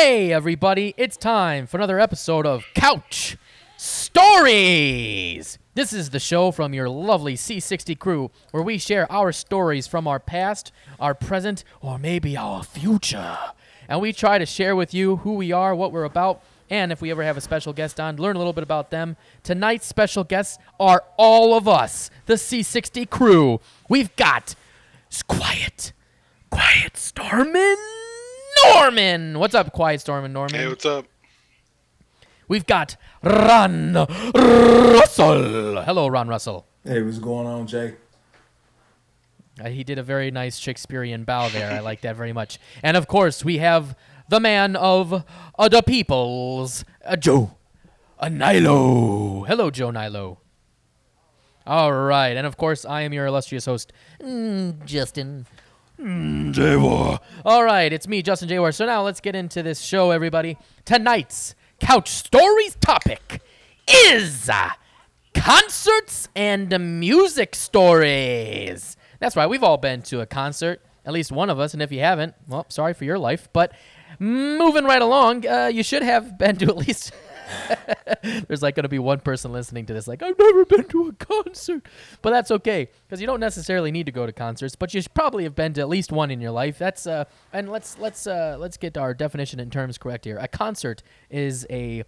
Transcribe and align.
Hey, 0.00 0.32
everybody, 0.32 0.94
it's 0.96 1.16
time 1.16 1.66
for 1.66 1.76
another 1.76 1.98
episode 1.98 2.46
of 2.46 2.62
Couch 2.72 3.36
Stories. 3.76 5.58
This 5.74 5.92
is 5.92 6.10
the 6.10 6.20
show 6.20 6.52
from 6.52 6.72
your 6.72 6.88
lovely 6.88 7.34
C60 7.34 7.98
crew 7.98 8.30
where 8.52 8.62
we 8.62 8.78
share 8.78 9.10
our 9.10 9.32
stories 9.32 9.88
from 9.88 10.06
our 10.06 10.20
past, 10.20 10.70
our 11.00 11.14
present, 11.14 11.64
or 11.80 11.98
maybe 11.98 12.36
our 12.36 12.62
future. 12.62 13.36
And 13.88 14.00
we 14.00 14.12
try 14.12 14.38
to 14.38 14.46
share 14.46 14.76
with 14.76 14.94
you 14.94 15.16
who 15.16 15.34
we 15.34 15.50
are, 15.50 15.74
what 15.74 15.90
we're 15.90 16.04
about, 16.04 16.44
and 16.70 16.92
if 16.92 17.02
we 17.02 17.10
ever 17.10 17.24
have 17.24 17.36
a 17.36 17.40
special 17.40 17.72
guest 17.72 17.98
on, 17.98 18.18
learn 18.18 18.36
a 18.36 18.38
little 18.38 18.52
bit 18.52 18.62
about 18.62 18.92
them. 18.92 19.16
Tonight's 19.42 19.86
special 19.86 20.22
guests 20.22 20.58
are 20.78 21.02
all 21.16 21.56
of 21.56 21.66
us, 21.66 22.08
the 22.26 22.34
C60 22.34 23.10
crew. 23.10 23.58
We've 23.88 24.14
got 24.14 24.54
Quiet, 25.26 25.92
Quiet 26.50 26.96
Stormin 26.96 27.97
Norman. 28.64 29.38
What's 29.38 29.54
up, 29.54 29.72
Quiet 29.72 30.00
Stormin 30.00 30.32
Norman? 30.32 30.54
Hey, 30.54 30.68
what's 30.68 30.86
up? 30.86 31.06
We've 32.48 32.66
got 32.66 32.96
Ron 33.22 33.94
Russell. 34.34 35.82
Hello, 35.82 36.08
Ron 36.08 36.28
Russell. 36.28 36.66
Hey, 36.84 37.02
what's 37.02 37.18
going 37.18 37.46
on, 37.46 37.66
Jay? 37.66 37.94
Uh, 39.60 39.68
he 39.68 39.84
did 39.84 39.98
a 39.98 40.02
very 40.02 40.30
nice 40.30 40.56
Shakespearean 40.56 41.24
bow 41.24 41.48
there. 41.48 41.70
I 41.72 41.80
like 41.80 42.00
that 42.02 42.16
very 42.16 42.32
much. 42.32 42.58
And 42.82 42.96
of 42.96 43.08
course, 43.08 43.44
we 43.44 43.58
have 43.58 43.96
the 44.28 44.40
man 44.40 44.76
of 44.76 45.24
uh, 45.58 45.68
the 45.68 45.82
peoples, 45.82 46.84
uh, 47.04 47.16
Joe 47.16 47.56
uh, 48.20 48.28
Nilo. 48.28 49.44
Hello, 49.44 49.70
Joe 49.70 49.90
Nilo. 49.90 50.38
All 51.66 51.92
right, 51.92 52.34
and 52.36 52.46
of 52.46 52.56
course, 52.56 52.86
I 52.86 53.02
am 53.02 53.12
your 53.12 53.26
illustrious 53.26 53.66
host, 53.66 53.92
mm, 54.22 54.82
Justin. 54.86 55.46
Mm, 56.00 56.54
Jaywar. 56.54 57.18
All 57.44 57.64
right, 57.64 57.92
it's 57.92 58.06
me, 58.06 58.22
Justin 58.22 58.48
Jaywar. 58.48 58.72
So 58.72 58.86
now 58.86 59.02
let's 59.02 59.20
get 59.20 59.34
into 59.34 59.62
this 59.62 59.80
show, 59.80 60.12
everybody. 60.12 60.56
Tonight's 60.84 61.56
Couch 61.80 62.08
Stories 62.10 62.76
topic 62.80 63.40
is 64.06 64.48
uh, 64.48 64.70
concerts 65.34 66.28
and 66.36 67.00
music 67.00 67.56
stories. 67.56 68.96
That's 69.18 69.34
right, 69.34 69.48
we've 69.48 69.64
all 69.64 69.76
been 69.76 70.02
to 70.02 70.20
a 70.20 70.26
concert, 70.26 70.80
at 71.04 71.12
least 71.12 71.32
one 71.32 71.50
of 71.50 71.58
us, 71.58 71.72
and 71.72 71.82
if 71.82 71.90
you 71.90 72.00
haven't, 72.00 72.34
well, 72.46 72.66
sorry 72.68 72.94
for 72.94 73.04
your 73.04 73.18
life. 73.18 73.48
But 73.52 73.72
moving 74.20 74.84
right 74.84 75.02
along, 75.02 75.48
uh, 75.48 75.66
you 75.66 75.82
should 75.82 76.02
have 76.02 76.38
been 76.38 76.56
to 76.58 76.66
at 76.66 76.76
least. 76.76 77.12
There's 78.48 78.62
like 78.62 78.74
going 78.74 78.84
to 78.84 78.88
be 78.88 78.98
one 78.98 79.20
person 79.20 79.52
listening 79.52 79.86
to 79.86 79.94
this, 79.94 80.06
like, 80.08 80.22
I've 80.22 80.38
never 80.38 80.64
been 80.64 80.84
to 80.84 81.08
a 81.08 81.12
concert. 81.12 81.86
But 82.22 82.30
that's 82.30 82.50
okay, 82.50 82.88
because 83.06 83.20
you 83.20 83.26
don't 83.26 83.40
necessarily 83.40 83.90
need 83.90 84.06
to 84.06 84.12
go 84.12 84.26
to 84.26 84.32
concerts, 84.32 84.76
but 84.76 84.92
you 84.94 85.02
probably 85.14 85.44
have 85.44 85.54
been 85.54 85.72
to 85.74 85.80
at 85.80 85.88
least 85.88 86.12
one 86.12 86.30
in 86.30 86.40
your 86.40 86.50
life. 86.50 86.78
That's, 86.78 87.06
uh, 87.06 87.24
and 87.52 87.70
let's, 87.70 87.98
let's, 87.98 88.26
uh, 88.26 88.56
let's 88.58 88.76
get 88.76 88.96
our 88.96 89.14
definition 89.14 89.60
and 89.60 89.70
terms 89.72 89.98
correct 89.98 90.24
here. 90.24 90.38
A 90.38 90.48
concert 90.48 91.02
is 91.30 91.66
a, 91.70 92.04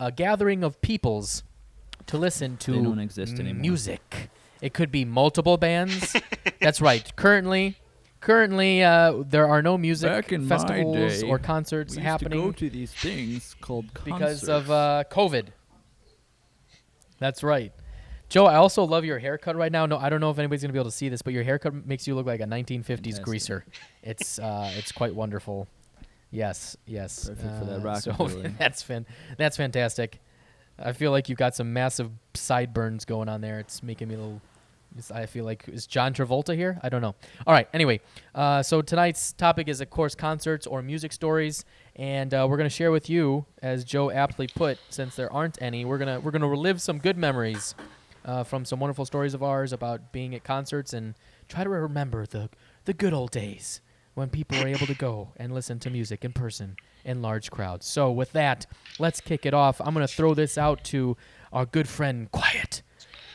a 0.00 0.12
gathering 0.12 0.62
of 0.64 0.80
peoples 0.80 1.42
to 2.06 2.18
listen 2.18 2.56
to 2.58 2.72
They 2.72 2.82
don't 2.82 2.98
exist 2.98 3.38
anymore. 3.38 3.60
music. 3.60 4.30
It 4.60 4.74
could 4.74 4.90
be 4.90 5.04
multiple 5.04 5.56
bands. 5.56 6.16
That's 6.60 6.80
right. 6.80 7.14
Currently, 7.16 7.76
currently 8.24 8.82
uh, 8.82 9.22
there 9.28 9.46
are 9.46 9.62
no 9.62 9.76
music 9.76 10.08
Back 10.10 10.32
in 10.32 10.48
my 10.48 10.56
festivals 10.56 11.20
day, 11.20 11.28
or 11.28 11.38
concerts 11.38 11.94
we 11.94 12.02
used 12.02 12.18
to 12.18 12.24
go 12.24 12.30
happening 12.36 12.54
to 12.54 12.70
these 12.70 12.92
things 12.92 13.54
called 13.60 13.86
because 14.02 14.48
of 14.48 14.70
uh, 14.70 15.04
COVID. 15.10 15.48
That's 17.18 17.42
right. 17.42 17.72
Joe, 18.30 18.46
I 18.46 18.56
also 18.56 18.82
love 18.84 19.04
your 19.04 19.18
haircut 19.18 19.56
right 19.56 19.70
now. 19.70 19.86
No, 19.86 19.98
I 19.98 20.08
don't 20.08 20.20
know 20.20 20.30
if 20.30 20.38
anybody's 20.38 20.62
gonna 20.62 20.72
be 20.72 20.78
able 20.78 20.90
to 20.90 20.96
see 20.96 21.10
this, 21.10 21.22
but 21.22 21.34
your 21.34 21.44
haircut 21.44 21.86
makes 21.86 22.06
you 22.08 22.14
look 22.14 22.26
like 22.26 22.40
a 22.40 22.44
1950s 22.44 22.86
Fantastic. 22.86 23.24
greaser. 23.24 23.64
It's 24.02 24.38
uh, 24.38 24.72
it's 24.76 24.90
quite 24.90 25.14
wonderful. 25.14 25.68
Yes, 26.30 26.76
yes. 26.86 27.28
Perfect 27.28 27.58
for 27.58 27.64
that 27.66 27.86
Uh, 27.86 28.00
so 28.00 28.42
that's 28.58 28.82
fan- 28.82 29.06
that's 29.36 29.56
fantastic. 29.56 30.20
I 30.78 30.92
feel 30.92 31.12
like 31.12 31.28
you've 31.28 31.38
got 31.38 31.54
some 31.54 31.72
massive 31.72 32.10
sideburns 32.32 33.04
going 33.04 33.28
on 33.28 33.40
there. 33.40 33.60
It's 33.60 33.82
making 33.82 34.08
me 34.08 34.14
a 34.14 34.18
little. 34.18 34.40
I 35.12 35.26
feel 35.26 35.44
like 35.44 35.68
is 35.68 35.86
John 35.86 36.14
Travolta 36.14 36.54
here? 36.54 36.78
I 36.82 36.88
don't 36.88 37.02
know. 37.02 37.14
All 37.46 37.54
right. 37.54 37.68
Anyway, 37.74 38.00
uh, 38.34 38.62
so 38.62 38.80
tonight's 38.80 39.32
topic 39.32 39.68
is, 39.68 39.80
of 39.80 39.90
course, 39.90 40.14
concerts 40.14 40.66
or 40.66 40.82
music 40.82 41.12
stories, 41.12 41.64
and 41.96 42.32
uh, 42.32 42.46
we're 42.48 42.56
gonna 42.56 42.68
share 42.68 42.92
with 42.92 43.10
you, 43.10 43.44
as 43.62 43.84
Joe 43.84 44.10
aptly 44.10 44.46
put, 44.46 44.78
since 44.90 45.16
there 45.16 45.32
aren't 45.32 45.60
any, 45.60 45.84
we're 45.84 45.98
gonna 45.98 46.20
we're 46.20 46.30
gonna 46.30 46.48
relive 46.48 46.80
some 46.80 46.98
good 46.98 47.16
memories 47.16 47.74
uh, 48.24 48.44
from 48.44 48.64
some 48.64 48.80
wonderful 48.80 49.04
stories 49.04 49.34
of 49.34 49.42
ours 49.42 49.72
about 49.72 50.12
being 50.12 50.34
at 50.34 50.44
concerts 50.44 50.92
and 50.92 51.14
try 51.48 51.64
to 51.64 51.70
remember 51.70 52.26
the 52.26 52.48
the 52.84 52.92
good 52.92 53.12
old 53.12 53.30
days 53.30 53.80
when 54.14 54.28
people 54.28 54.58
were 54.58 54.68
able 54.68 54.86
to 54.86 54.94
go 54.94 55.32
and 55.36 55.52
listen 55.52 55.80
to 55.80 55.90
music 55.90 56.24
in 56.24 56.32
person 56.32 56.76
in 57.04 57.20
large 57.20 57.50
crowds. 57.50 57.84
So 57.84 58.12
with 58.12 58.32
that, 58.32 58.66
let's 59.00 59.20
kick 59.20 59.44
it 59.44 59.52
off. 59.54 59.80
I'm 59.80 59.92
gonna 59.92 60.06
throw 60.06 60.34
this 60.34 60.56
out 60.56 60.84
to 60.84 61.16
our 61.52 61.66
good 61.66 61.88
friend 61.88 62.30
Quiet 62.30 62.82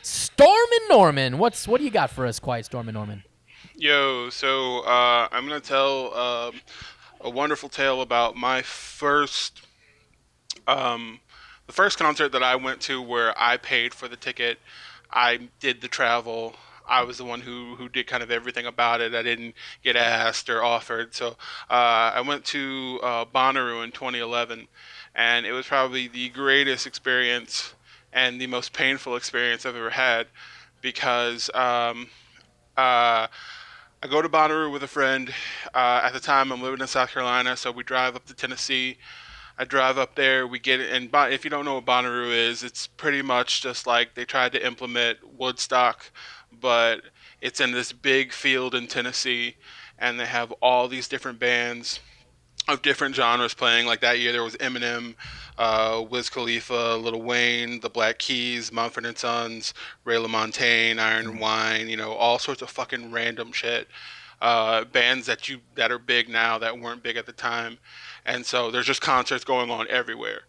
Stormin 0.02 0.88
Norman. 0.88 1.38
What's 1.38 1.68
what 1.68 1.78
do 1.78 1.84
you 1.84 1.90
got 1.90 2.10
for 2.10 2.26
us, 2.26 2.38
Quiet 2.38 2.66
Stormin 2.66 2.94
Norman? 2.94 3.24
Yo, 3.76 4.30
so 4.30 4.80
uh, 4.80 5.28
I'm 5.30 5.46
gonna 5.46 5.60
tell 5.60 6.14
um, 6.14 6.60
a 7.20 7.30
wonderful 7.30 7.68
tale 7.68 8.00
about 8.02 8.36
my 8.36 8.62
first, 8.62 9.62
um, 10.66 11.20
the 11.66 11.72
first 11.72 11.98
concert 11.98 12.32
that 12.32 12.42
I 12.42 12.56
went 12.56 12.80
to 12.82 13.00
where 13.00 13.34
I 13.40 13.56
paid 13.56 13.94
for 13.94 14.08
the 14.08 14.16
ticket. 14.16 14.58
I 15.12 15.48
did 15.60 15.80
the 15.80 15.88
travel. 15.88 16.54
I 16.88 17.04
was 17.04 17.18
the 17.18 17.24
one 17.24 17.40
who, 17.40 17.76
who 17.76 17.88
did 17.88 18.06
kind 18.06 18.22
of 18.22 18.30
everything 18.30 18.66
about 18.66 19.00
it. 19.00 19.14
I 19.14 19.22
didn't 19.22 19.54
get 19.84 19.94
asked 19.96 20.50
or 20.50 20.62
offered. 20.62 21.14
So 21.14 21.28
uh, 21.70 22.12
I 22.14 22.20
went 22.20 22.44
to 22.46 22.98
uh, 23.02 23.24
Bonnaroo 23.26 23.84
in 23.84 23.92
2011, 23.92 24.66
and 25.14 25.46
it 25.46 25.52
was 25.52 25.66
probably 25.66 26.08
the 26.08 26.30
greatest 26.30 26.86
experience 26.86 27.74
and 28.12 28.40
the 28.40 28.46
most 28.46 28.72
painful 28.72 29.16
experience 29.16 29.64
I've 29.64 29.76
ever 29.76 29.90
had 29.90 30.26
because 30.80 31.50
um, 31.54 32.08
uh, 32.76 33.26
I 34.02 34.06
go 34.08 34.22
to 34.22 34.28
Bonnaroo 34.28 34.72
with 34.72 34.82
a 34.82 34.88
friend. 34.88 35.32
Uh, 35.74 36.00
at 36.02 36.12
the 36.12 36.20
time, 36.20 36.52
I'm 36.52 36.62
living 36.62 36.80
in 36.80 36.86
South 36.86 37.12
Carolina, 37.12 37.56
so 37.56 37.70
we 37.70 37.82
drive 37.82 38.16
up 38.16 38.24
to 38.26 38.34
Tennessee. 38.34 38.98
I 39.58 39.64
drive 39.64 39.98
up 39.98 40.14
there. 40.14 40.46
We 40.46 40.58
get 40.58 40.80
and 40.80 41.10
Bon- 41.10 41.32
if 41.32 41.44
you 41.44 41.50
don't 41.50 41.66
know 41.66 41.74
what 41.74 41.84
Bonnaroo 41.84 42.30
is, 42.30 42.62
it's 42.62 42.86
pretty 42.86 43.20
much 43.20 43.60
just 43.60 43.86
like 43.86 44.14
they 44.14 44.24
tried 44.24 44.52
to 44.52 44.66
implement 44.66 45.18
Woodstock, 45.38 46.10
but 46.50 47.02
it's 47.42 47.60
in 47.60 47.72
this 47.72 47.92
big 47.92 48.32
field 48.32 48.74
in 48.74 48.86
Tennessee, 48.86 49.56
and 49.98 50.18
they 50.18 50.26
have 50.26 50.50
all 50.62 50.88
these 50.88 51.08
different 51.08 51.38
bands 51.38 52.00
of 52.72 52.82
different 52.82 53.14
genres 53.14 53.54
playing. 53.54 53.86
Like 53.86 54.00
that 54.00 54.18
year, 54.18 54.32
there 54.32 54.42
was 54.42 54.56
Eminem, 54.56 55.14
uh, 55.58 56.04
Wiz 56.08 56.30
Khalifa, 56.30 56.96
Lil 56.96 57.20
Wayne, 57.20 57.80
The 57.80 57.90
Black 57.90 58.18
Keys, 58.18 58.72
Mumford 58.72 59.06
and 59.06 59.16
Sons, 59.16 59.74
Ray 60.04 60.16
LaMontagne, 60.16 60.98
Iron 60.98 61.26
and 61.26 61.40
Wine. 61.40 61.88
You 61.88 61.96
know, 61.96 62.12
all 62.12 62.38
sorts 62.38 62.62
of 62.62 62.70
fucking 62.70 63.10
random 63.10 63.52
shit. 63.52 63.88
Uh, 64.40 64.84
bands 64.84 65.26
that 65.26 65.50
you 65.50 65.60
that 65.74 65.92
are 65.92 65.98
big 65.98 66.26
now 66.28 66.56
that 66.58 66.78
weren't 66.78 67.02
big 67.02 67.18
at 67.18 67.26
the 67.26 67.32
time, 67.32 67.76
and 68.24 68.46
so 68.46 68.70
there's 68.70 68.86
just 68.86 69.02
concerts 69.02 69.44
going 69.44 69.70
on 69.70 69.86
everywhere. 69.88 70.42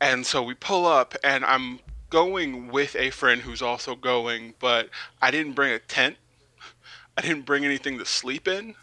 And 0.00 0.26
so 0.26 0.42
we 0.42 0.54
pull 0.54 0.84
up, 0.84 1.14
and 1.22 1.44
I'm 1.44 1.78
going 2.10 2.68
with 2.68 2.96
a 2.96 3.10
friend 3.10 3.40
who's 3.42 3.62
also 3.62 3.94
going, 3.94 4.54
but 4.58 4.88
I 5.22 5.30
didn't 5.30 5.52
bring 5.52 5.72
a 5.72 5.78
tent. 5.78 6.16
I 7.16 7.22
didn't 7.22 7.46
bring 7.46 7.64
anything 7.64 7.98
to 7.98 8.04
sleep 8.04 8.48
in. 8.48 8.74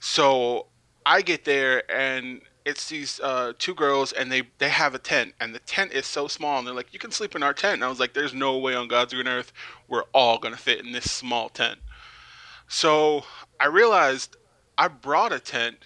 So 0.00 0.66
I 1.06 1.22
get 1.22 1.44
there 1.44 1.88
and 1.88 2.40
it's 2.64 2.88
these 2.88 3.20
uh, 3.20 3.52
two 3.58 3.74
girls 3.74 4.10
and 4.10 4.30
they 4.30 4.42
they 4.58 4.68
have 4.68 4.92
a 4.92 4.98
tent 4.98 5.34
and 5.40 5.54
the 5.54 5.60
tent 5.60 5.92
is 5.92 6.04
so 6.04 6.26
small 6.26 6.58
and 6.58 6.66
they're 6.66 6.74
like 6.74 6.92
you 6.92 6.98
can 6.98 7.12
sleep 7.12 7.36
in 7.36 7.44
our 7.44 7.54
tent 7.54 7.74
and 7.74 7.84
I 7.84 7.88
was 7.88 8.00
like 8.00 8.12
there's 8.12 8.34
no 8.34 8.58
way 8.58 8.74
on 8.74 8.88
God's 8.88 9.14
green 9.14 9.28
earth 9.28 9.52
we're 9.86 10.02
all 10.12 10.38
gonna 10.38 10.56
fit 10.56 10.84
in 10.84 10.90
this 10.90 11.08
small 11.10 11.48
tent. 11.48 11.78
So 12.66 13.24
I 13.60 13.66
realized 13.66 14.36
I 14.76 14.88
brought 14.88 15.32
a 15.32 15.38
tent 15.38 15.76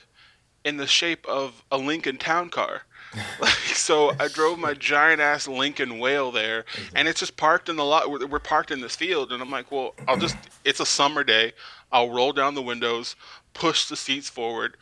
in 0.64 0.78
the 0.78 0.86
shape 0.86 1.26
of 1.26 1.62
a 1.70 1.76
Lincoln 1.76 2.16
Town 2.16 2.48
car. 2.48 2.82
like, 3.40 3.50
so 3.50 4.12
I 4.18 4.28
drove 4.28 4.58
my 4.58 4.72
giant 4.72 5.20
ass 5.20 5.48
Lincoln 5.48 5.98
Whale 5.98 6.30
there, 6.30 6.64
and 6.94 7.08
it's 7.08 7.20
just 7.20 7.36
parked 7.36 7.68
in 7.68 7.74
the 7.76 7.84
lot. 7.84 8.08
We're, 8.08 8.24
we're 8.26 8.38
parked 8.38 8.70
in 8.70 8.80
this 8.80 8.94
field, 8.94 9.32
and 9.32 9.42
I'm 9.42 9.50
like, 9.50 9.72
well, 9.72 9.94
I'll 10.06 10.16
just. 10.16 10.36
It's 10.64 10.78
a 10.78 10.86
summer 10.86 11.24
day. 11.24 11.52
I'll 11.90 12.10
roll 12.10 12.32
down 12.32 12.54
the 12.54 12.62
windows, 12.62 13.16
push 13.52 13.88
the 13.88 13.96
seats 13.96 14.28
forward. 14.28 14.76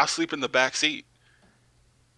I'll 0.00 0.06
sleep 0.06 0.32
in 0.32 0.40
the 0.40 0.48
back 0.48 0.76
seat, 0.76 1.04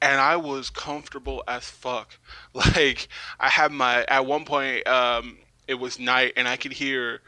and 0.01 0.21
I 0.21 0.37
was 0.37 0.71
comfortable 0.71 1.43
as 1.49 1.69
fuck. 1.69 2.17
Like 2.55 3.09
I 3.41 3.49
had 3.49 3.73
my. 3.73 4.05
At 4.05 4.25
one 4.25 4.45
point, 4.45 4.87
um, 4.87 5.39
it 5.67 5.75
was 5.75 5.99
night, 5.99 6.35
and 6.37 6.47
I 6.47 6.57
could 6.57 6.73
hear 6.73 7.23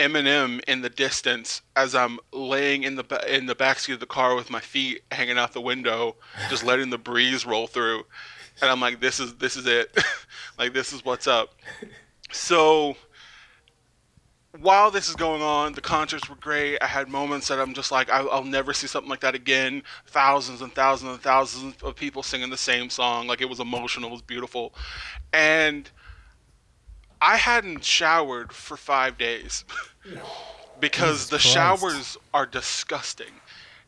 Eminem 0.00 0.60
in 0.66 0.80
the 0.80 0.90
distance 0.90 1.62
as 1.76 1.94
I'm 1.94 2.18
laying 2.32 2.82
in 2.82 2.96
the 2.96 3.04
in 3.32 3.46
the 3.46 3.54
backseat 3.54 3.94
of 3.94 4.00
the 4.00 4.06
car 4.06 4.34
with 4.34 4.50
my 4.50 4.58
feet 4.58 5.02
hanging 5.12 5.38
out 5.38 5.52
the 5.52 5.60
window, 5.60 6.16
just 6.50 6.64
letting 6.64 6.90
the 6.90 6.98
breeze 6.98 7.46
roll 7.46 7.68
through, 7.68 8.02
and 8.60 8.68
I'm 8.68 8.80
like, 8.80 8.98
this 9.00 9.20
is 9.20 9.36
this 9.36 9.56
is 9.56 9.66
it, 9.66 9.96
like 10.58 10.72
this 10.72 10.92
is 10.92 11.04
what's 11.04 11.28
up. 11.28 11.54
So 12.32 12.96
while 14.58 14.90
this 14.90 15.08
is 15.08 15.16
going 15.16 15.40
on, 15.42 15.72
the 15.72 15.80
concerts 15.80 16.28
were 16.28 16.36
great. 16.36 16.78
I 16.82 16.86
had 16.86 17.08
moments 17.08 17.48
that 17.48 17.58
I'm 17.58 17.72
just 17.72 17.90
like, 17.90 18.10
I, 18.10 18.20
I'll 18.20 18.44
never 18.44 18.72
see 18.74 18.86
something 18.86 19.08
like 19.08 19.20
that 19.20 19.34
again. 19.34 19.82
Thousands 20.06 20.60
and 20.60 20.72
thousands 20.74 21.12
and 21.12 21.22
thousands 21.22 21.82
of 21.82 21.96
people 21.96 22.22
singing 22.22 22.50
the 22.50 22.56
same 22.58 22.90
song. 22.90 23.26
Like 23.26 23.40
it 23.40 23.48
was 23.48 23.60
emotional, 23.60 24.10
it 24.10 24.12
was 24.12 24.22
beautiful. 24.22 24.74
And 25.32 25.90
I 27.20 27.36
hadn't 27.36 27.82
showered 27.84 28.52
for 28.52 28.76
five 28.76 29.16
days 29.16 29.64
because 30.80 31.28
the 31.30 31.36
Christ. 31.38 31.46
showers 31.46 32.16
are 32.34 32.44
disgusting. 32.46 33.32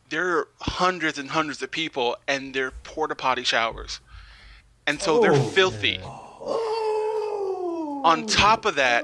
There 0.09 0.37
are 0.37 0.47
hundreds 0.61 1.17
and 1.19 1.29
hundreds 1.31 1.61
of 1.61 1.69
people, 1.71 2.15
and 2.27 2.53
they're 2.53 2.71
porta 2.71 3.15
potty 3.15 3.43
showers. 3.43 3.99
And 4.87 5.01
so 5.01 5.19
they're 5.19 5.33
Oh. 5.33 5.49
filthy. 5.49 5.99
On 8.03 8.25
top 8.27 8.65
of 8.65 8.75
that, 8.75 9.03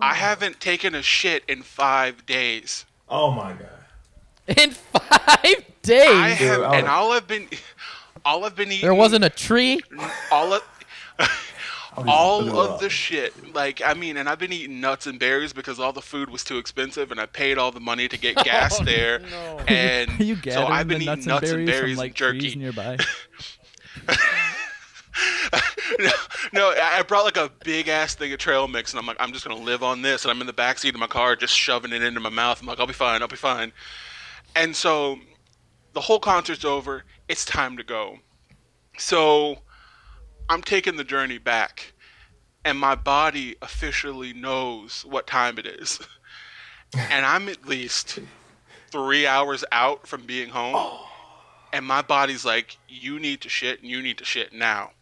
I 0.00 0.14
haven't 0.14 0.60
taken 0.60 0.94
a 0.94 1.02
shit 1.02 1.44
in 1.48 1.62
five 1.62 2.26
days. 2.26 2.84
Oh 3.08 3.30
my 3.30 3.52
god. 3.52 4.58
In 4.58 4.70
five 4.72 5.64
days, 5.82 6.08
I 6.08 6.28
have, 6.28 6.62
I 6.62 6.76
and 6.76 6.86
all 6.86 7.12
I've 7.12 7.26
been, 7.26 7.48
all 8.24 8.44
I've 8.44 8.54
been 8.56 8.70
eating. 8.70 8.82
there 8.82 8.94
wasn't 8.94 9.24
a 9.24 9.30
tree. 9.30 9.80
all 10.30 10.52
of, 10.52 10.62
all 12.06 12.58
of 12.58 12.80
the 12.80 12.90
shit. 12.90 13.54
Like 13.54 13.80
I 13.84 13.94
mean, 13.94 14.16
and 14.18 14.28
I've 14.28 14.38
been 14.38 14.52
eating 14.52 14.80
nuts 14.80 15.06
and 15.06 15.18
berries 15.18 15.52
because 15.52 15.80
all 15.80 15.92
the 15.92 16.02
food 16.02 16.28
was 16.28 16.44
too 16.44 16.58
expensive, 16.58 17.10
and 17.10 17.18
I 17.20 17.26
paid 17.26 17.56
all 17.56 17.72
the 17.72 17.80
money 17.80 18.06
to 18.08 18.18
get 18.18 18.36
gas 18.44 18.80
oh, 18.80 18.84
there. 18.84 19.20
no. 19.20 19.60
And 19.66 20.10
you 20.18 20.36
so 20.50 20.66
I've 20.66 20.88
been 20.88 21.02
eating 21.02 21.24
nuts 21.24 21.50
and 21.50 21.66
berries, 21.66 21.92
from 21.92 21.98
like 21.98 22.10
and 22.10 22.16
jerky. 22.16 22.38
trees 22.40 22.56
nearby? 22.56 22.98
no, 25.98 26.10
no, 26.52 26.74
I 26.80 27.02
brought 27.02 27.24
like 27.24 27.36
a 27.36 27.50
big 27.64 27.88
ass 27.88 28.14
thing 28.14 28.32
of 28.32 28.38
trail 28.38 28.68
mix, 28.68 28.92
and 28.92 29.00
I'm 29.00 29.06
like, 29.06 29.16
I'm 29.20 29.32
just 29.32 29.46
gonna 29.46 29.60
live 29.60 29.82
on 29.82 30.02
this, 30.02 30.24
and 30.24 30.30
I'm 30.30 30.40
in 30.40 30.46
the 30.46 30.52
back 30.52 30.78
seat 30.78 30.94
of 30.94 31.00
my 31.00 31.06
car, 31.06 31.36
just 31.36 31.56
shoving 31.56 31.92
it 31.92 32.02
into 32.02 32.20
my 32.20 32.30
mouth. 32.30 32.60
I'm 32.60 32.66
like, 32.66 32.80
I'll 32.80 32.86
be 32.86 32.92
fine, 32.92 33.22
I'll 33.22 33.28
be 33.28 33.36
fine. 33.36 33.72
And 34.56 34.74
so, 34.74 35.18
the 35.92 36.00
whole 36.00 36.20
concert's 36.20 36.64
over. 36.64 37.04
It's 37.28 37.44
time 37.44 37.76
to 37.76 37.82
go. 37.82 38.18
So, 38.98 39.58
I'm 40.48 40.62
taking 40.62 40.96
the 40.96 41.04
journey 41.04 41.38
back, 41.38 41.92
and 42.64 42.78
my 42.78 42.94
body 42.94 43.56
officially 43.62 44.32
knows 44.32 45.04
what 45.08 45.26
time 45.26 45.58
it 45.58 45.66
is, 45.66 46.00
and 46.94 47.26
I'm 47.26 47.48
at 47.48 47.66
least 47.66 48.18
three 48.94 49.26
hours 49.26 49.64
out 49.72 50.06
from 50.06 50.22
being 50.22 50.50
home. 50.50 50.74
Oh. 50.76 51.10
And 51.72 51.84
my 51.84 52.02
body's 52.02 52.44
like, 52.44 52.76
you 52.88 53.18
need 53.18 53.40
to 53.40 53.48
shit 53.48 53.82
and 53.82 53.90
you 53.90 54.00
need 54.00 54.18
to 54.18 54.24
shit 54.24 54.52
now. 54.52 54.92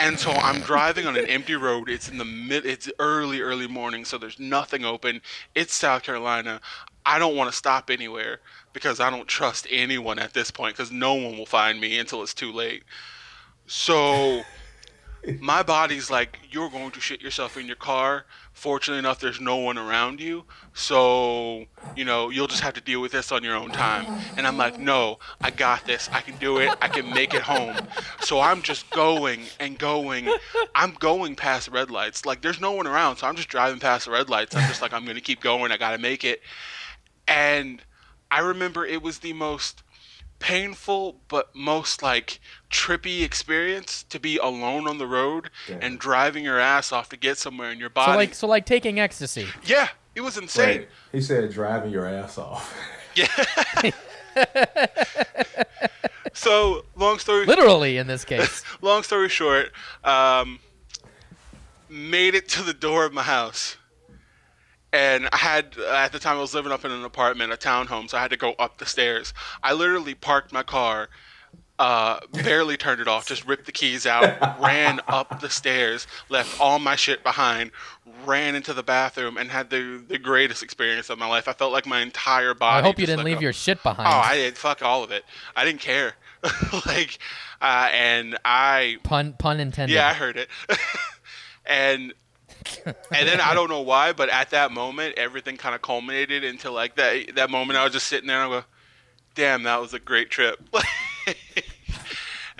And 0.00 0.18
so 0.18 0.30
I'm 0.30 0.62
driving 0.62 1.06
on 1.06 1.14
an 1.14 1.26
empty 1.26 1.56
road. 1.56 1.90
It's 1.90 2.08
in 2.08 2.16
the 2.16 2.24
mid 2.24 2.64
it's 2.64 2.90
early, 2.98 3.42
early 3.42 3.66
morning, 3.66 4.06
so 4.06 4.16
there's 4.16 4.40
nothing 4.40 4.82
open. 4.82 5.20
It's 5.54 5.74
South 5.74 6.04
Carolina. 6.04 6.62
I 7.04 7.18
don't 7.18 7.36
want 7.36 7.50
to 7.50 7.56
stop 7.56 7.90
anywhere 7.90 8.40
because 8.72 8.98
I 8.98 9.10
don't 9.10 9.28
trust 9.28 9.66
anyone 9.68 10.18
at 10.18 10.32
this 10.32 10.50
point 10.50 10.74
because 10.74 10.90
no 10.90 11.12
one 11.12 11.36
will 11.36 11.44
find 11.44 11.78
me 11.78 11.98
until 11.98 12.22
it's 12.22 12.32
too 12.32 12.50
late. 12.50 12.82
So 13.66 14.40
my 15.38 15.62
body's 15.62 16.10
like, 16.10 16.38
you're 16.50 16.70
going 16.70 16.92
to 16.92 17.00
shit 17.00 17.20
yourself 17.20 17.58
in 17.58 17.66
your 17.66 17.76
car. 17.76 18.24
Fortunately 18.60 18.98
enough, 18.98 19.20
there's 19.20 19.40
no 19.40 19.56
one 19.56 19.78
around 19.78 20.20
you. 20.20 20.44
So, 20.74 21.64
you 21.96 22.04
know, 22.04 22.28
you'll 22.28 22.46
just 22.46 22.60
have 22.60 22.74
to 22.74 22.82
deal 22.82 23.00
with 23.00 23.10
this 23.10 23.32
on 23.32 23.42
your 23.42 23.56
own 23.56 23.70
time. 23.70 24.04
And 24.36 24.46
I'm 24.46 24.58
like, 24.58 24.78
no, 24.78 25.18
I 25.40 25.50
got 25.50 25.86
this. 25.86 26.10
I 26.12 26.20
can 26.20 26.36
do 26.36 26.58
it. 26.58 26.68
I 26.82 26.88
can 26.88 27.08
make 27.08 27.32
it 27.32 27.40
home. 27.40 27.78
So 28.20 28.38
I'm 28.38 28.60
just 28.60 28.90
going 28.90 29.44
and 29.60 29.78
going. 29.78 30.30
I'm 30.74 30.92
going 30.92 31.36
past 31.36 31.68
red 31.68 31.90
lights. 31.90 32.26
Like, 32.26 32.42
there's 32.42 32.60
no 32.60 32.72
one 32.72 32.86
around. 32.86 33.16
So 33.16 33.26
I'm 33.26 33.34
just 33.34 33.48
driving 33.48 33.80
past 33.80 34.04
the 34.04 34.10
red 34.10 34.28
lights. 34.28 34.54
I'm 34.54 34.68
just 34.68 34.82
like, 34.82 34.92
I'm 34.92 35.06
to 35.06 35.20
keep 35.22 35.40
going. 35.40 35.72
I 35.72 35.78
got 35.78 35.92
to 35.92 35.98
make 35.98 36.22
it. 36.22 36.42
And 37.26 37.80
I 38.30 38.40
remember 38.40 38.84
it 38.84 39.02
was 39.02 39.20
the 39.20 39.32
most 39.32 39.82
painful 40.40 41.20
but 41.28 41.54
most 41.54 42.02
like 42.02 42.40
trippy 42.70 43.22
experience 43.22 44.02
to 44.08 44.18
be 44.18 44.36
alone 44.38 44.88
on 44.88 44.98
the 44.98 45.06
road 45.06 45.50
Damn. 45.68 45.82
and 45.82 45.98
driving 45.98 46.42
your 46.44 46.58
ass 46.58 46.90
off 46.92 47.08
to 47.10 47.16
get 47.16 47.38
somewhere 47.38 47.70
in 47.70 47.78
your 47.78 47.90
So 47.90 47.94
body. 47.94 48.16
like, 48.16 48.34
so 48.34 48.46
like 48.48 48.66
taking 48.66 48.98
ecstasy. 48.98 49.46
yeah, 49.64 49.88
it 50.14 50.22
was 50.22 50.36
insane. 50.38 50.80
Wait, 50.80 50.88
he 51.12 51.20
said 51.20 51.50
driving 51.52 51.92
your 51.92 52.06
ass 52.06 52.36
off. 52.38 52.76
Yeah. 53.16 53.26
so 56.32 56.84
long 56.96 57.18
story 57.18 57.44
Literally 57.46 57.96
in 57.96 58.06
this 58.06 58.24
case. 58.24 58.62
long 58.80 59.02
story 59.02 59.28
short, 59.28 59.72
um, 60.04 60.60
made 61.88 62.34
it 62.36 62.48
to 62.50 62.62
the 62.62 62.72
door 62.72 63.04
of 63.04 63.12
my 63.12 63.22
house. 63.22 63.76
And 64.92 65.28
I 65.32 65.36
had, 65.36 65.76
at 65.78 66.10
the 66.12 66.18
time, 66.18 66.36
I 66.36 66.40
was 66.40 66.52
living 66.54 66.72
up 66.72 66.84
in 66.84 66.90
an 66.90 67.04
apartment, 67.04 67.52
a 67.52 67.56
townhome, 67.56 68.10
so 68.10 68.18
I 68.18 68.22
had 68.22 68.30
to 68.30 68.36
go 68.36 68.54
up 68.58 68.78
the 68.78 68.86
stairs. 68.86 69.32
I 69.62 69.72
literally 69.72 70.14
parked 70.14 70.52
my 70.52 70.64
car, 70.64 71.08
uh, 71.78 72.18
barely 72.32 72.76
turned 72.76 73.00
it 73.00 73.06
off, 73.06 73.26
just 73.26 73.46
ripped 73.46 73.66
the 73.66 73.72
keys 73.72 74.04
out, 74.04 74.58
ran 74.60 75.00
up 75.06 75.40
the 75.40 75.48
stairs, 75.48 76.06
left 76.28 76.60
all 76.60 76.78
my 76.80 76.96
shit 76.96 77.22
behind, 77.22 77.70
ran 78.26 78.54
into 78.56 78.74
the 78.74 78.82
bathroom, 78.82 79.36
and 79.38 79.50
had 79.50 79.70
the, 79.70 80.02
the 80.08 80.18
greatest 80.18 80.62
experience 80.62 81.08
of 81.08 81.18
my 81.18 81.26
life. 81.26 81.46
I 81.46 81.52
felt 81.52 81.72
like 81.72 81.86
my 81.86 82.00
entire 82.00 82.52
body. 82.54 82.80
I 82.80 82.82
hope 82.82 82.98
you 82.98 83.06
didn't 83.06 83.24
leave 83.24 83.38
a- 83.38 83.42
your 83.42 83.52
shit 83.52 83.80
behind. 83.84 84.08
Oh, 84.08 84.10
I 84.10 84.36
did. 84.36 84.58
Fuck 84.58 84.82
all 84.82 85.04
of 85.04 85.12
it. 85.12 85.24
I 85.54 85.64
didn't 85.64 85.80
care. 85.80 86.14
like, 86.86 87.18
uh, 87.62 87.88
and 87.92 88.36
I 88.44 88.96
pun 89.04 89.34
pun 89.34 89.60
intended. 89.60 89.94
yeah, 89.94 90.08
I 90.08 90.14
heard 90.14 90.36
it. 90.36 90.48
and 91.66 92.12
and 92.86 93.28
then 93.28 93.40
I 93.40 93.54
don't 93.54 93.68
know 93.70 93.80
why, 93.80 94.12
but 94.12 94.28
at 94.28 94.50
that 94.50 94.72
moment, 94.72 95.14
everything 95.18 95.56
kind 95.56 95.74
of 95.74 95.82
culminated 95.82 96.44
into 96.44 96.70
like 96.70 96.96
that. 96.96 97.34
That 97.36 97.50
moment, 97.50 97.78
I 97.78 97.84
was 97.84 97.92
just 97.92 98.06
sitting 98.06 98.26
there 98.28 98.42
and 98.42 98.52
I 98.52 98.60
go, 98.60 98.64
"Damn, 99.34 99.62
that 99.64 99.80
was 99.80 99.94
a 99.94 99.98
great 99.98 100.30
trip." 100.30 100.58
and 101.26 101.34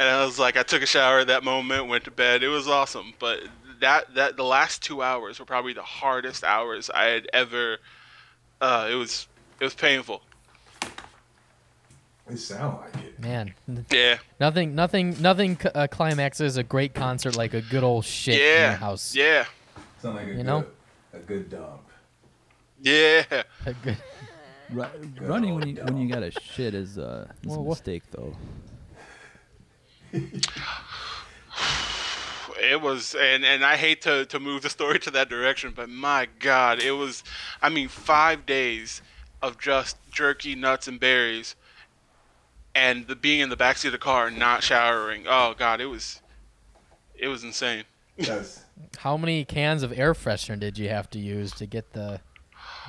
I 0.08 0.24
was 0.24 0.38
like, 0.38 0.56
I 0.56 0.62
took 0.62 0.82
a 0.82 0.86
shower 0.86 1.20
at 1.20 1.26
that 1.28 1.44
moment, 1.44 1.88
went 1.88 2.04
to 2.04 2.10
bed. 2.10 2.42
It 2.42 2.48
was 2.48 2.68
awesome. 2.68 3.14
But 3.18 3.40
that 3.80 4.14
that 4.14 4.36
the 4.36 4.44
last 4.44 4.82
two 4.82 5.02
hours 5.02 5.38
were 5.38 5.44
probably 5.46 5.72
the 5.72 5.82
hardest 5.82 6.44
hours 6.44 6.90
I 6.90 7.04
had 7.06 7.28
ever. 7.32 7.78
Uh, 8.60 8.88
it 8.90 8.94
was 8.94 9.26
it 9.58 9.64
was 9.64 9.74
painful. 9.74 10.22
It 12.30 12.36
sound 12.38 12.78
like 12.78 13.04
it. 13.04 13.18
Man, 13.18 13.54
Yeah, 13.90 14.18
nothing, 14.38 14.76
nothing, 14.76 15.20
nothing 15.20 15.58
c- 15.60 15.68
uh, 15.74 15.88
climaxes 15.88 16.56
a 16.56 16.62
great 16.62 16.94
concert 16.94 17.36
like 17.36 17.54
a 17.54 17.60
good 17.60 17.82
old 17.82 18.04
shit 18.04 18.34
in 18.36 18.40
yeah, 18.40 18.68
your 18.68 18.78
house. 18.78 19.14
yeah, 19.16 19.46
Sound 20.00 20.16
like 20.16 20.26
a 20.26 20.30
You 20.30 20.36
good, 20.38 20.46
know? 20.46 20.64
a 21.12 21.18
good 21.18 21.50
dump. 21.50 21.82
yeah. 22.80 23.22
A 23.66 23.72
good- 23.74 23.96
Ru- 24.70 24.84
running 25.20 25.54
when 25.56 25.66
you 25.66 25.82
when 25.82 25.96
you 25.98 26.08
got 26.08 26.22
a 26.22 26.30
shit 26.30 26.74
is 26.74 26.96
uh 26.96 27.26
is 27.42 27.48
Well, 27.48 27.58
a 27.58 27.62
wha- 27.62 27.70
mistake 27.70 28.04
though. 28.12 28.36
it 32.60 32.80
was 32.80 33.14
and 33.18 33.44
and 33.44 33.64
I 33.64 33.76
hate 33.76 34.02
to 34.02 34.26
to 34.26 34.38
move 34.38 34.62
the 34.62 34.70
story 34.70 34.98
to 35.00 35.10
that 35.10 35.28
direction, 35.28 35.72
but 35.74 35.88
my 35.88 36.28
god, 36.38 36.78
it 36.80 36.92
was 36.92 37.24
I 37.60 37.68
mean 37.68 37.88
5 37.88 38.46
days 38.46 39.02
of 39.42 39.58
just 39.58 39.96
jerky 40.10 40.54
nuts 40.54 40.86
and 40.86 41.00
berries 41.00 41.56
and 42.74 43.06
the 43.08 43.16
being 43.16 43.40
in 43.40 43.48
the 43.48 43.56
backseat 43.56 43.86
of 43.86 43.92
the 43.92 43.98
car 43.98 44.28
and 44.28 44.38
not 44.38 44.62
showering. 44.62 45.24
Oh 45.28 45.54
god, 45.58 45.80
it 45.80 45.86
was 45.86 46.20
it 47.18 47.26
was 47.28 47.42
insane. 47.42 47.84
That's 48.18 48.64
How 48.98 49.16
many 49.16 49.44
cans 49.44 49.82
of 49.82 49.96
air 49.98 50.14
freshener 50.14 50.58
did 50.58 50.78
you 50.78 50.88
have 50.88 51.08
to 51.10 51.18
use 51.18 51.52
to 51.52 51.66
get 51.66 51.92
the 51.92 52.20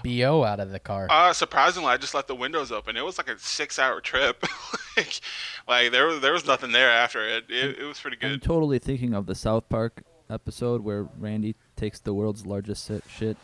bo 0.03 0.43
out 0.43 0.59
of 0.59 0.71
the 0.71 0.79
car? 0.79 1.07
Uh 1.09 1.33
surprisingly, 1.33 1.89
I 1.89 1.97
just 1.97 2.13
left 2.13 2.27
the 2.27 2.35
windows 2.35 2.71
open. 2.71 2.97
It 2.97 3.05
was 3.05 3.17
like 3.17 3.29
a 3.29 3.35
6-hour 3.35 4.01
trip. 4.01 4.45
like 4.97 5.19
like 5.67 5.91
there 5.91 6.07
was 6.07 6.21
there 6.21 6.33
was 6.33 6.45
nothing 6.45 6.71
there 6.71 6.89
after 6.89 7.27
it. 7.27 7.45
It, 7.49 7.79
it 7.79 7.83
was 7.85 7.99
pretty 7.99 8.17
good. 8.17 8.31
I'm 8.33 8.39
totally 8.39 8.79
thinking 8.79 9.13
of 9.13 9.25
the 9.25 9.35
South 9.35 9.69
Park 9.69 10.03
episode 10.29 10.83
where 10.83 11.07
Randy 11.17 11.55
takes 11.75 11.99
the 11.99 12.13
world's 12.13 12.45
largest 12.45 12.85
si- 12.85 13.01
shit. 13.07 13.37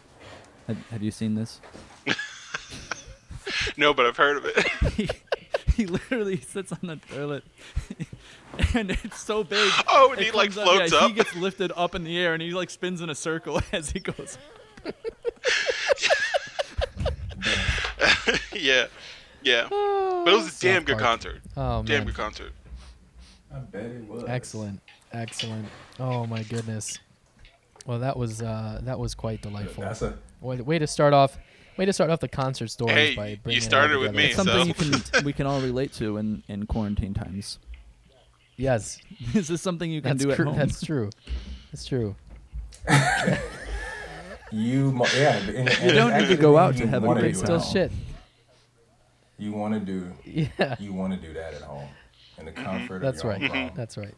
Have, 0.68 0.77
have 0.92 1.04
you 1.04 1.12
seen 1.12 1.36
this? 1.36 1.62
No, 3.77 3.94
but 3.94 4.06
I've 4.06 4.18
heard 4.18 4.38
of 4.38 4.46
it. 4.46 5.12
he, 5.77 5.84
he 5.84 5.88
literally 5.88 6.38
sits 6.41 6.72
on 6.72 6.79
the 6.84 6.96
toilet, 6.96 7.43
and 8.74 8.91
it's 8.91 9.22
so 9.22 9.43
big. 9.43 9.72
Oh, 9.88 10.12
and 10.12 10.22
he, 10.22 10.31
like, 10.31 10.53
comes 10.53 10.67
floats 10.69 10.91
yeah, 10.91 11.00
up? 11.00 11.07
He 11.10 11.15
gets 11.15 11.36
lifted 11.36 11.72
up 11.75 11.96
in 11.96 12.03
the 12.03 12.17
air, 12.17 12.34
and 12.34 12.41
he 12.41 12.51
like 12.51 12.69
spins 12.69 13.01
in 13.01 13.10
a 13.10 13.15
circle 13.15 13.62
as 13.72 13.91
he 13.91 14.00
goes. 14.00 14.38
yeah. 18.53 18.88
Yeah. 19.43 19.67
But 20.27 20.34
it 20.34 20.38
was 20.43 20.57
a 20.57 20.62
damn 20.62 20.84
good 20.84 20.98
Park. 20.98 21.03
concert. 21.22 21.41
Oh 21.55 21.84
Damn 21.84 22.00
man, 22.00 22.07
good 22.07 22.15
concert. 22.15 22.51
I 23.53 23.60
bet 23.60 23.86
it 23.86 24.05
was. 24.10 24.25
excellent, 24.27 24.81
excellent. 25.13 25.65
Oh 26.01 26.25
my 26.25 26.43
goodness. 26.43 27.00
Well, 27.86 28.00
that 28.00 28.17
was 28.17 28.41
uh, 28.41 28.81
that 28.84 29.00
was 29.00 29.15
quite 29.15 29.41
delightful. 29.41 29.84
That's 29.86 30.01
a 30.01 30.17
Way, 30.41 30.60
way 30.60 30.79
to 30.79 30.86
start 30.88 31.13
off. 31.13 31.38
Way 31.77 31.86
to 31.86 31.93
start 31.93 32.10
off 32.10 32.19
the 32.19 32.27
concert 32.27 32.69
stories 32.69 32.96
Hey, 32.96 33.15
by 33.15 33.27
you 33.27 33.38
bringing 33.38 33.57
it 33.60 33.63
started 33.63 34.00
with 34.00 34.15
me, 34.15 34.25
It's 34.25 34.36
something 34.36 34.74
so- 34.74 34.86
you 34.86 35.01
can 35.12 35.24
we 35.25 35.34
can 35.34 35.46
all 35.46 35.62
relate 35.62 35.93
to 35.93 36.17
in 36.17 36.43
in 36.48 36.65
quarantine 36.65 37.13
times. 37.13 37.60
Yes, 38.55 39.00
Is 39.36 39.48
this 39.48 39.62
something 39.62 39.91
you 39.91 40.01
can 40.01 40.17
that's 40.17 40.24
do 40.24 40.31
at 40.31 40.36
true. 40.38 40.46
home? 40.46 40.57
That's 40.57 40.81
true. 40.84 41.10
That's 41.72 41.86
true. 41.86 42.15
You 44.51 44.91
mo- 44.91 45.05
yeah. 45.15 45.36
And, 45.38 45.69
and 45.69 45.84
You 45.84 45.91
don't 45.91 46.17
need 46.17 46.29
to 46.29 46.38
go 46.38 46.57
out 46.57 46.77
to 46.77 46.88
have 46.88 47.03
a 47.03 47.13
great 47.13 47.34
do 47.34 47.39
still 47.39 47.60
shit. 47.60 47.91
You 49.38 49.51
want 49.51 49.74
to 49.74 49.79
do 49.79 50.12
Yeah. 50.24 50.75
you 50.79 50.93
want 50.93 51.13
to 51.13 51.19
do 51.19 51.34
that 51.34 51.53
at 51.53 51.62
home 51.62 51.89
in 52.38 52.46
the 52.46 52.51
mm-hmm. 52.51 52.63
comfort 52.63 53.01
That's 53.01 53.19
of 53.19 53.24
your 53.25 53.34
right. 53.34 53.41
own 53.41 53.48
home. 53.50 53.67
Mm-hmm. 53.67 53.75
That's 53.75 53.98
right. 53.98 54.15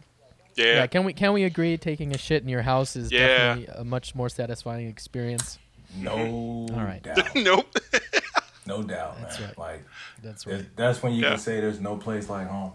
Yeah. 0.55 0.65
Yeah. 0.65 0.87
Can 0.87 1.03
we 1.03 1.13
can 1.13 1.33
we 1.33 1.43
agree 1.45 1.77
taking 1.77 2.13
a 2.13 2.17
shit 2.17 2.43
in 2.43 2.49
your 2.49 2.61
house 2.61 2.95
is 2.95 3.11
Yeah. 3.11 3.27
definitely 3.55 3.73
a 3.75 3.83
much 3.83 4.13
more 4.15 4.29
satisfying 4.29 4.87
experience? 4.87 5.57
No 5.97 6.67
right. 6.71 7.01
doubt. 7.03 7.29
nope. 7.35 7.67
No 8.65 8.83
doubt, 8.83 9.17
That's 9.19 9.39
man. 9.39 9.47
right. 9.49 9.57
Like 9.57 9.85
That's 10.21 10.45
right. 10.45 10.63
that's 10.75 11.01
when 11.01 11.13
you 11.13 11.23
Yeah. 11.23 11.29
can 11.29 11.39
say 11.39 11.59
there's 11.59 11.79
no 11.79 11.97
place 11.97 12.29
like 12.29 12.47
home. 12.47 12.73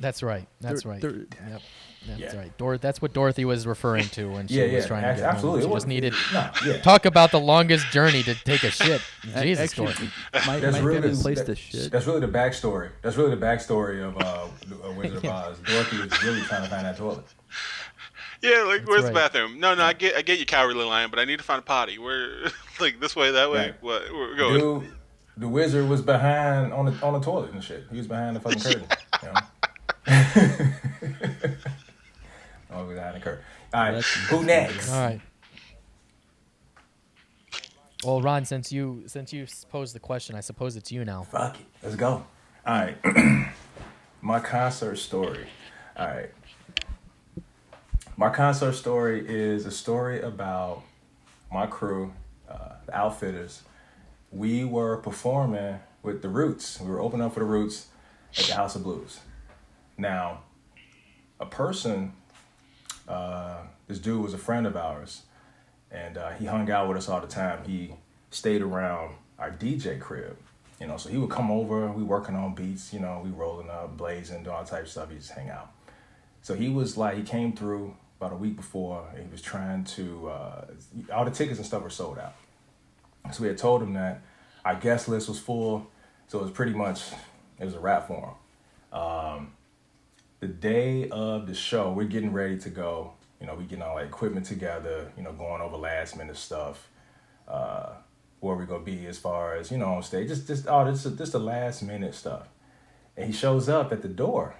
That's 0.00 0.22
right. 0.22 0.46
That's 0.62 0.84
There- 0.84 0.92
right. 0.92 1.00
there- 1.02 1.10
Yep. 1.50 1.60
That's 2.06 2.20
Yeah. 2.20 2.36
right. 2.40 2.56
Dor- 2.56 2.78
that's 2.78 3.02
what 3.02 3.12
Dorothy 3.12 3.44
was 3.44 3.66
referring 3.66 4.08
to 4.10 4.30
when 4.30 4.46
she 4.46 4.54
Yeah, 4.54 4.64
was 4.64 4.72
yeah, 4.72 4.86
trying 4.86 5.04
abs- 5.04 5.18
to 5.20 5.24
get 5.26 5.34
absolutely. 5.34 5.48
home. 5.48 5.58
It 5.58 5.60
She 5.60 5.64
just 5.66 5.72
wasn't- 5.74 5.88
needed 5.90 6.14
Nah, 6.32 6.50
yeah. 6.64 6.80
talk 6.80 7.04
about 7.04 7.30
the 7.32 7.40
longest 7.40 7.86
journey 7.90 8.22
to 8.22 8.34
take 8.36 8.62
a 8.62 8.70
shit. 8.70 9.02
Jesus, 9.42 9.70
actually, 9.70 9.86
Dorothy. 9.86 10.10
my, 10.46 10.60
That's 10.60 10.72
my 10.78 10.82
really 10.82 10.94
favorite 11.02 11.16
the- 11.16 11.22
place 11.22 11.38
that- 11.40 11.46
to 11.46 11.54
shit. 11.56 11.90
That's 11.92 12.06
really 12.06 12.20
the 12.20 12.28
backstory. 12.28 12.90
That's 13.02 13.16
really 13.16 13.34
the 13.34 13.44
backstory 13.44 14.02
of 14.02 14.16
uh, 14.16 14.46
uh, 14.88 14.92
Wizard 14.92 15.18
of 15.18 15.24
Oz. 15.26 15.58
Dorothy 15.58 15.98
was 15.98 16.22
really 16.22 16.40
trying 16.42 16.62
to 16.62 16.70
find 16.70 16.86
that 16.86 16.96
toilet. 16.96 17.26
Yeah, 18.40 18.62
like 18.62 18.86
where's 18.86 19.02
right. 19.02 19.08
the 19.08 19.14
bathroom? 19.14 19.58
No, 19.58 19.74
no, 19.74 19.82
I 19.82 19.92
get, 19.92 20.16
I 20.16 20.22
get 20.22 20.38
you, 20.38 20.46
cowardly 20.46 20.84
lion, 20.84 21.10
but 21.10 21.18
I 21.18 21.24
need 21.24 21.38
to 21.38 21.44
find 21.44 21.58
a 21.58 21.62
potty. 21.62 21.98
Where, 21.98 22.44
like 22.80 23.00
this 23.00 23.16
way, 23.16 23.32
that 23.32 23.50
way. 23.50 23.58
Right. 23.58 23.82
What? 23.82 24.02
We're 24.12 24.36
going? 24.36 24.60
Dude, 24.60 24.92
the 25.36 25.48
wizard 25.48 25.88
was 25.88 26.02
behind 26.02 26.72
on 26.72 26.86
the 26.86 26.92
on 27.02 27.14
the 27.14 27.20
toilet 27.20 27.52
and 27.52 27.62
shit. 27.62 27.84
He 27.90 27.96
was 27.96 28.06
behind 28.06 28.36
the 28.36 28.40
fucking 28.40 28.60
curtain. 28.60 28.86
You 29.20 29.28
know? 29.28 29.40
oh, 32.70 32.84
behind 32.84 33.16
the 33.16 33.20
curtain. 33.20 33.44
All 33.74 33.80
right, 33.80 33.90
That's- 33.90 34.14
who 34.28 34.44
next? 34.44 34.90
All 34.90 35.04
right. 35.04 35.20
Well, 38.04 38.22
Ron, 38.22 38.44
since 38.44 38.70
you 38.70 39.02
since 39.06 39.32
you 39.32 39.46
posed 39.70 39.94
the 39.94 40.00
question, 40.00 40.36
I 40.36 40.40
suppose 40.40 40.76
it's 40.76 40.92
you 40.92 41.04
now. 41.04 41.24
Fuck 41.24 41.58
it. 41.58 41.66
Let's 41.82 41.96
go. 41.96 42.24
All 42.64 42.80
right. 42.80 42.96
My 44.22 44.38
concert 44.38 44.96
story. 44.96 45.46
All 45.96 46.06
right. 46.06 46.30
My 48.18 48.30
concert 48.30 48.72
story 48.72 49.24
is 49.24 49.64
a 49.64 49.70
story 49.70 50.20
about 50.20 50.82
my 51.52 51.68
crew, 51.68 52.12
uh, 52.50 52.70
the 52.84 52.96
Outfitters. 52.96 53.62
We 54.32 54.64
were 54.64 54.96
performing 54.96 55.78
with 56.02 56.20
the 56.20 56.28
Roots. 56.28 56.80
We 56.80 56.90
were 56.90 56.98
opening 56.98 57.24
up 57.24 57.34
for 57.34 57.38
the 57.38 57.46
Roots 57.46 57.86
at 58.36 58.46
the 58.46 58.54
House 58.54 58.74
of 58.74 58.82
Blues. 58.82 59.20
Now, 59.96 60.40
a 61.38 61.46
person, 61.46 62.12
uh, 63.06 63.58
this 63.86 64.00
dude 64.00 64.20
was 64.20 64.34
a 64.34 64.38
friend 64.38 64.66
of 64.66 64.76
ours, 64.76 65.22
and 65.92 66.18
uh, 66.18 66.30
he 66.30 66.46
hung 66.46 66.68
out 66.72 66.88
with 66.88 66.96
us 66.96 67.08
all 67.08 67.20
the 67.20 67.28
time. 67.28 67.62
He 67.66 67.94
stayed 68.32 68.62
around 68.62 69.14
our 69.38 69.52
DJ 69.52 70.00
crib, 70.00 70.36
you 70.80 70.88
know. 70.88 70.96
So 70.96 71.08
he 71.08 71.18
would 71.18 71.30
come 71.30 71.52
over. 71.52 71.86
We 71.92 72.02
working 72.02 72.34
on 72.34 72.56
beats, 72.56 72.92
you 72.92 72.98
know. 72.98 73.20
We 73.22 73.30
rolling 73.30 73.70
up, 73.70 73.96
blazing, 73.96 74.42
doing 74.42 74.56
all 74.56 74.64
type 74.64 74.82
of 74.82 74.88
stuff. 74.88 75.08
He 75.08 75.18
just 75.18 75.30
hang 75.30 75.50
out. 75.50 75.70
So 76.42 76.54
he 76.54 76.68
was 76.68 76.96
like, 76.96 77.16
he 77.16 77.22
came 77.22 77.52
through 77.52 77.94
about 78.18 78.32
a 78.32 78.36
week 78.36 78.56
before. 78.56 79.06
And 79.14 79.24
he 79.24 79.30
was 79.30 79.42
trying 79.42 79.84
to. 79.84 80.28
Uh, 80.28 80.64
all 81.12 81.24
the 81.24 81.30
tickets 81.30 81.58
and 81.58 81.66
stuff 81.66 81.82
were 81.82 81.90
sold 81.90 82.18
out. 82.18 82.34
So 83.32 83.42
we 83.42 83.48
had 83.48 83.58
told 83.58 83.82
him 83.82 83.94
that 83.94 84.22
our 84.64 84.74
guest 84.74 85.08
list 85.08 85.28
was 85.28 85.38
full. 85.38 85.86
So 86.28 86.40
it 86.40 86.42
was 86.42 86.50
pretty 86.50 86.74
much 86.74 87.02
it 87.58 87.64
was 87.64 87.74
a 87.74 87.80
wrap 87.80 88.06
for 88.06 88.36
him. 88.92 89.00
Um, 89.00 89.52
the 90.40 90.48
day 90.48 91.08
of 91.08 91.46
the 91.46 91.54
show, 91.54 91.92
we're 91.92 92.04
getting 92.04 92.32
ready 92.32 92.58
to 92.58 92.70
go. 92.70 93.12
You 93.40 93.46
know, 93.46 93.54
we 93.54 93.64
getting 93.64 93.82
all 93.82 93.96
our 93.96 94.04
equipment 94.04 94.46
together. 94.46 95.12
You 95.16 95.22
know, 95.22 95.32
going 95.32 95.62
over 95.62 95.76
last 95.76 96.16
minute 96.16 96.36
stuff. 96.36 96.88
Uh, 97.46 97.94
where 98.40 98.56
we're 98.56 98.66
gonna 98.66 98.84
be 98.84 99.06
as 99.06 99.18
far 99.18 99.56
as 99.56 99.70
you 99.70 99.78
know 99.78 99.94
on 99.94 100.02
stage. 100.02 100.28
Just, 100.28 100.46
just 100.46 100.66
oh, 100.68 100.84
this, 100.84 101.04
is 101.04 101.16
just 101.18 101.32
the 101.32 101.40
last 101.40 101.82
minute 101.82 102.14
stuff. 102.14 102.48
And 103.16 103.26
he 103.26 103.32
shows 103.32 103.68
up 103.68 103.92
at 103.92 104.02
the 104.02 104.08
door 104.08 104.54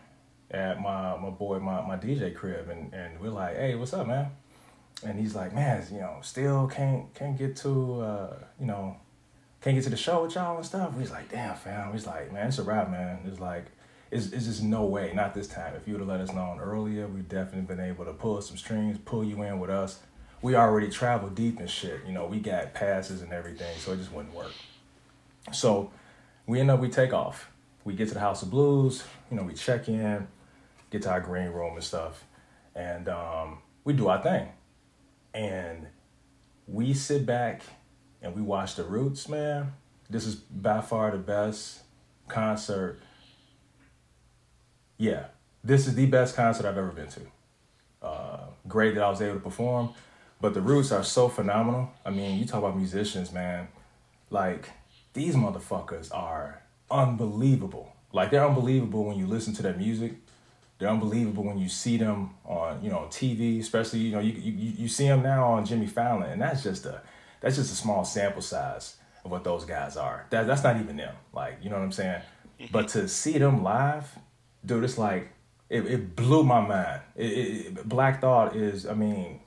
at 0.50 0.80
my 0.80 1.16
my 1.16 1.30
boy 1.30 1.58
my 1.58 1.80
my 1.86 1.96
DJ 1.96 2.34
crib, 2.34 2.68
and 2.68 2.92
and 2.92 3.20
we're 3.20 3.30
like, 3.30 3.56
hey, 3.56 3.74
what's 3.74 3.92
up, 3.92 4.06
man? 4.06 4.30
And 5.04 5.18
he's 5.18 5.34
like, 5.34 5.54
man, 5.54 5.84
you 5.92 6.00
know, 6.00 6.18
still 6.22 6.66
can't 6.66 7.12
can't 7.14 7.36
get 7.36 7.56
to 7.56 8.00
uh, 8.00 8.36
you 8.58 8.66
know, 8.66 8.96
can't 9.60 9.76
get 9.76 9.84
to 9.84 9.90
the 9.90 9.96
show 9.96 10.22
with 10.22 10.34
y'all 10.34 10.56
and 10.56 10.64
stuff. 10.64 10.98
He's 10.98 11.10
like, 11.10 11.30
damn, 11.30 11.56
fam. 11.56 11.92
He's 11.92 12.06
like, 12.06 12.32
man, 12.32 12.48
it's 12.48 12.58
a 12.58 12.62
wrap, 12.62 12.90
man. 12.90 13.20
It's 13.26 13.40
like, 13.40 13.66
it's, 14.10 14.32
it's 14.32 14.46
just 14.46 14.62
no 14.62 14.84
way, 14.84 15.12
not 15.14 15.34
this 15.34 15.48
time. 15.48 15.74
If 15.74 15.86
you 15.86 15.94
would 15.94 16.00
have 16.00 16.08
let 16.08 16.20
us 16.20 16.32
know 16.32 16.56
earlier, 16.60 17.06
we'd 17.08 17.28
definitely 17.28 17.62
been 17.62 17.84
able 17.84 18.04
to 18.04 18.12
pull 18.12 18.40
some 18.40 18.56
strings, 18.56 18.98
pull 19.04 19.24
you 19.24 19.42
in 19.42 19.58
with 19.58 19.70
us. 19.70 20.00
We 20.40 20.54
already 20.54 20.88
traveled 20.88 21.34
deep 21.34 21.58
and 21.58 21.68
shit. 21.68 22.00
You 22.06 22.12
know, 22.12 22.26
we 22.26 22.38
got 22.38 22.72
passes 22.72 23.22
and 23.22 23.32
everything, 23.32 23.76
so 23.78 23.92
it 23.92 23.96
just 23.96 24.12
wouldn't 24.12 24.34
work. 24.34 24.52
So 25.52 25.90
we 26.46 26.60
end 26.60 26.70
up, 26.70 26.78
we 26.78 26.88
take 26.88 27.12
off. 27.12 27.50
We 27.84 27.94
get 27.94 28.08
to 28.08 28.14
the 28.14 28.20
House 28.20 28.42
of 28.42 28.50
Blues, 28.50 29.02
you 29.30 29.36
know, 29.36 29.42
we 29.42 29.54
check 29.54 29.88
in, 29.88 30.28
get 30.90 31.02
to 31.02 31.10
our 31.10 31.20
green 31.20 31.48
room 31.48 31.74
and 31.74 31.84
stuff, 31.84 32.24
and 32.74 33.08
um, 33.08 33.58
we 33.84 33.92
do 33.92 34.08
our 34.08 34.22
thing. 34.22 34.48
And 35.34 35.86
we 36.66 36.94
sit 36.94 37.26
back 37.26 37.62
and 38.22 38.34
we 38.34 38.42
watch 38.42 38.74
the 38.74 38.84
Roots, 38.84 39.28
man. 39.28 39.72
This 40.10 40.26
is 40.26 40.34
by 40.34 40.80
far 40.80 41.10
the 41.10 41.18
best 41.18 41.82
concert. 42.28 43.00
Yeah, 44.96 45.26
this 45.62 45.86
is 45.86 45.94
the 45.94 46.06
best 46.06 46.34
concert 46.34 46.66
I've 46.66 46.78
ever 46.78 46.90
been 46.90 47.08
to. 47.08 47.20
Uh, 48.00 48.40
great 48.66 48.94
that 48.94 49.02
I 49.02 49.10
was 49.10 49.20
able 49.20 49.34
to 49.34 49.40
perform, 49.40 49.92
but 50.40 50.54
the 50.54 50.60
Roots 50.60 50.92
are 50.92 51.04
so 51.04 51.28
phenomenal. 51.28 51.90
I 52.04 52.10
mean, 52.10 52.38
you 52.38 52.46
talk 52.46 52.60
about 52.60 52.76
musicians, 52.76 53.32
man. 53.32 53.68
Like 54.30 54.70
these 55.12 55.34
motherfuckers 55.34 56.14
are 56.14 56.62
unbelievable. 56.90 57.92
Like 58.12 58.30
they're 58.30 58.46
unbelievable 58.46 59.04
when 59.04 59.18
you 59.18 59.26
listen 59.26 59.52
to 59.54 59.62
their 59.62 59.74
music. 59.74 60.14
They're 60.78 60.88
unbelievable 60.88 61.44
when 61.44 61.58
you 61.58 61.68
see 61.68 61.96
them 61.96 62.34
on, 62.44 62.82
you 62.82 62.90
know, 62.90 63.08
TV. 63.10 63.60
Especially, 63.60 64.00
you 64.00 64.12
know, 64.12 64.20
you 64.20 64.32
you, 64.32 64.72
you 64.78 64.88
see 64.88 65.08
them 65.08 65.22
now 65.22 65.44
on 65.44 65.64
Jimmy 65.64 65.86
Fallon, 65.86 66.30
and 66.30 66.40
that's 66.40 66.62
just 66.62 66.86
a 66.86 67.02
that's 67.40 67.56
just 67.56 67.72
a 67.72 67.76
small 67.76 68.04
sample 68.04 68.42
size 68.42 68.96
of 69.24 69.30
what 69.30 69.44
those 69.44 69.64
guys 69.64 69.96
are. 69.96 70.26
That 70.30 70.46
that's 70.46 70.62
not 70.62 70.80
even 70.80 70.96
them. 70.96 71.14
Like, 71.32 71.58
you 71.62 71.70
know 71.70 71.76
what 71.76 71.84
I'm 71.84 71.92
saying? 71.92 72.20
Mm-hmm. 72.60 72.72
But 72.72 72.88
to 72.88 73.08
see 73.08 73.38
them 73.38 73.62
live, 73.62 74.18
dude, 74.64 74.84
it's 74.84 74.98
like 74.98 75.32
it, 75.68 75.86
it 75.86 76.16
blew 76.16 76.42
my 76.42 76.60
mind. 76.60 77.02
It, 77.16 77.24
it, 77.24 77.88
Black 77.88 78.20
Thought 78.20 78.56
is, 78.56 78.86
I 78.86 78.94
mean, 78.94 79.40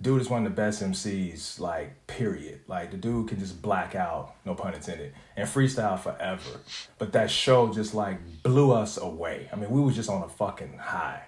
dude 0.00 0.20
is 0.20 0.30
one 0.30 0.46
of 0.46 0.52
the 0.52 0.56
best 0.56 0.82
MCs, 0.82 1.58
like, 1.58 2.06
period. 2.06 2.60
Like, 2.68 2.90
the 2.90 2.96
dude 2.96 3.28
can 3.28 3.38
just 3.38 3.60
black 3.60 3.94
out, 3.94 4.34
no 4.44 4.54
pun 4.54 4.74
intended, 4.74 5.12
and 5.36 5.48
freestyle 5.48 5.98
forever. 5.98 6.60
But 6.98 7.12
that 7.12 7.30
show 7.30 7.72
just, 7.72 7.94
like, 7.94 8.18
blew 8.42 8.72
us 8.72 8.96
away. 8.96 9.48
I 9.52 9.56
mean, 9.56 9.70
we 9.70 9.80
was 9.80 9.96
just 9.96 10.08
on 10.08 10.22
a 10.22 10.28
fucking 10.28 10.78
high. 10.78 11.24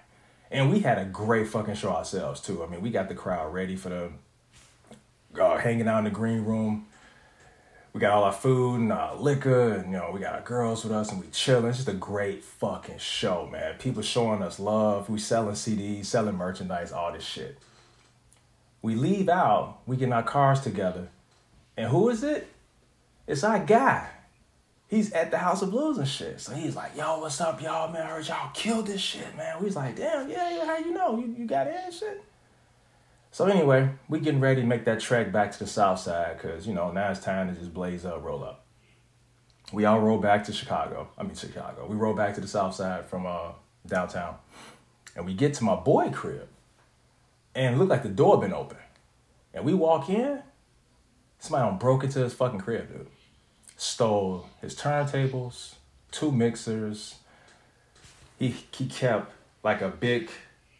And 0.49 0.71
we 0.71 0.79
had 0.79 0.97
a 0.97 1.05
great 1.05 1.47
fucking 1.47 1.75
show 1.75 1.91
ourselves, 1.91 2.41
too. 2.41 2.63
I 2.63 2.67
mean, 2.67 2.81
we 2.81 2.91
got 2.91 3.09
the 3.09 3.15
crowd 3.15 3.53
ready 3.53 3.75
for 3.75 3.89
the, 3.89 5.41
uh, 5.41 5.57
hanging 5.57 5.87
out 5.87 5.99
in 5.99 6.03
the 6.05 6.09
green 6.09 6.43
room. 6.43 6.87
We 7.93 7.99
got 7.99 8.13
all 8.13 8.23
our 8.23 8.31
food 8.31 8.79
and 8.79 8.93
our 8.93 9.17
liquor, 9.17 9.73
and 9.73 9.91
you 9.91 9.97
know, 9.97 10.11
we 10.13 10.21
got 10.21 10.33
our 10.33 10.41
girls 10.41 10.85
with 10.85 10.93
us, 10.93 11.11
and 11.11 11.19
we 11.19 11.27
chilling. 11.27 11.65
It's 11.65 11.77
just 11.77 11.89
a 11.89 11.93
great 11.93 12.41
fucking 12.41 12.99
show, 12.99 13.49
man. 13.51 13.75
People 13.79 14.01
showing 14.01 14.41
us 14.41 14.61
love. 14.61 15.09
We 15.09 15.19
selling 15.19 15.55
CDs, 15.55 16.05
selling 16.05 16.37
merchandise, 16.37 16.93
all 16.93 17.11
this 17.11 17.25
shit. 17.25 17.57
We 18.81 18.95
leave 18.95 19.29
out, 19.29 19.79
we 19.85 19.95
get 19.95 20.05
in 20.05 20.13
our 20.13 20.23
cars 20.23 20.61
together, 20.61 21.09
and 21.77 21.89
who 21.89 22.09
is 22.09 22.23
it? 22.23 22.47
It's 23.27 23.43
our 23.43 23.59
guy. 23.59 24.09
He's 24.87 25.13
at 25.13 25.31
the 25.31 25.37
House 25.37 25.61
of 25.61 25.71
Blues 25.71 25.97
and 25.97 26.07
shit. 26.07 26.41
So 26.41 26.53
he's 26.53 26.75
like, 26.75 26.97
yo, 26.97 27.19
what's 27.19 27.39
up, 27.39 27.61
y'all, 27.61 27.91
man? 27.93 28.01
I 28.01 28.09
heard 28.09 28.27
y'all 28.27 28.51
killed 28.53 28.87
this 28.87 28.99
shit, 28.99 29.37
man. 29.37 29.55
We 29.59 29.65
was 29.65 29.75
like, 29.75 29.95
damn, 29.95 30.29
yeah, 30.29 30.49
yeah, 30.53 30.65
how 30.65 30.77
you 30.79 30.91
know? 30.91 31.17
You, 31.17 31.33
you 31.37 31.45
got 31.45 31.67
in 31.67 31.73
and 31.73 31.93
shit? 31.93 32.21
So 33.31 33.45
anyway, 33.45 33.89
we 34.09 34.19
getting 34.19 34.41
ready 34.41 34.59
to 34.59 34.67
make 34.67 34.83
that 34.85 34.99
trek 34.99 35.31
back 35.31 35.53
to 35.53 35.59
the 35.59 35.67
south 35.67 35.99
side 35.99 36.37
because, 36.37 36.67
you 36.67 36.73
know, 36.73 36.91
now 36.91 37.09
it's 37.09 37.21
time 37.21 37.47
to 37.47 37.57
just 37.57 37.73
blaze 37.73 38.03
up, 38.03 38.21
roll 38.21 38.43
up. 38.43 38.65
We 39.71 39.85
all 39.85 40.01
roll 40.01 40.17
back 40.17 40.43
to 40.45 40.53
Chicago. 40.53 41.07
I 41.17 41.23
mean, 41.23 41.35
Chicago. 41.35 41.87
We 41.87 41.95
roll 41.95 42.13
back 42.13 42.35
to 42.35 42.41
the 42.41 42.47
south 42.47 42.75
side 42.75 43.05
from 43.05 43.25
uh, 43.25 43.53
downtown. 43.87 44.35
And 45.15 45.25
we 45.25 45.33
get 45.33 45.53
to 45.55 45.63
my 45.63 45.75
boy 45.75 46.09
crib. 46.09 46.49
And 47.53 47.77
looked 47.77 47.89
like 47.89 48.03
the 48.03 48.09
door 48.09 48.39
been 48.39 48.53
open. 48.53 48.77
And 49.53 49.65
we 49.65 49.73
walk 49.73 50.09
in. 50.09 50.41
Somebody 51.39 51.77
broke 51.77 52.03
into 52.03 52.19
his 52.19 52.33
fucking 52.33 52.59
crib, 52.59 52.87
dude. 52.87 53.07
Stole 53.75 54.47
his 54.61 54.75
turntables, 54.75 55.75
two 56.11 56.31
mixers. 56.31 57.15
He, 58.37 58.55
he 58.71 58.87
kept 58.87 59.33
like 59.63 59.81
a 59.81 59.89
big 59.89 60.29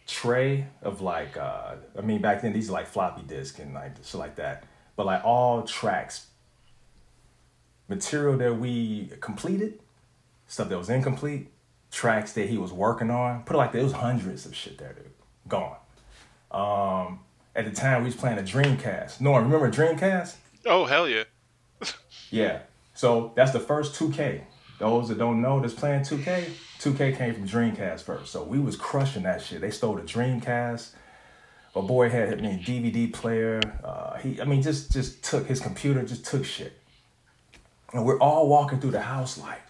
tray 0.07 0.67
of 0.81 0.99
like 0.99 1.37
uh 1.37 1.75
I 1.97 2.01
mean 2.01 2.21
back 2.21 2.41
then 2.41 2.51
these 2.51 2.69
are 2.69 2.73
like 2.73 2.87
floppy 2.87 3.21
disk 3.21 3.59
and 3.59 3.73
like 3.73 3.95
shit 4.03 4.15
like 4.15 4.35
that. 4.35 4.65
But 4.95 5.05
like 5.05 5.23
all 5.23 5.63
tracks, 5.63 6.27
material 7.87 8.37
that 8.37 8.59
we 8.59 9.11
completed, 9.21 9.79
stuff 10.47 10.69
that 10.69 10.77
was 10.77 10.89
incomplete, 10.89 11.49
tracks 11.91 12.33
that 12.33 12.49
he 12.49 12.57
was 12.57 12.73
working 12.73 13.09
on. 13.09 13.43
Put 13.43 13.55
it 13.55 13.57
like 13.57 13.71
that, 13.71 13.79
it 13.79 13.83
was 13.83 13.93
hundreds 13.93 14.45
of 14.45 14.55
shit 14.55 14.77
there, 14.77 14.93
dude. 14.93 15.11
Gone. 15.47 15.77
Um 16.51 17.20
At 17.55 17.65
the 17.65 17.72
time, 17.72 18.01
we 18.01 18.05
was 18.08 18.15
playing 18.15 18.39
a 18.39 18.43
Dreamcast. 18.43 19.22
Norm, 19.22 19.51
remember 19.51 19.70
Dreamcast? 19.72 20.36
Oh 20.65 20.86
hell 20.86 21.08
yeah! 21.08 21.24
Yeah. 22.29 22.60
So 22.93 23.34
that's 23.36 23.51
the 23.51 23.60
first 23.60 24.00
2K. 24.00 24.41
Those 24.79 25.10
that 25.10 25.17
don't 25.17 25.41
know, 25.41 25.60
that's 25.60 25.74
playing 25.74 26.01
2K. 26.01 26.46
2K 26.79 27.17
came 27.17 27.34
from 27.34 27.48
Dreamcast 27.48 28.03
first. 28.03 28.31
So 28.31 28.43
we 28.43 28.58
was 28.58 28.77
crushing 28.77 29.24
that 29.24 29.41
shit. 29.41 29.60
They 29.60 29.70
stole 29.70 29.96
the 29.96 30.01
Dreamcast. 30.01 30.91
My 31.75 31.81
boy 31.81 32.10
had 32.10 32.34
I 32.34 32.41
mean 32.41 32.60
DVD 32.60 33.12
player. 33.12 33.60
Uh, 33.84 34.17
he 34.17 34.39
I 34.41 34.46
mean 34.46 34.62
just 34.62 34.91
just 34.91 35.24
took 35.24 35.48
his 35.48 35.60
computer, 35.60 36.03
just 36.03 36.25
took 36.25 36.46
shit. 36.46 36.74
And 37.93 38.05
we're 38.05 38.20
all 38.20 38.48
walking 38.48 38.79
through 38.79 38.91
the 38.91 39.01
house 39.01 39.38
like, 39.38 39.62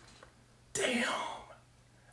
damn. 0.73 1.03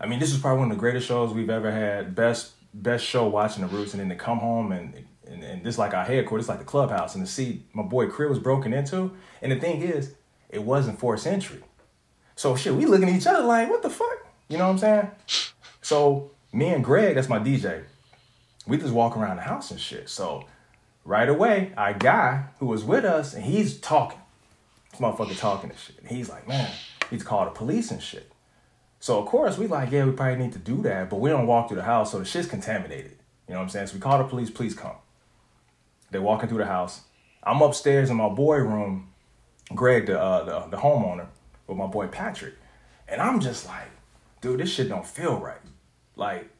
I 0.00 0.06
mean, 0.06 0.20
this 0.20 0.32
is 0.32 0.38
probably 0.38 0.60
one 0.60 0.70
of 0.70 0.76
the 0.76 0.80
greatest 0.80 1.06
shows 1.06 1.34
we've 1.34 1.50
ever 1.50 1.70
had. 1.70 2.14
Best 2.14 2.52
best 2.74 3.04
show 3.04 3.26
watching 3.28 3.66
the 3.66 3.68
Roots, 3.68 3.94
and 3.94 4.00
then 4.00 4.08
to 4.08 4.16
come 4.16 4.38
home 4.38 4.72
and 4.72 5.04
and, 5.28 5.44
and 5.44 5.64
this 5.64 5.78
like 5.78 5.94
our 5.94 6.04
headquarters, 6.04 6.48
like 6.48 6.58
the 6.58 6.64
clubhouse, 6.64 7.14
and 7.14 7.24
to 7.24 7.30
see 7.30 7.64
my 7.72 7.82
boy 7.82 8.08
crib 8.08 8.30
was 8.30 8.38
broken 8.38 8.72
into. 8.72 9.12
And 9.42 9.52
the 9.52 9.56
thing 9.56 9.82
is, 9.82 10.14
it 10.48 10.62
wasn't 10.62 10.98
forced 10.98 11.26
entry. 11.26 11.62
So 12.34 12.56
shit, 12.56 12.74
we 12.74 12.86
looking 12.86 13.08
at 13.08 13.14
each 13.14 13.26
other 13.26 13.42
like, 13.42 13.68
what 13.68 13.82
the 13.82 13.90
fuck? 13.90 14.26
You 14.48 14.58
know 14.58 14.64
what 14.64 14.72
I'm 14.72 14.78
saying? 14.78 15.10
So 15.82 16.30
me 16.52 16.68
and 16.68 16.82
Greg, 16.82 17.14
that's 17.14 17.28
my 17.28 17.38
DJ, 17.38 17.84
we 18.66 18.78
just 18.78 18.92
walk 18.92 19.16
around 19.16 19.36
the 19.36 19.42
house 19.42 19.70
and 19.70 19.80
shit. 19.80 20.08
So 20.08 20.44
right 21.04 21.28
away, 21.28 21.72
our 21.76 21.94
guy 21.94 22.44
who 22.58 22.66
was 22.66 22.84
with 22.84 23.04
us, 23.04 23.34
and 23.34 23.44
he's 23.44 23.78
talking. 23.78 24.20
This 24.90 25.00
motherfucker 25.00 25.38
talking 25.38 25.70
and 25.70 25.78
shit. 25.78 25.98
And 25.98 26.08
he's 26.08 26.28
like, 26.28 26.48
man, 26.48 26.70
he's 27.10 27.22
called 27.22 27.48
the 27.48 27.52
police 27.52 27.90
and 27.90 28.02
shit. 28.02 28.32
So 29.00 29.18
of 29.18 29.26
course 29.26 29.58
we 29.58 29.66
like, 29.66 29.90
yeah, 29.90 30.04
we 30.04 30.12
probably 30.12 30.36
need 30.36 30.52
to 30.52 30.58
do 30.58 30.82
that, 30.82 31.10
but 31.10 31.20
we 31.20 31.30
don't 31.30 31.46
walk 31.46 31.68
through 31.68 31.76
the 31.76 31.84
house, 31.84 32.12
so 32.12 32.18
the 32.18 32.24
shit's 32.24 32.48
contaminated. 32.48 33.16
You 33.46 33.54
know 33.54 33.60
what 33.60 33.64
I'm 33.64 33.68
saying? 33.70 33.86
So 33.88 33.94
we 33.94 34.00
call 34.00 34.18
the 34.18 34.24
police, 34.24 34.50
please 34.50 34.74
come. 34.74 34.96
They're 36.10 36.22
walking 36.22 36.48
through 36.48 36.58
the 36.58 36.66
house. 36.66 37.02
I'm 37.42 37.62
upstairs 37.62 38.10
in 38.10 38.16
my 38.16 38.28
boy 38.28 38.56
room, 38.56 39.12
Greg, 39.74 40.06
the 40.06 40.20
uh, 40.20 40.44
the, 40.44 40.76
the 40.76 40.76
homeowner, 40.78 41.26
with 41.66 41.78
my 41.78 41.86
boy 41.86 42.08
Patrick, 42.08 42.54
and 43.06 43.20
I'm 43.20 43.40
just 43.40 43.66
like, 43.66 43.88
dude, 44.40 44.60
this 44.60 44.72
shit 44.72 44.88
don't 44.88 45.06
feel 45.06 45.38
right. 45.38 45.60
Like, 46.16 46.50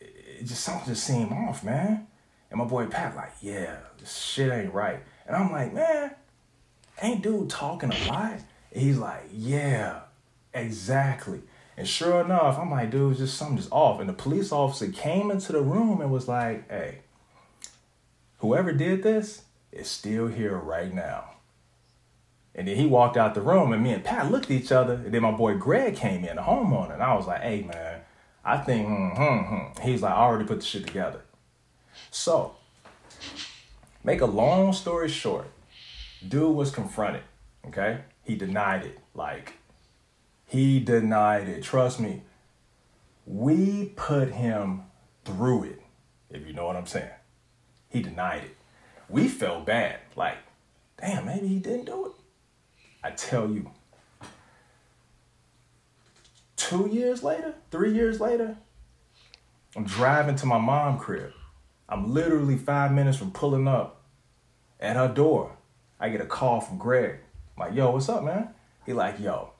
it 0.00 0.44
just 0.44 0.64
something 0.64 0.86
just 0.86 1.04
seemed 1.04 1.32
off, 1.32 1.62
man. 1.64 2.06
And 2.50 2.58
my 2.58 2.64
boy 2.64 2.86
Pat 2.86 3.14
like, 3.14 3.32
yeah, 3.40 3.76
this 3.98 4.16
shit 4.16 4.50
ain't 4.50 4.72
right. 4.72 5.00
And 5.26 5.36
I'm 5.36 5.52
like, 5.52 5.72
man, 5.72 6.14
ain't 7.02 7.22
dude 7.22 7.50
talking 7.50 7.92
a 7.92 8.08
lot? 8.08 8.40
And 8.72 8.82
he's 8.82 8.98
like, 8.98 9.24
yeah, 9.32 10.00
exactly. 10.54 11.42
And 11.78 11.86
sure 11.86 12.20
enough, 12.22 12.58
I'm 12.58 12.72
like, 12.72 12.90
dude, 12.90 13.18
just 13.18 13.38
something 13.38 13.56
just 13.56 13.70
off. 13.70 14.00
And 14.00 14.08
the 14.08 14.12
police 14.12 14.50
officer 14.50 14.88
came 14.88 15.30
into 15.30 15.52
the 15.52 15.60
room 15.60 16.00
and 16.00 16.10
was 16.10 16.26
like, 16.26 16.68
hey, 16.68 17.02
whoever 18.38 18.72
did 18.72 19.04
this 19.04 19.42
is 19.70 19.86
still 19.86 20.26
here 20.26 20.56
right 20.56 20.92
now. 20.92 21.36
And 22.52 22.66
then 22.66 22.74
he 22.74 22.86
walked 22.86 23.16
out 23.16 23.36
the 23.36 23.42
room, 23.42 23.72
and 23.72 23.80
me 23.80 23.92
and 23.92 24.02
Pat 24.02 24.28
looked 24.28 24.46
at 24.46 24.50
each 24.50 24.72
other. 24.72 24.94
And 24.94 25.14
then 25.14 25.22
my 25.22 25.30
boy 25.30 25.56
Greg 25.56 25.94
came 25.94 26.24
in, 26.24 26.34
the 26.34 26.42
homeowner, 26.42 26.94
and 26.94 27.02
I 27.02 27.14
was 27.14 27.28
like, 27.28 27.42
"Hey, 27.42 27.62
man, 27.62 28.00
I 28.44 28.56
think." 28.56 28.88
Hmm, 28.88 29.10
hmm, 29.10 29.54
hmm. 29.54 29.82
He's 29.82 30.02
like, 30.02 30.12
"I 30.12 30.16
already 30.16 30.46
put 30.46 30.58
the 30.58 30.66
shit 30.66 30.84
together." 30.84 31.20
So, 32.10 32.56
make 34.02 34.20
a 34.20 34.26
long 34.26 34.72
story 34.72 35.08
short, 35.08 35.46
dude 36.26 36.56
was 36.56 36.72
confronted. 36.72 37.22
Okay, 37.68 38.00
he 38.24 38.34
denied 38.34 38.86
it. 38.86 38.98
Like, 39.14 39.52
he 40.48 40.80
denied 40.80 41.46
it. 41.46 41.62
Trust 41.62 42.00
me. 42.00 42.22
We 43.26 43.92
put 43.96 44.30
him 44.30 44.82
through 45.24 45.64
it. 45.64 45.82
If 46.30 46.46
you 46.46 46.54
know 46.54 46.66
what 46.66 46.74
I'm 46.74 46.86
saying. 46.86 47.10
He 47.90 48.00
denied 48.02 48.44
it. 48.44 48.56
We 49.10 49.28
felt 49.28 49.66
bad. 49.66 49.98
Like, 50.16 50.38
damn, 51.00 51.26
maybe 51.26 51.48
he 51.48 51.58
didn't 51.58 51.84
do 51.84 52.06
it. 52.06 52.12
I 53.04 53.10
tell 53.10 53.48
you, 53.48 53.70
two 56.56 56.88
years 56.90 57.22
later, 57.22 57.54
three 57.70 57.92
years 57.92 58.18
later, 58.18 58.56
I'm 59.76 59.84
driving 59.84 60.36
to 60.36 60.46
my 60.46 60.58
mom 60.58 60.98
crib. 60.98 61.32
I'm 61.90 62.12
literally 62.12 62.56
five 62.56 62.90
minutes 62.92 63.18
from 63.18 63.32
pulling 63.32 63.68
up 63.68 64.02
at 64.80 64.96
her 64.96 65.08
door. 65.08 65.56
I 66.00 66.08
get 66.08 66.22
a 66.22 66.26
call 66.26 66.60
from 66.60 66.78
Greg. 66.78 67.20
like, 67.58 67.74
yo, 67.74 67.90
what's 67.90 68.08
up, 68.08 68.24
man? 68.24 68.48
He 68.86 68.94
like, 68.94 69.20
yo, 69.20 69.52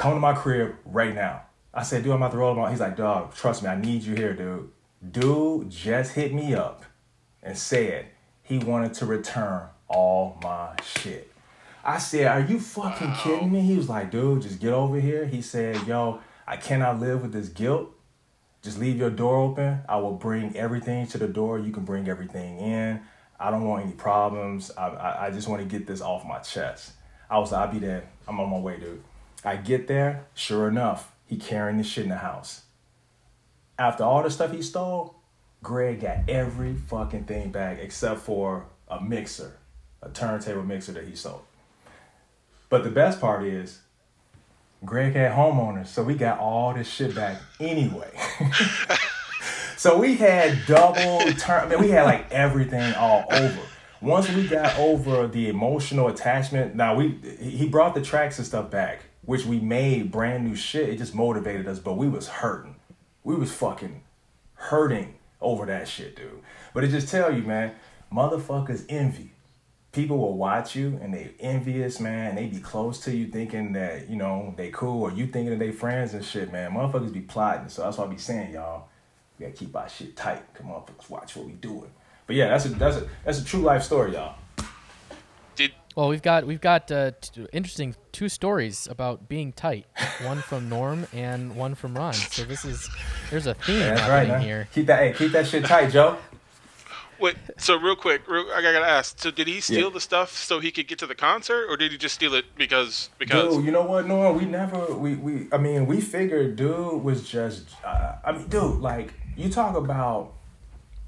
come 0.00 0.14
to 0.14 0.20
my 0.20 0.32
crib 0.32 0.76
right 0.86 1.14
now. 1.14 1.42
I 1.74 1.82
said, 1.82 2.02
dude, 2.02 2.12
I'm 2.12 2.22
about 2.22 2.32
to 2.32 2.38
roll 2.38 2.54
him 2.54 2.58
out. 2.60 2.70
He's 2.70 2.80
like, 2.80 2.96
dog, 2.96 3.34
trust 3.34 3.62
me, 3.62 3.68
I 3.68 3.76
need 3.76 4.02
you 4.02 4.14
here, 4.14 4.32
dude. 4.32 4.70
Dude 5.10 5.68
just 5.68 6.14
hit 6.14 6.32
me 6.32 6.54
up 6.54 6.84
and 7.42 7.56
said 7.56 8.06
he 8.42 8.56
wanted 8.56 8.94
to 8.94 9.04
return 9.04 9.68
all 9.88 10.38
my 10.42 10.74
shit. 10.82 11.30
I 11.84 11.98
said, 11.98 12.28
Are 12.28 12.40
you 12.40 12.60
fucking 12.60 13.14
kidding 13.16 13.52
me? 13.52 13.60
He 13.60 13.76
was 13.76 13.90
like, 13.90 14.10
Dude, 14.10 14.42
just 14.42 14.58
get 14.58 14.72
over 14.72 14.98
here. 14.98 15.26
He 15.26 15.42
said, 15.42 15.86
Yo, 15.86 16.20
I 16.46 16.56
cannot 16.56 16.98
live 16.98 17.20
with 17.20 17.32
this 17.32 17.50
guilt. 17.50 17.90
Just 18.62 18.78
leave 18.78 18.96
your 18.96 19.10
door 19.10 19.36
open. 19.36 19.80
I 19.86 19.96
will 19.96 20.14
bring 20.14 20.56
everything 20.56 21.06
to 21.08 21.18
the 21.18 21.28
door. 21.28 21.58
You 21.58 21.72
can 21.72 21.84
bring 21.84 22.08
everything 22.08 22.58
in. 22.58 23.00
I 23.38 23.50
don't 23.50 23.64
want 23.64 23.84
any 23.84 23.94
problems. 23.94 24.70
I, 24.76 24.88
I, 24.88 25.26
I 25.26 25.30
just 25.30 25.46
want 25.46 25.62
to 25.62 25.68
get 25.68 25.86
this 25.86 26.00
off 26.00 26.26
my 26.26 26.38
chest. 26.38 26.92
I 27.28 27.38
was 27.38 27.52
like, 27.52 27.68
I'll 27.68 27.72
be 27.72 27.78
there. 27.78 28.08
I'm 28.26 28.40
on 28.40 28.50
my 28.50 28.58
way, 28.58 28.78
dude. 28.78 29.02
I 29.44 29.56
get 29.56 29.86
there. 29.86 30.26
Sure 30.34 30.68
enough, 30.68 31.12
he 31.26 31.36
carrying 31.36 31.78
the 31.78 31.84
shit 31.84 32.04
in 32.04 32.10
the 32.10 32.16
house. 32.16 32.62
After 33.78 34.04
all 34.04 34.22
the 34.22 34.30
stuff 34.30 34.52
he 34.52 34.62
stole, 34.62 35.14
Greg 35.62 36.00
got 36.00 36.28
every 36.28 36.74
fucking 36.74 37.24
thing 37.24 37.50
back 37.50 37.78
except 37.80 38.20
for 38.20 38.66
a 38.88 39.00
mixer, 39.00 39.56
a 40.02 40.08
turntable 40.10 40.62
mixer 40.62 40.92
that 40.92 41.04
he 41.04 41.14
sold. 41.14 41.42
But 42.68 42.84
the 42.84 42.90
best 42.90 43.20
part 43.20 43.44
is, 43.44 43.80
Greg 44.84 45.14
had 45.14 45.32
homeowners, 45.32 45.88
so 45.88 46.02
we 46.02 46.14
got 46.14 46.38
all 46.38 46.72
this 46.72 46.88
shit 46.88 47.14
back 47.14 47.38
anyway. 47.58 48.10
so 49.76 49.98
we 49.98 50.16
had 50.16 50.58
double 50.66 51.20
turn. 51.34 51.64
I 51.64 51.68
mean, 51.68 51.80
we 51.80 51.90
had 51.90 52.04
like 52.04 52.30
everything 52.32 52.94
all 52.94 53.24
over. 53.30 53.60
Once 54.00 54.30
we 54.32 54.48
got 54.48 54.78
over 54.78 55.26
the 55.26 55.50
emotional 55.50 56.08
attachment, 56.08 56.74
now 56.74 56.94
we 56.94 57.18
he 57.38 57.68
brought 57.68 57.94
the 57.94 58.00
tracks 58.00 58.38
and 58.38 58.46
stuff 58.46 58.70
back, 58.70 59.02
which 59.22 59.44
we 59.44 59.60
made 59.60 60.10
brand 60.10 60.44
new 60.44 60.54
shit. 60.54 60.88
It 60.88 60.98
just 60.98 61.14
motivated 61.14 61.68
us, 61.68 61.78
but 61.78 61.94
we 61.94 62.08
was 62.08 62.28
hurting. 62.28 62.76
We 63.24 63.34
was 63.34 63.52
fucking 63.52 64.02
hurting 64.54 65.14
over 65.40 65.66
that 65.66 65.88
shit, 65.88 66.16
dude. 66.16 66.42
But 66.74 66.84
it 66.84 66.88
just 66.88 67.08
tell 67.08 67.34
you, 67.34 67.42
man, 67.42 67.72
motherfuckers 68.12 68.84
envy 68.88 69.32
people 69.92 70.18
will 70.18 70.36
watch 70.36 70.76
you 70.76 70.98
and 71.02 71.12
they 71.12 71.32
envious, 71.40 72.00
man. 72.00 72.36
They 72.36 72.46
be 72.46 72.60
close 72.60 73.00
to 73.04 73.16
you 73.16 73.26
thinking 73.26 73.72
that, 73.72 74.08
you 74.08 74.16
know, 74.16 74.54
they 74.56 74.70
cool 74.70 75.02
or 75.02 75.12
you 75.12 75.26
thinking 75.26 75.50
that 75.50 75.58
they 75.58 75.72
friends 75.72 76.14
and 76.14 76.24
shit, 76.24 76.52
man. 76.52 76.72
Motherfuckers 76.72 77.12
be 77.12 77.20
plotting. 77.20 77.68
So 77.68 77.82
that's 77.82 77.98
why 77.98 78.04
I 78.04 78.08
be 78.08 78.18
saying, 78.18 78.52
y'all, 78.52 78.88
we 79.38 79.46
gotta 79.46 79.56
keep 79.56 79.74
our 79.74 79.88
shit 79.88 80.16
tight. 80.16 80.42
Come 80.54 80.70
on, 80.70 80.84
watch 81.08 81.36
what 81.36 81.46
we 81.46 81.52
doing. 81.52 81.90
But 82.26 82.36
yeah, 82.36 82.48
that's 82.50 82.66
a 82.66 82.68
that's 82.68 82.96
a 82.98 83.08
that's 83.24 83.40
a 83.40 83.44
true 83.44 83.62
life 83.62 83.82
story, 83.82 84.12
y'all. 84.12 84.36
Did 85.90 85.96
Well, 85.96 86.08
we've 86.08 86.22
got 86.22 86.46
we've 86.46 86.60
got 86.60 86.90
uh, 86.90 87.12
t- 87.20 87.46
interesting 87.52 87.94
two 88.12 88.28
stories 88.28 88.86
about 88.90 89.28
being 89.28 89.52
tight. 89.52 89.86
One 90.22 90.38
from 90.38 90.68
Norm 90.68 91.06
and 91.12 91.56
one 91.56 91.74
from 91.74 91.94
Ron. 91.96 92.14
So 92.14 92.44
this 92.44 92.64
is 92.64 92.88
there's 93.30 93.46
a 93.46 93.54
theme 93.54 93.80
That's 93.80 94.00
right, 94.02 94.08
happening 94.08 94.32
man. 94.32 94.40
here. 94.42 94.68
Keep 94.74 94.86
that 94.86 94.98
hey, 95.00 95.12
keep 95.16 95.32
that 95.32 95.46
shit 95.46 95.64
tight, 95.64 95.90
Joe. 95.90 96.16
wait? 97.18 97.36
So 97.58 97.76
real 97.78 97.96
quick, 97.96 98.26
real, 98.28 98.46
I 98.54 98.62
gotta 98.62 98.78
ask. 98.86 99.18
So 99.18 99.30
did 99.30 99.46
he 99.46 99.60
steal 99.60 99.88
Yeah. 99.88 99.94
the 99.94 100.00
stuff 100.00 100.30
so 100.36 100.60
he 100.60 100.70
could 100.70 100.86
get 100.88 100.98
to 101.00 101.06
the 101.06 101.14
concert, 101.14 101.66
or 101.68 101.76
did 101.76 101.90
he 101.92 101.98
just 101.98 102.14
steal 102.14 102.34
it 102.34 102.44
because 102.56 103.10
because? 103.18 103.56
Dude, 103.56 103.64
you 103.66 103.72
know 103.72 103.82
what, 103.82 104.06
Norm? 104.06 104.38
We 104.38 104.44
never, 104.46 104.94
we, 104.94 105.16
we, 105.16 105.48
I 105.52 105.58
mean, 105.58 105.86
we 105.86 106.00
figured 106.00 106.56
dude 106.56 107.02
was 107.02 107.28
just, 107.28 107.68
uh, 107.84 108.14
I 108.24 108.32
mean, 108.32 108.46
dude, 108.48 108.78
like, 108.80 109.12
you 109.36 109.50
talk 109.50 109.76
about, 109.76 110.32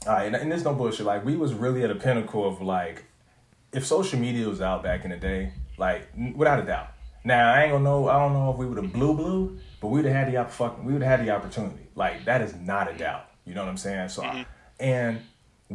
uh, 0.07 0.16
and, 0.16 0.35
and 0.37 0.51
there's 0.51 0.64
no 0.64 0.75
bullshit, 0.75 1.07
like, 1.07 1.25
we 1.25 1.37
was 1.37 1.55
really 1.55 1.83
at 1.85 1.90
a 1.90 1.95
pinnacle 1.95 2.47
of, 2.47 2.61
like, 2.61 3.05
if 3.72 3.87
social 3.87 4.18
media 4.18 4.48
was 4.48 4.61
out 4.61 4.82
back 4.82 5.04
in 5.04 5.11
the 5.11 5.16
day, 5.16 5.52
like, 5.78 6.08
without 6.35 6.61
a 6.61 6.64
doubt. 6.64 6.88
Now, 7.24 7.52
I 7.52 7.62
ain't 7.62 7.72
gonna 7.72 7.85
know, 7.85 8.08
I 8.08 8.18
don't 8.18 8.32
know 8.32 8.50
if 8.50 8.56
we 8.56 8.66
would 8.66 8.78
have 8.78 8.92
blue 8.92 9.14
blue, 9.14 9.58
but 9.80 9.88
we'd 9.88 10.04
have 10.04 10.14
had 10.14 10.32
the, 10.32 10.44
fucking, 10.50 10.85
we 10.85 10.92
would 10.92 11.02
have 11.02 11.20
had 11.20 11.26
the 11.26 11.30
opportunity. 11.30 11.87
Like, 11.94 12.24
that 12.24 12.42
is 12.42 12.54
not 12.56 12.92
a 12.92 12.96
doubt. 12.96 13.28
You 13.44 13.54
know 13.54 13.62
what 13.62 13.70
I'm 13.70 13.76
saying? 13.76 14.08
So, 14.08 14.22
mm-hmm. 14.22 14.38
I- 14.38 14.46
and, 14.78 15.20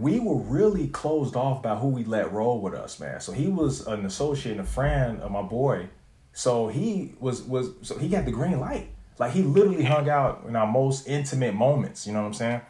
we 0.01 0.19
were 0.19 0.35
really 0.35 0.87
closed 0.87 1.35
off 1.35 1.63
by 1.63 1.75
who 1.75 1.87
we 1.87 2.03
let 2.03 2.31
roll 2.31 2.61
with 2.61 2.73
us, 2.73 2.99
man. 2.99 3.19
So 3.19 3.31
he 3.31 3.47
was 3.47 3.85
an 3.87 4.05
associate 4.05 4.51
and 4.53 4.61
a 4.61 4.63
friend 4.63 5.19
of 5.21 5.31
my 5.31 5.41
boy. 5.41 5.89
So 6.33 6.67
he 6.67 7.15
was 7.19 7.41
was 7.41 7.71
so 7.81 7.97
he 7.97 8.07
got 8.07 8.25
the 8.25 8.31
green 8.31 8.59
light. 8.59 8.89
Like 9.17 9.31
he 9.31 9.41
literally 9.41 9.83
hung 9.83 10.09
out 10.09 10.45
in 10.47 10.55
our 10.55 10.67
most 10.67 11.07
intimate 11.07 11.55
moments, 11.55 12.05
you 12.05 12.13
know 12.13 12.21
what 12.21 12.27
I'm 12.27 12.33
saying? 12.35 12.61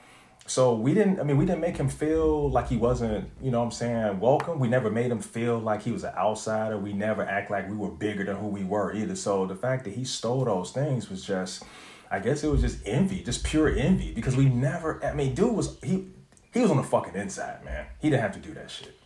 So 0.50 0.74
we 0.76 0.94
didn't 0.94 1.20
I 1.20 1.24
mean 1.24 1.36
we 1.38 1.46
didn't 1.46 1.60
make 1.62 1.76
him 1.78 1.90
feel 1.90 2.50
like 2.50 2.70
he 2.70 2.78
wasn't, 2.78 3.30
you 3.42 3.52
know 3.52 3.60
what 3.60 3.66
I'm 3.66 3.72
saying, 3.72 4.20
welcome. 4.22 4.60
We 4.60 4.70
never 4.70 4.90
made 4.90 5.12
him 5.12 5.20
feel 5.20 5.60
like 5.60 5.82
he 5.84 5.92
was 5.92 6.04
an 6.06 6.14
outsider. 6.16 6.78
We 6.78 6.94
never 6.94 7.22
act 7.22 7.52
like 7.52 7.70
we 7.70 7.76
were 7.76 7.90
bigger 7.92 8.24
than 8.24 8.38
who 8.38 8.48
we 8.48 8.64
were 8.64 8.94
either. 8.94 9.16
So 9.16 9.46
the 9.46 9.56
fact 9.56 9.84
that 9.84 9.94
he 9.94 10.06
stole 10.06 10.46
those 10.46 10.72
things 10.72 11.10
was 11.10 11.24
just 11.26 11.64
I 12.10 12.20
guess 12.20 12.44
it 12.46 12.48
was 12.48 12.62
just 12.62 12.80
envy, 12.86 13.22
just 13.24 13.44
pure 13.44 13.68
envy 13.68 14.14
because 14.14 14.38
we 14.38 14.46
never 14.46 15.04
I 15.06 15.14
mean 15.14 15.36
dude 15.36 15.54
was 15.54 15.78
he 15.84 16.08
he 16.54 16.62
was 16.62 16.72
on 16.72 16.78
the 16.78 16.84
fucking 16.84 17.16
inside, 17.16 17.64
man. 17.66 17.86
He 18.00 18.10
didn't 18.10 18.22
have 18.22 18.34
to 18.34 18.40
do 18.40 18.54
that 18.54 18.72
shit. 18.72 18.98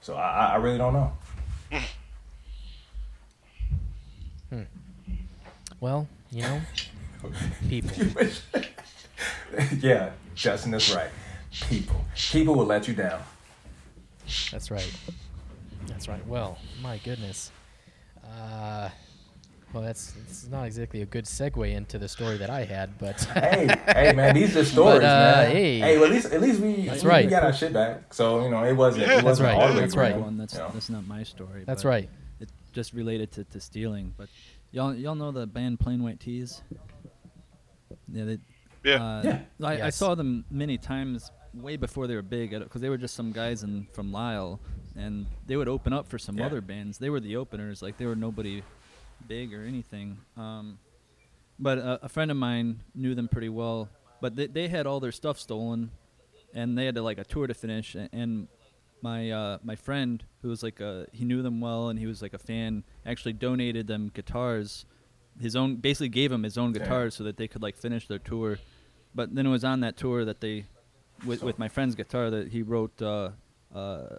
So 0.00 0.14
I, 0.14 0.28
I- 0.46 0.52
I 0.52 0.56
really 0.56 0.78
don't 0.78 0.94
know. 0.94 1.12
Hmm. 4.50 4.62
Well, 5.78 6.08
you 6.32 6.42
know, 6.42 6.60
people. 7.68 7.90
yeah, 9.80 10.10
Justin, 10.34 10.72
that's 10.72 10.94
right. 10.94 11.10
People, 11.68 12.04
people 12.14 12.54
will 12.54 12.66
let 12.66 12.86
you 12.88 12.94
down. 12.94 13.22
That's 14.50 14.70
right. 14.70 14.90
That's 15.86 16.08
right. 16.08 16.26
Well, 16.26 16.58
my 16.82 16.98
goodness. 16.98 17.50
Uh, 18.24 18.90
well, 19.72 19.82
that's 19.82 20.14
it's 20.26 20.46
not 20.48 20.64
exactly 20.64 21.02
a 21.02 21.06
good 21.06 21.24
segue 21.24 21.72
into 21.72 21.98
the 21.98 22.08
story 22.08 22.36
that 22.38 22.50
I 22.50 22.64
had, 22.64 22.98
but 22.98 23.20
hey, 23.34 23.68
hey, 23.86 24.12
man, 24.12 24.34
these 24.34 24.56
are 24.56 24.64
stories, 24.64 25.00
But, 25.00 25.04
uh, 25.04 25.42
man. 25.42 25.50
hey. 25.52 25.96
well, 25.96 26.06
at 26.06 26.10
least 26.10 26.32
at 26.32 26.40
least 26.40 26.60
we, 26.60 26.86
That's 26.86 27.02
we, 27.04 27.08
right. 27.10 27.24
we 27.24 27.30
got 27.30 27.42
our 27.44 27.52
shit 27.52 27.72
back. 27.72 28.12
So 28.14 28.42
you 28.44 28.50
know, 28.50 28.64
it 28.64 28.74
wasn't 28.74 29.06
Yeah. 29.06 29.18
it 29.18 29.24
wasn't 29.24 29.48
right, 29.48 29.56
all 29.62 29.72
the 29.72 29.80
that's 29.80 29.96
right. 29.96 30.16
One 30.16 30.36
that's 30.38 30.54
you 30.54 30.60
know. 30.60 30.70
that's 30.72 30.88
not 30.90 31.06
my 31.06 31.22
story. 31.22 31.64
that's 31.66 31.82
but 31.82 31.88
right. 31.88 32.10
It 32.40 32.48
just 32.72 32.92
related 32.92 33.32
to, 33.32 33.44
to 33.44 33.60
stealing, 33.60 34.14
but 34.16 34.28
y'all 34.72 34.94
y'all 34.94 35.14
know 35.14 35.30
the 35.32 35.46
band 35.46 35.80
Plain 35.80 36.02
White 36.02 36.20
T's. 36.20 36.62
Yeah, 38.12 38.24
they, 38.24 38.38
Yeah. 38.86 39.04
Uh, 39.04 39.22
Yeah. 39.24 39.66
I, 39.66 39.82
I 39.82 39.90
saw 39.90 40.14
them 40.14 40.44
many 40.50 40.78
times 40.78 41.30
way 41.54 41.76
before 41.76 42.06
they 42.06 42.14
were 42.14 42.22
big 42.22 42.50
because 42.50 42.80
they 42.80 42.88
were 42.88 42.98
just 42.98 43.14
some 43.14 43.32
guys 43.32 43.62
in 43.62 43.86
from 43.92 44.12
Lisle, 44.12 44.60
and 44.94 45.26
they 45.46 45.56
would 45.56 45.68
open 45.68 45.92
up 45.92 46.06
for 46.06 46.18
some 46.18 46.38
Yeah. 46.38 46.46
other 46.46 46.60
bands. 46.60 46.98
They 46.98 47.10
were 47.10 47.20
the 47.20 47.36
openers, 47.36 47.82
like 47.82 47.96
they 47.98 48.06
were 48.06 48.16
nobody 48.16 48.62
big 49.26 49.52
or 49.54 49.64
anything. 49.64 50.18
Um, 50.36 50.78
but 51.58 51.78
a, 51.78 52.04
a 52.04 52.08
friend 52.08 52.30
of 52.30 52.36
mine 52.36 52.80
knew 52.94 53.14
them 53.14 53.28
pretty 53.28 53.48
well. 53.48 53.88
But 54.20 54.36
they, 54.36 54.46
they 54.46 54.68
had 54.68 54.86
all 54.86 55.00
their 55.00 55.12
stuff 55.12 55.38
stolen, 55.38 55.90
and 56.54 56.76
they 56.76 56.84
had 56.86 56.94
to, 56.94 57.02
like 57.02 57.18
a 57.18 57.24
tour 57.24 57.46
to 57.46 57.54
finish. 57.54 57.94
a- 57.94 58.08
And 58.12 58.48
my 59.02 59.30
uh, 59.30 59.58
my 59.62 59.76
friend, 59.76 60.24
who 60.42 60.48
was 60.48 60.62
like 60.62 60.80
a 60.80 61.06
he 61.12 61.24
knew 61.24 61.42
them 61.42 61.60
well 61.60 61.88
and 61.90 61.98
he 61.98 62.06
was 62.06 62.22
like 62.22 62.32
a 62.34 62.38
fan, 62.38 62.82
actually 63.04 63.34
donated 63.34 63.86
them 63.86 64.10
guitars. 64.14 64.86
His 65.38 65.54
own 65.54 65.76
basically 65.76 66.08
gave 66.08 66.30
them 66.30 66.42
his 66.44 66.56
own 66.56 66.72
Damn. 66.72 66.82
guitars 66.82 67.14
so 67.14 67.24
that 67.24 67.36
they 67.36 67.46
could 67.46 67.62
like 67.62 67.76
finish 67.76 68.08
their 68.08 68.18
tour. 68.18 68.58
But 69.16 69.34
then 69.34 69.46
it 69.46 69.50
was 69.50 69.64
on 69.64 69.80
that 69.80 69.96
tour 69.96 70.24
that 70.26 70.40
they, 70.40 70.66
with, 71.24 71.42
with 71.42 71.58
my 71.58 71.68
friend's 71.68 71.94
guitar, 71.94 72.28
that 72.30 72.48
he 72.48 72.62
wrote, 72.62 73.00
uh, 73.02 73.30
uh, 73.74 74.16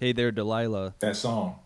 "Hey 0.00 0.10
there, 0.12 0.32
Delilah." 0.32 0.94
that 0.98 1.16
song. 1.16 1.60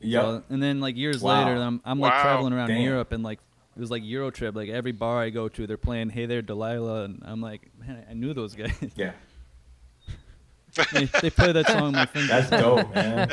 Yeah. 0.00 0.20
So- 0.22 0.42
and 0.48 0.62
then 0.62 0.80
like 0.80 0.96
years 0.96 1.20
Wow. 1.20 1.44
later, 1.48 1.60
I'm 1.60 1.80
I'm 1.84 1.98
like 1.98 2.12
traveling 2.22 2.52
around 2.52 2.68
Damn. 2.68 2.82
Europe 2.82 3.10
and 3.12 3.22
like 3.24 3.40
it 3.76 3.80
was 3.80 3.90
like 3.90 4.04
Euro 4.04 4.30
trip. 4.30 4.54
Like 4.54 4.68
every 4.68 4.92
bar 4.92 5.20
I 5.20 5.30
go 5.30 5.48
to, 5.48 5.66
they're 5.66 5.76
playing 5.76 6.10
"Hey 6.10 6.26
there, 6.26 6.40
Delilah," 6.42 7.04
and 7.04 7.22
I'm 7.26 7.40
like, 7.40 7.62
man, 7.78 8.04
I 8.08 8.14
knew 8.14 8.32
those 8.32 8.54
guys. 8.54 8.72
yeah. 8.96 9.12
they, 10.92 11.04
they 11.06 11.30
play 11.30 11.50
that 11.52 11.66
song. 11.66 11.92
My 11.92 12.06
friend. 12.06 12.28
That's 12.28 12.50
dope, 12.50 12.94
man. 12.94 13.28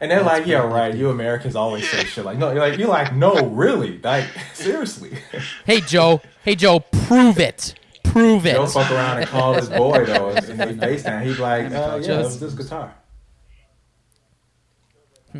And 0.00 0.10
they're 0.10 0.22
like, 0.22 0.46
yeah, 0.46 0.58
right. 0.58 0.94
You 0.94 1.10
Americans 1.10 1.56
always 1.56 1.88
say 1.90 2.04
shit 2.04 2.24
like, 2.24 2.38
no, 2.38 2.50
you're 2.52 2.60
like, 2.60 2.78
you're 2.78 2.88
like, 2.88 3.14
no, 3.14 3.46
really, 3.48 3.98
like, 3.98 4.26
seriously. 4.54 5.18
Hey 5.64 5.80
Joe. 5.80 6.20
Hey 6.44 6.54
Joe. 6.54 6.80
Prove 6.80 7.38
it. 7.38 7.74
Prove 8.04 8.46
it. 8.46 8.54
Joe 8.54 8.66
fuck 8.66 8.90
around 8.90 9.18
and 9.18 9.26
call 9.28 9.54
his 9.54 9.68
boy 9.68 10.04
though, 10.04 10.30
and 10.30 10.58
they 10.58 10.74
FaceTime. 10.96 11.22
He's 11.24 11.38
like, 11.38 11.66
uh, 11.72 11.98
yeah, 12.02 12.20
it 12.20 12.24
was 12.24 12.40
this 12.40 12.54
guitar. 12.54 12.94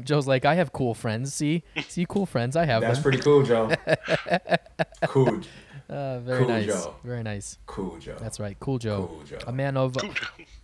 Joe's 0.04 0.26
like, 0.26 0.44
I 0.44 0.54
have 0.56 0.72
cool 0.72 0.92
friends. 0.94 1.32
See, 1.32 1.62
see, 1.88 2.04
cool 2.08 2.26
friends. 2.26 2.56
I 2.56 2.66
have 2.66 2.82
That's 2.82 2.96
them. 2.98 3.02
pretty 3.02 3.18
cool, 3.18 3.42
Joe. 3.42 3.70
cool, 5.06 5.40
Uh, 5.88 6.18
very 6.20 6.40
Cool 6.40 6.48
nice. 6.48 6.66
Joe. 6.66 6.94
Very 7.02 7.22
nice. 7.22 7.58
cool, 7.66 7.96
Joe. 7.98 8.16
That's 8.20 8.38
right. 8.38 8.56
Cool 8.60 8.78
Joe. 8.78 9.06
Cool 9.10 9.22
Joe. 9.24 9.38
A 9.46 9.52
man 9.52 9.76
of 9.78 9.96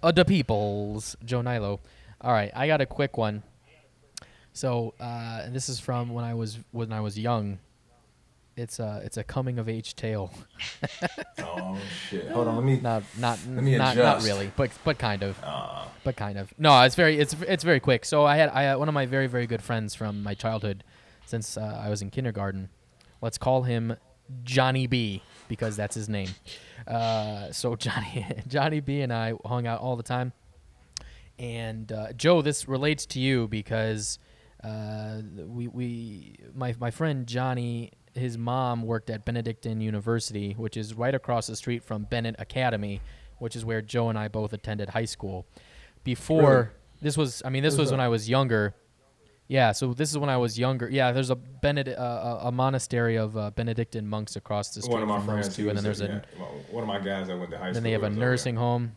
uh, 0.02 0.12
the 0.12 0.24
peoples. 0.26 1.16
Joe 1.24 1.40
Nilo. 1.40 1.80
All 2.20 2.32
right, 2.32 2.52
I 2.54 2.66
got 2.66 2.80
a 2.82 2.86
quick 2.86 3.16
one. 3.16 3.42
So 4.54 4.94
uh, 5.00 5.42
and 5.44 5.54
this 5.54 5.68
is 5.68 5.78
from 5.78 6.14
when 6.14 6.24
I 6.24 6.32
was 6.34 6.58
when 6.72 6.92
I 6.92 7.00
was 7.00 7.18
young. 7.18 7.58
It's 8.56 8.78
a 8.78 9.02
it's 9.04 9.16
a 9.16 9.24
coming 9.24 9.58
of 9.58 9.68
age 9.68 9.94
tale. 9.94 10.32
Oh 11.56 11.78
shit! 12.08 12.28
Hold 12.30 12.46
on, 12.48 12.56
let 12.56 12.64
me. 12.64 12.80
Not 12.80 13.02
not 13.18 13.44
me 13.46 13.76
not 13.76 13.96
not 13.96 14.22
really, 14.22 14.50
but 14.56 14.70
but 14.84 14.96
kind 14.98 15.22
of. 15.22 15.36
Uh, 15.42 15.84
but 16.04 16.16
kind 16.16 16.38
of. 16.38 16.52
No, 16.58 16.80
it's 16.82 16.94
very 16.94 17.18
it's 17.18 17.34
it's 17.46 17.64
very 17.64 17.80
quick. 17.80 18.04
So 18.04 18.24
I 18.24 18.36
had 18.36 18.48
I 18.50 18.62
had 18.62 18.76
one 18.76 18.88
of 18.88 18.94
my 18.94 19.06
very 19.06 19.26
very 19.26 19.46
good 19.46 19.62
friends 19.62 19.94
from 19.94 20.22
my 20.22 20.34
childhood, 20.34 20.84
since 21.26 21.56
uh, 21.56 21.80
I 21.84 21.90
was 21.90 22.00
in 22.02 22.10
kindergarten. 22.10 22.68
Let's 23.20 23.38
call 23.38 23.62
him 23.62 23.96
Johnny 24.44 24.86
B 24.86 25.22
because 25.48 25.76
that's 25.76 25.94
his 25.94 26.08
name. 26.08 26.30
Uh, 26.86 27.50
so 27.50 27.74
Johnny 27.84 28.26
Johnny 28.46 28.80
B 28.80 29.00
and 29.00 29.12
I 29.12 29.34
hung 29.44 29.66
out 29.66 29.80
all 29.80 29.96
the 29.96 30.02
time. 30.02 30.32
And 31.38 31.90
uh, 31.90 32.12
Joe, 32.12 32.42
this 32.42 32.68
relates 32.68 33.06
to 33.06 33.20
you 33.20 33.48
because 33.48 34.18
uh, 34.64 35.20
we 35.46 35.68
we 35.68 36.36
my 36.54 36.74
my 36.78 36.90
friend 36.90 37.26
Johnny. 37.26 37.92
His 38.14 38.38
mom 38.38 38.82
worked 38.82 39.10
at 39.10 39.24
Benedictine 39.24 39.80
University, 39.80 40.52
which 40.52 40.76
is 40.76 40.94
right 40.94 41.14
across 41.14 41.48
the 41.48 41.56
street 41.56 41.82
from 41.82 42.04
Benet 42.04 42.36
Academy, 42.38 43.00
which 43.38 43.56
is 43.56 43.64
where 43.64 43.82
Joe 43.82 44.08
and 44.08 44.16
I 44.16 44.28
both 44.28 44.52
attended 44.52 44.90
high 44.90 45.04
school. 45.04 45.46
Before 46.04 46.52
Really? 46.52 46.68
this 47.02 47.16
was, 47.16 47.42
I 47.44 47.50
mean, 47.50 47.64
this 47.64 47.76
was 47.76 47.90
when 47.90 47.98
I 48.00 48.08
was 48.08 48.28
younger. 48.28 48.74
Yeah, 49.48 49.72
so 49.72 49.92
this 49.92 50.10
is 50.10 50.16
when 50.16 50.30
I 50.30 50.36
was 50.36 50.58
younger. 50.58 50.88
Yeah, 50.88 51.10
there's 51.12 51.30
a 51.30 51.34
Benedict, 51.34 51.98
uh, 51.98 52.38
a 52.42 52.48
a 52.48 52.52
monastery 52.52 53.16
of 53.16 53.36
uh, 53.36 53.50
Benedictine 53.50 54.06
monks 54.06 54.36
across 54.36 54.72
the 54.74 54.80
street 54.80 54.92
one 54.94 55.02
of 55.02 55.08
my 55.08 55.20
friends, 55.20 55.54
two, 55.54 55.68
and 55.68 55.76
then 55.76 55.84
there's 55.84 56.00
a, 56.00 56.24
yeah, 56.38 56.44
one 56.70 56.82
of 56.82 56.88
my 56.88 56.98
guys 57.00 57.26
that 57.26 57.36
went 57.36 57.50
to 57.50 57.58
high 57.58 57.64
school. 57.64 57.74
then 57.74 57.82
they 57.82 57.90
have 57.92 58.04
a 58.04 58.08
there. 58.10 58.18
nursing 58.18 58.56
home. 58.56 58.92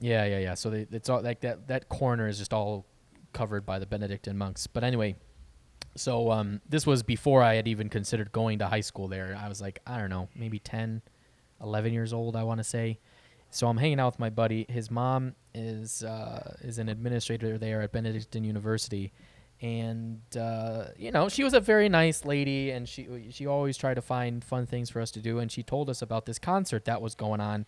Yeah, 0.00 0.24
yeah, 0.24 0.38
yeah. 0.38 0.54
So 0.54 0.70
they, 0.70 0.86
it's 0.90 1.08
all 1.08 1.20
like 1.20 1.40
that. 1.40 1.68
That 1.68 1.88
corner 1.88 2.28
is 2.28 2.38
just 2.38 2.52
all 2.52 2.86
covered 3.36 3.66
by 3.66 3.78
the 3.78 3.86
Benedictine 3.86 4.38
monks. 4.38 4.66
But 4.66 4.82
anyway, 4.82 5.14
so 5.94 6.30
um, 6.30 6.62
this 6.66 6.86
was 6.86 7.02
before 7.02 7.42
I 7.42 7.54
had 7.54 7.68
even 7.68 7.90
considered 7.90 8.32
going 8.32 8.58
to 8.60 8.66
high 8.66 8.80
school 8.80 9.08
there. 9.08 9.38
I 9.38 9.48
was 9.48 9.60
like, 9.60 9.80
I 9.86 9.98
don't 9.98 10.08
know, 10.08 10.28
maybe 10.34 10.58
10, 10.58 11.02
11 11.62 11.92
years 11.92 12.14
old, 12.14 12.34
I 12.34 12.44
want 12.44 12.58
to 12.58 12.64
say. 12.64 12.98
So 13.50 13.68
I'm 13.68 13.76
hanging 13.76 14.00
out 14.00 14.14
with 14.14 14.18
my 14.18 14.30
buddy. 14.30 14.64
His 14.70 14.90
mom 14.90 15.34
is 15.54 16.02
uh, 16.02 16.56
is 16.62 16.78
an 16.78 16.88
administrator 16.88 17.58
there 17.58 17.82
at 17.82 17.92
Benedictine 17.92 18.44
University, 18.44 19.12
and 19.62 20.20
uh, 20.38 20.86
you 20.98 21.12
know 21.12 21.28
she 21.28 21.44
was 21.44 21.54
a 21.54 21.60
very 21.60 21.88
nice 21.88 22.24
lady, 22.24 22.70
and 22.72 22.88
she 22.88 23.28
she 23.30 23.46
always 23.46 23.76
tried 23.78 23.94
to 23.94 24.02
find 24.02 24.42
fun 24.42 24.66
things 24.66 24.90
for 24.90 25.00
us 25.00 25.10
to 25.12 25.20
do. 25.20 25.38
And 25.38 25.50
she 25.50 25.62
told 25.62 25.88
us 25.88 26.02
about 26.02 26.26
this 26.26 26.38
concert 26.38 26.86
that 26.86 27.00
was 27.00 27.14
going 27.14 27.40
on 27.40 27.66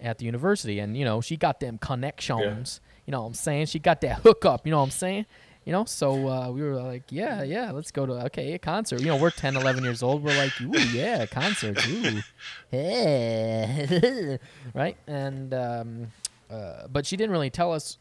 at 0.00 0.18
the 0.18 0.24
university, 0.24 0.78
and 0.80 0.96
you 0.96 1.04
know 1.04 1.20
she 1.20 1.36
got 1.36 1.60
them 1.60 1.78
connections. 1.78 2.80
You 3.10 3.16
know 3.16 3.22
what 3.22 3.26
I'm 3.26 3.34
saying? 3.34 3.66
She 3.66 3.80
got 3.80 4.00
that 4.02 4.20
hookup. 4.20 4.64
You 4.64 4.70
know 4.70 4.76
what 4.78 4.84
I'm 4.84 4.90
saying? 4.92 5.26
You 5.64 5.72
know, 5.72 5.84
so 5.84 6.28
uh, 6.28 6.48
we 6.52 6.62
were 6.62 6.80
like, 6.80 7.02
yeah, 7.10 7.42
yeah, 7.42 7.72
let's 7.72 7.90
go 7.90 8.06
to 8.06 8.12
okay 8.26 8.52
a 8.52 8.58
concert. 8.60 9.00
You 9.00 9.08
know, 9.08 9.16
we're 9.16 9.32
10, 9.32 9.56
11 9.56 9.82
years 9.82 10.00
old. 10.00 10.22
We're 10.22 10.38
like, 10.38 10.52
ooh, 10.60 10.78
yeah, 10.92 11.26
concert, 11.26 11.84
ooh, 11.88 12.20
hey, 12.70 14.38
right? 14.74 14.96
And 15.08 15.52
um, 15.52 16.06
uh, 16.48 16.86
but 16.86 17.04
she 17.04 17.16
didn't 17.16 17.32
really 17.32 17.50
tell 17.50 17.72
us 17.72 17.98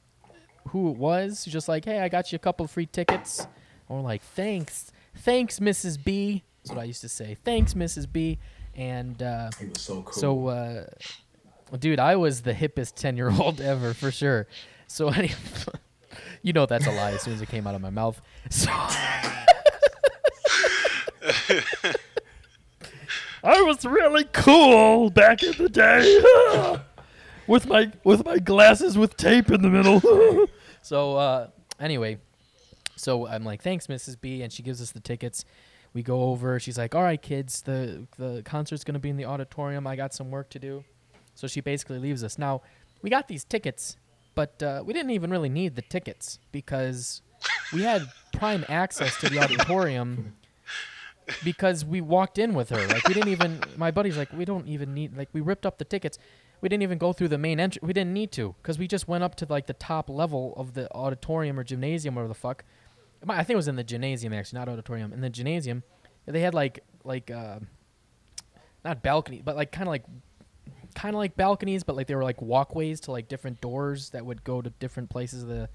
who 0.67 0.91
it 0.91 0.97
was. 0.97 1.41
She's 1.43 1.53
just 1.53 1.67
like, 1.67 1.85
hey, 1.85 2.01
I 2.01 2.07
got 2.07 2.31
you 2.31 2.35
a 2.35 2.39
couple 2.39 2.67
free 2.67 2.85
tickets. 2.85 3.47
And 3.87 3.97
we're 3.97 4.03
like, 4.03 4.21
thanks, 4.21 4.91
thanks, 5.15 5.57
Mrs. 5.57 5.97
B. 6.03 6.43
That's 6.61 6.75
what 6.75 6.81
I 6.81 6.83
used 6.83 7.01
to 7.01 7.09
say. 7.09 7.35
Thanks, 7.43 7.73
Mrs. 7.73 8.05
B. 8.11 8.37
And 8.75 9.23
uh, 9.23 9.49
so 9.75 10.03
cool. 10.03 10.13
so, 10.13 10.47
uh, 10.49 10.85
dude, 11.77 11.99
I 11.99 12.15
was 12.15 12.41
the 12.41 12.53
hippest 12.53 12.95
10 12.95 13.17
year 13.17 13.29
old 13.29 13.61
ever 13.61 13.93
for 13.93 14.11
sure. 14.11 14.47
So, 14.89 15.07
anyway, 15.13 15.35
you 16.41 16.51
know 16.51 16.65
that's 16.65 16.87
a 16.87 16.91
lie 16.91 17.11
as 17.11 17.21
soon 17.21 17.35
as 17.35 17.41
it 17.41 17.47
came 17.47 17.67
out 17.67 17.75
of 17.75 17.81
my 17.81 17.91
mouth. 17.91 18.19
So, 18.49 18.71
I 23.41 23.61
was 23.61 23.85
really 23.85 24.25
cool 24.33 25.11
back 25.11 25.43
in 25.43 25.53
the 25.53 25.69
day 25.69 26.81
with 27.47 27.67
my 27.67 27.91
with 28.03 28.25
my 28.25 28.39
glasses 28.39 28.97
with 28.97 29.15
tape 29.15 29.51
in 29.51 29.61
the 29.61 29.69
middle. 29.69 30.47
so, 30.81 31.15
uh, 31.15 31.47
anyway, 31.79 32.17
so 32.95 33.27
I'm 33.27 33.45
like, 33.45 33.61
thanks, 33.61 33.87
Mrs. 33.87 34.19
B, 34.19 34.41
and 34.41 34.51
she 34.51 34.63
gives 34.63 34.81
us 34.81 34.91
the 34.91 34.99
tickets. 34.99 35.45
We 35.93 36.01
go 36.03 36.23
over. 36.23 36.59
She's 36.59 36.77
like, 36.79 36.95
all 36.95 37.03
right, 37.03 37.21
kids, 37.21 37.61
the 37.61 38.07
the 38.17 38.41
concert's 38.43 38.83
gonna 38.83 38.97
be 38.99 39.09
in 39.09 39.17
the 39.17 39.25
auditorium. 39.25 39.85
I 39.85 39.95
got 39.95 40.15
some 40.15 40.31
work 40.31 40.49
to 40.49 40.59
do. 40.59 40.83
So 41.35 41.45
she 41.47 41.61
basically 41.61 41.99
leaves 41.99 42.23
us. 42.23 42.37
Now, 42.39 42.63
we 43.01 43.09
got 43.09 43.27
these 43.27 43.43
tickets, 43.45 43.95
but 44.39 44.63
uh, 44.63 44.81
we 44.85 44.93
didn't 44.93 45.11
even 45.11 45.31
really 45.31 45.49
need 45.49 45.75
the 45.75 45.81
tickets 45.81 46.39
because 46.53 47.21
we 47.73 47.81
had 47.81 48.03
prime 48.31 48.63
access 48.69 49.19
to 49.19 49.27
the 49.27 49.37
auditorium 49.37 50.33
because 51.43 51.83
we 51.83 51.99
walked 51.99 52.37
in 52.37 52.53
with 52.53 52.69
her. 52.69 52.87
Like 52.87 53.05
we 53.05 53.13
didn't 53.13 53.27
even. 53.27 53.61
My 53.75 53.91
buddy's 53.91 54.15
like, 54.15 54.31
we 54.31 54.45
don't 54.45 54.65
even 54.65 54.93
need. 54.93 55.17
Like 55.17 55.27
we 55.33 55.41
ripped 55.41 55.65
up 55.65 55.77
the 55.77 55.83
tickets. 55.83 56.17
We 56.61 56.69
didn't 56.69 56.83
even 56.83 56.97
go 56.97 57.11
through 57.11 57.27
the 57.27 57.37
main 57.37 57.59
entry. 57.59 57.81
We 57.83 57.91
didn't 57.91 58.13
need 58.13 58.31
to 58.31 58.55
because 58.61 58.79
we 58.79 58.87
just 58.87 59.09
went 59.09 59.25
up 59.25 59.35
to 59.35 59.45
like 59.49 59.67
the 59.67 59.73
top 59.73 60.09
level 60.09 60.53
of 60.55 60.73
the 60.73 60.89
auditorium 60.95 61.59
or 61.59 61.65
gymnasium, 61.65 62.15
whatever 62.15 62.29
the 62.29 62.33
fuck. 62.33 62.63
I 63.27 63.43
think 63.43 63.55
it 63.55 63.57
was 63.57 63.67
in 63.67 63.75
the 63.75 63.83
gymnasium 63.83 64.31
actually, 64.31 64.59
not 64.59 64.69
auditorium. 64.69 65.11
In 65.11 65.19
the 65.19 65.29
gymnasium, 65.29 65.83
they 66.25 66.39
had 66.39 66.53
like 66.53 66.79
like 67.03 67.29
uh, 67.29 67.59
not 68.85 69.03
balcony, 69.03 69.41
but 69.43 69.57
like 69.57 69.73
kind 69.73 69.89
of 69.89 69.91
like 69.91 70.05
kind 70.99 71.15
of 71.15 71.19
like 71.19 71.37
balconies, 71.37 71.83
but 71.83 71.95
like 71.95 72.07
they 72.07 72.15
were 72.15 72.23
like 72.25 72.41
walkways 72.41 72.99
to 72.99 73.11
like 73.11 73.29
different 73.29 73.61
doors 73.61 74.09
that 74.09 74.25
would 74.25 74.43
go 74.43 74.61
to 74.61 74.69
different 74.81 75.09
places 75.09 75.43
of 75.43 75.49
the 75.49 75.69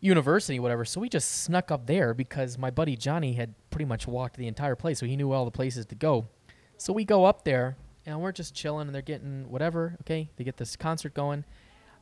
university, 0.00 0.60
whatever. 0.60 0.84
So 0.84 1.00
we 1.00 1.08
just 1.08 1.42
snuck 1.42 1.72
up 1.72 1.86
there 1.86 2.14
because 2.14 2.56
my 2.56 2.70
buddy 2.70 2.94
Johnny 2.94 3.32
had 3.32 3.52
pretty 3.70 3.84
much 3.84 4.06
walked 4.06 4.36
the 4.36 4.46
entire 4.46 4.76
place, 4.76 5.00
so 5.00 5.06
he 5.06 5.16
knew 5.16 5.32
all 5.32 5.44
the 5.44 5.50
places 5.50 5.86
to 5.86 5.96
go. 5.96 6.28
So 6.76 6.92
we 6.92 7.04
go 7.04 7.24
up 7.24 7.44
there 7.44 7.76
and 8.06 8.20
we're 8.20 8.30
just 8.30 8.54
chilling, 8.54 8.86
and 8.86 8.94
they're 8.94 9.02
getting 9.02 9.50
whatever. 9.50 9.96
Okay, 10.02 10.30
they 10.36 10.44
get 10.44 10.56
this 10.56 10.76
concert 10.76 11.14
going. 11.14 11.44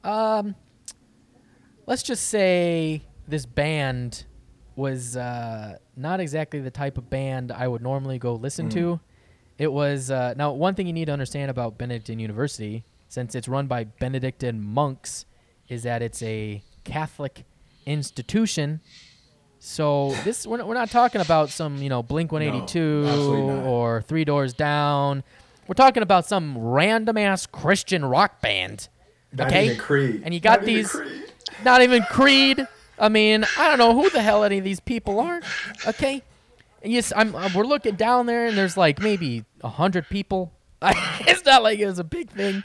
Um, 0.04 0.54
let's 1.86 2.02
just 2.02 2.28
say 2.28 3.02
this 3.26 3.46
band 3.46 4.26
was 4.76 5.16
uh, 5.16 5.78
not 5.96 6.20
exactly 6.20 6.60
the 6.60 6.70
type 6.70 6.98
of 6.98 7.08
band 7.08 7.50
I 7.50 7.66
would 7.66 7.80
normally 7.80 8.18
go 8.18 8.34
listen 8.34 8.68
to. 8.70 9.00
It 9.58 9.72
was 9.72 10.10
uh, 10.10 10.34
now 10.36 10.52
one 10.52 10.74
thing 10.74 10.86
you 10.86 10.92
need 10.92 11.06
to 11.06 11.12
understand 11.12 11.50
about 11.50 11.78
Benedictine 11.78 12.18
University, 12.18 12.84
since 13.08 13.34
it's 13.34 13.48
run 13.48 13.66
by 13.66 13.84
Benedictine 13.84 14.60
monks, 14.62 15.24
is 15.68 15.82
that 15.84 16.02
it's 16.02 16.22
a 16.22 16.62
Catholic 16.84 17.44
institution. 17.86 18.80
So 19.58 20.10
this 20.24 20.46
we're 20.46 20.58
not, 20.58 20.68
we're 20.68 20.74
not 20.74 20.90
talking 20.90 21.20
about 21.20 21.48
some 21.50 21.78
you 21.78 21.88
know 21.88 22.02
Blink 22.02 22.30
182 22.30 23.04
absolutely 23.06 23.54
not. 23.54 23.64
or 23.66 24.02
Three 24.02 24.24
Doors 24.24 24.52
Down. 24.52 25.24
We're 25.66 25.74
talking 25.74 26.02
about 26.02 26.26
some 26.26 26.56
random 26.58 27.16
ass 27.16 27.46
Christian 27.46 28.04
rock 28.04 28.40
band. 28.40 28.88
Not 29.32 29.48
okay, 29.48 29.64
even 29.66 29.78
Creed. 29.78 30.22
and 30.24 30.32
you 30.34 30.40
got 30.40 30.60
Not 30.60 30.68
even 30.68 30.74
these 30.82 30.90
Creed. 30.92 31.32
not 31.64 31.82
even 31.82 32.02
Creed. 32.04 32.66
I 32.98 33.08
mean, 33.08 33.44
I 33.58 33.68
don't 33.68 33.78
know 33.78 34.00
who 34.00 34.08
the 34.10 34.22
hell 34.22 34.44
any 34.44 34.58
of 34.58 34.64
these 34.64 34.80
people 34.80 35.18
are. 35.20 35.40
Okay, 35.86 36.22
yes, 36.86 37.12
I'm. 37.14 37.34
uh, 37.34 37.50
we're 37.54 37.64
looking 37.64 37.96
down 37.96 38.26
there, 38.26 38.46
and 38.46 38.56
there's 38.56 38.76
like 38.76 39.00
maybe 39.00 39.44
a 39.62 39.68
hundred 39.68 40.08
people. 40.08 40.52
it's 40.82 41.44
not 41.44 41.62
like 41.62 41.78
it 41.78 41.86
was 41.86 41.98
a 41.98 42.04
big 42.04 42.30
thing, 42.30 42.62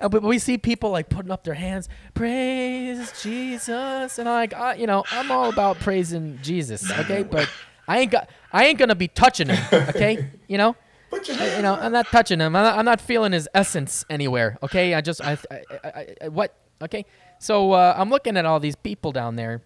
Uh, 0.00 0.08
but 0.08 0.22
we 0.22 0.38
see 0.38 0.58
people 0.58 0.90
like 0.90 1.08
putting 1.08 1.30
up 1.30 1.44
their 1.44 1.54
hands, 1.54 1.88
praise 2.14 3.12
Jesus, 3.22 4.18
and 4.18 4.28
I'm 4.28 4.34
like, 4.34 4.54
I, 4.54 4.74
you 4.74 4.86
know, 4.86 5.04
I'm 5.10 5.30
all 5.30 5.48
about 5.48 5.78
praising 5.78 6.38
Jesus. 6.42 6.90
Okay, 6.90 7.22
but 7.22 7.48
I 7.86 8.00
ain't 8.00 8.10
got, 8.10 8.28
I 8.52 8.66
ain't 8.66 8.78
gonna 8.78 8.94
be 8.94 9.08
touching 9.08 9.48
him. 9.48 9.62
Okay, 9.90 10.30
you 10.48 10.58
know. 10.58 10.76
I, 11.12 11.56
you 11.56 11.62
know, 11.62 11.74
I'm 11.74 11.92
not 11.92 12.06
touching 12.06 12.40
him. 12.40 12.56
I'm 12.56 12.62
not, 12.64 12.78
I'm 12.78 12.86
not 12.86 12.98
feeling 13.00 13.32
his 13.32 13.46
essence 13.54 14.04
anywhere. 14.08 14.56
Okay, 14.62 14.94
I 14.94 15.02
just, 15.02 15.20
I, 15.20 15.36
I, 15.50 15.60
I, 15.84 16.06
I 16.24 16.28
what? 16.28 16.56
Okay, 16.80 17.04
so 17.38 17.72
uh, 17.72 17.94
I'm 17.96 18.08
looking 18.08 18.38
at 18.38 18.46
all 18.46 18.58
these 18.60 18.76
people 18.76 19.12
down 19.12 19.36
there. 19.36 19.62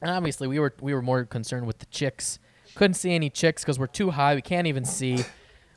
And 0.00 0.10
obviously, 0.10 0.48
we 0.48 0.58
were 0.58 0.72
we 0.80 0.94
were 0.94 1.02
more 1.02 1.26
concerned 1.26 1.66
with 1.66 1.80
the 1.80 1.86
chicks. 1.86 2.38
Couldn't 2.74 2.94
see 2.94 3.12
any 3.12 3.30
chicks 3.30 3.62
because 3.62 3.78
we're 3.78 3.86
too 3.86 4.10
high. 4.10 4.34
We 4.34 4.42
can't 4.42 4.66
even 4.66 4.84
see. 4.84 5.24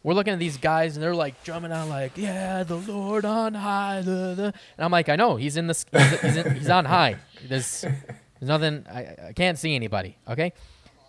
We're 0.03 0.13
looking 0.13 0.33
at 0.33 0.39
these 0.39 0.57
guys, 0.57 0.95
and 0.95 1.03
they're 1.03 1.15
like 1.15 1.43
drumming 1.43 1.71
out, 1.71 1.87
like, 1.87 2.17
"Yeah, 2.17 2.63
the 2.63 2.75
Lord 2.75 3.25
on 3.25 3.53
high." 3.53 4.01
The, 4.01 4.33
the. 4.35 4.53
And 4.77 4.85
I'm 4.85 4.91
like, 4.91 5.09
I 5.09 5.15
know 5.15 5.35
he's 5.35 5.57
in 5.57 5.67
this. 5.67 5.85
he's, 5.91 6.21
he's, 6.21 6.37
in, 6.37 6.55
he's 6.55 6.69
on 6.69 6.85
high. 6.85 7.17
There's, 7.47 7.81
there's 7.81 8.01
nothing. 8.41 8.85
I, 8.89 9.15
I 9.29 9.33
can't 9.33 9.57
see 9.57 9.75
anybody. 9.75 10.17
Okay, 10.27 10.53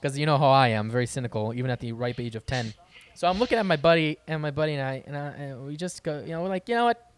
because 0.00 0.18
you 0.18 0.26
know 0.26 0.38
how 0.38 0.48
I 0.48 0.68
am, 0.68 0.90
very 0.90 1.06
cynical, 1.06 1.52
even 1.54 1.70
at 1.70 1.80
the 1.80 1.92
ripe 1.92 2.20
age 2.20 2.36
of 2.36 2.46
ten. 2.46 2.72
So 3.16 3.28
I'm 3.28 3.38
looking 3.38 3.58
at 3.58 3.66
my 3.66 3.76
buddy 3.76 4.18
and 4.26 4.42
my 4.42 4.50
buddy 4.50 4.74
and 4.74 4.82
I, 4.82 5.04
and, 5.06 5.16
I, 5.16 5.26
and 5.28 5.66
we 5.66 5.76
just 5.76 6.02
go, 6.02 6.20
you 6.20 6.32
know, 6.32 6.42
we're 6.42 6.48
like, 6.48 6.68
you 6.68 6.74
know 6.74 6.84
what? 6.84 7.10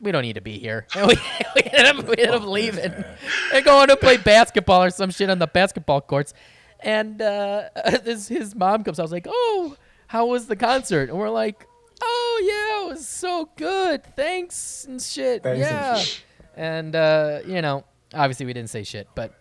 We 0.00 0.12
don't 0.12 0.22
need 0.22 0.34
to 0.34 0.40
be 0.40 0.58
here. 0.58 0.86
And 0.96 1.06
we, 1.06 1.14
we 1.54 1.62
ended 1.62 1.98
up, 1.98 2.08
we 2.08 2.16
ended 2.16 2.30
up 2.30 2.46
leaving 2.46 3.04
and 3.52 3.64
going 3.64 3.88
to 3.88 3.96
play 3.96 4.16
basketball 4.16 4.82
or 4.82 4.90
some 4.90 5.10
shit 5.10 5.28
on 5.28 5.38
the 5.38 5.46
basketball 5.46 6.00
courts. 6.00 6.32
And 6.80 7.20
uh, 7.20 7.68
this 8.04 8.28
his 8.28 8.54
mom 8.54 8.84
comes. 8.84 8.98
I 8.98 9.02
was 9.02 9.12
like, 9.12 9.26
oh, 9.28 9.76
how 10.06 10.26
was 10.26 10.46
the 10.46 10.56
concert? 10.56 11.08
And 11.08 11.18
we're 11.18 11.30
like, 11.30 11.66
oh 12.02 12.42
yeah, 12.44 12.86
it 12.86 12.94
was 12.94 13.06
so 13.06 13.48
good. 13.56 14.04
Thanks 14.16 14.84
and 14.84 15.00
shit. 15.00 15.42
Thanks 15.42 15.66
and 15.66 15.74
yeah. 15.76 15.96
shit. 15.96 16.24
And 16.56 16.96
uh, 16.96 17.40
you 17.46 17.62
know, 17.62 17.84
obviously 18.12 18.46
we 18.46 18.52
didn't 18.52 18.70
say 18.70 18.84
shit, 18.84 19.08
but 19.14 19.34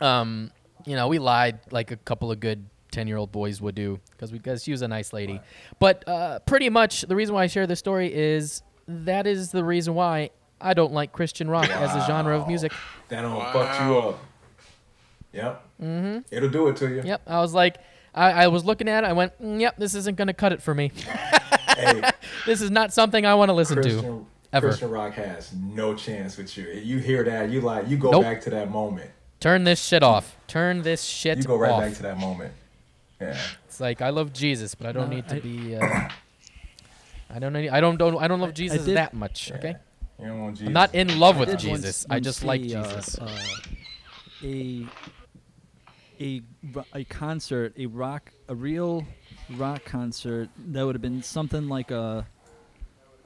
um, 0.00 0.50
you 0.84 0.96
know, 0.96 1.08
we 1.08 1.18
lied 1.18 1.60
like 1.70 1.90
a 1.90 1.96
couple 1.96 2.30
of 2.30 2.40
good 2.40 2.66
ten-year-old 2.90 3.32
boys 3.32 3.60
would 3.60 3.74
do 3.74 4.00
because 4.12 4.30
because 4.30 4.62
she 4.62 4.70
was 4.70 4.82
a 4.82 4.88
nice 4.88 5.12
lady. 5.12 5.40
But 5.78 6.06
uh, 6.08 6.38
pretty 6.40 6.70
much 6.70 7.02
the 7.02 7.16
reason 7.16 7.34
why 7.34 7.44
I 7.44 7.46
share 7.48 7.66
this 7.66 7.78
story 7.78 8.12
is 8.14 8.62
that 8.86 9.26
is 9.26 9.50
the 9.50 9.64
reason 9.64 9.94
why 9.94 10.30
I 10.60 10.74
don't 10.74 10.92
like 10.92 11.12
Christian 11.12 11.48
rock 11.50 11.68
as 11.70 11.94
a 11.94 12.06
genre 12.06 12.38
of 12.38 12.46
music. 12.46 12.72
That 13.08 13.22
don't 13.22 13.52
fuck 13.52 13.80
you 13.80 13.98
up. 13.98 14.18
Yep. 15.32 15.63
Mm-hmm. 15.82 16.18
It'll 16.30 16.48
do 16.50 16.68
it 16.68 16.76
to 16.76 16.88
you. 16.88 17.02
Yep, 17.04 17.22
I 17.26 17.40
was 17.40 17.52
like, 17.54 17.78
I, 18.14 18.44
I 18.44 18.46
was 18.48 18.64
looking 18.64 18.88
at 18.88 19.04
it. 19.04 19.06
I 19.08 19.12
went, 19.12 19.32
mm, 19.42 19.60
yep, 19.60 19.76
this 19.76 19.94
isn't 19.94 20.16
gonna 20.16 20.32
cut 20.34 20.52
it 20.52 20.62
for 20.62 20.74
me. 20.74 20.92
Hey, 21.76 22.02
This 22.46 22.60
is 22.60 22.70
not 22.70 22.92
something 22.92 23.26
I 23.26 23.34
want 23.34 23.48
to 23.48 23.52
listen 23.54 23.76
to. 23.76 23.82
Christian, 23.82 24.26
ever. 24.52 24.68
Christian 24.68 24.90
rock 24.90 25.14
has 25.14 25.52
no 25.54 25.94
chance 25.94 26.36
with 26.36 26.56
you. 26.56 26.66
You 26.68 26.98
hear 26.98 27.24
that, 27.24 27.50
you 27.50 27.60
like, 27.60 27.88
you 27.88 27.96
go 27.96 28.10
Nope. 28.12 28.22
back 28.22 28.40
to 28.42 28.50
that 28.50 28.70
moment. 28.70 29.10
Turn 29.40 29.64
this 29.64 29.82
shit 29.82 30.02
off. 30.02 30.36
Turn 30.46 30.82
this 30.82 31.02
shit 31.02 31.38
off. 31.38 31.44
You 31.44 31.48
go 31.48 31.56
right 31.56 31.70
off. 31.72 31.80
back 31.80 31.94
to 31.94 32.02
that 32.02 32.18
moment. 32.18 32.52
Yeah. 33.20 33.36
It's 33.66 33.80
like 33.80 34.00
I 34.02 34.10
love 34.10 34.32
Jesus, 34.32 34.74
but 34.74 34.86
I 34.86 34.92
don't 34.92 35.10
No, 35.10 35.16
need 35.16 35.28
to 35.28 35.36
I- 35.36 35.40
be. 35.40 35.76
Uh, 35.76 36.08
I 37.30 37.38
don't 37.40 37.52
need. 37.52 37.68
I 37.70 37.80
don't 37.80 37.96
don't. 37.96 38.16
I 38.22 38.28
don't 38.28 38.40
love 38.40 38.54
Jesus 38.54 38.84
did- 38.84 38.96
that 38.96 39.12
much. 39.14 39.50
Okay. 39.52 39.74
You 40.20 40.26
don't 40.26 40.40
want 40.42 40.54
Jesus. 40.56 40.68
I'm 40.68 40.72
not 40.72 40.94
in 40.94 41.18
love 41.18 41.36
I 41.36 41.40
with 41.40 41.48
did 41.48 41.68
once- 41.68 41.80
Jesus. 41.82 42.06
I 42.08 42.14
once 42.14 42.24
just 42.24 42.44
like 42.44 42.60
see, 42.62 42.74
uh, 42.76 42.84
Jesus. 42.84 43.18
uh, 43.18 43.38
a 44.44 44.86
a 46.20 46.42
a 46.92 47.04
concert, 47.04 47.74
a 47.76 47.86
rock, 47.86 48.32
a 48.48 48.54
real 48.54 49.04
rock 49.56 49.84
concert 49.84 50.48
that 50.68 50.84
would 50.84 50.94
have 50.94 51.02
been 51.02 51.22
something 51.22 51.68
like 51.68 51.90
a, 51.90 52.26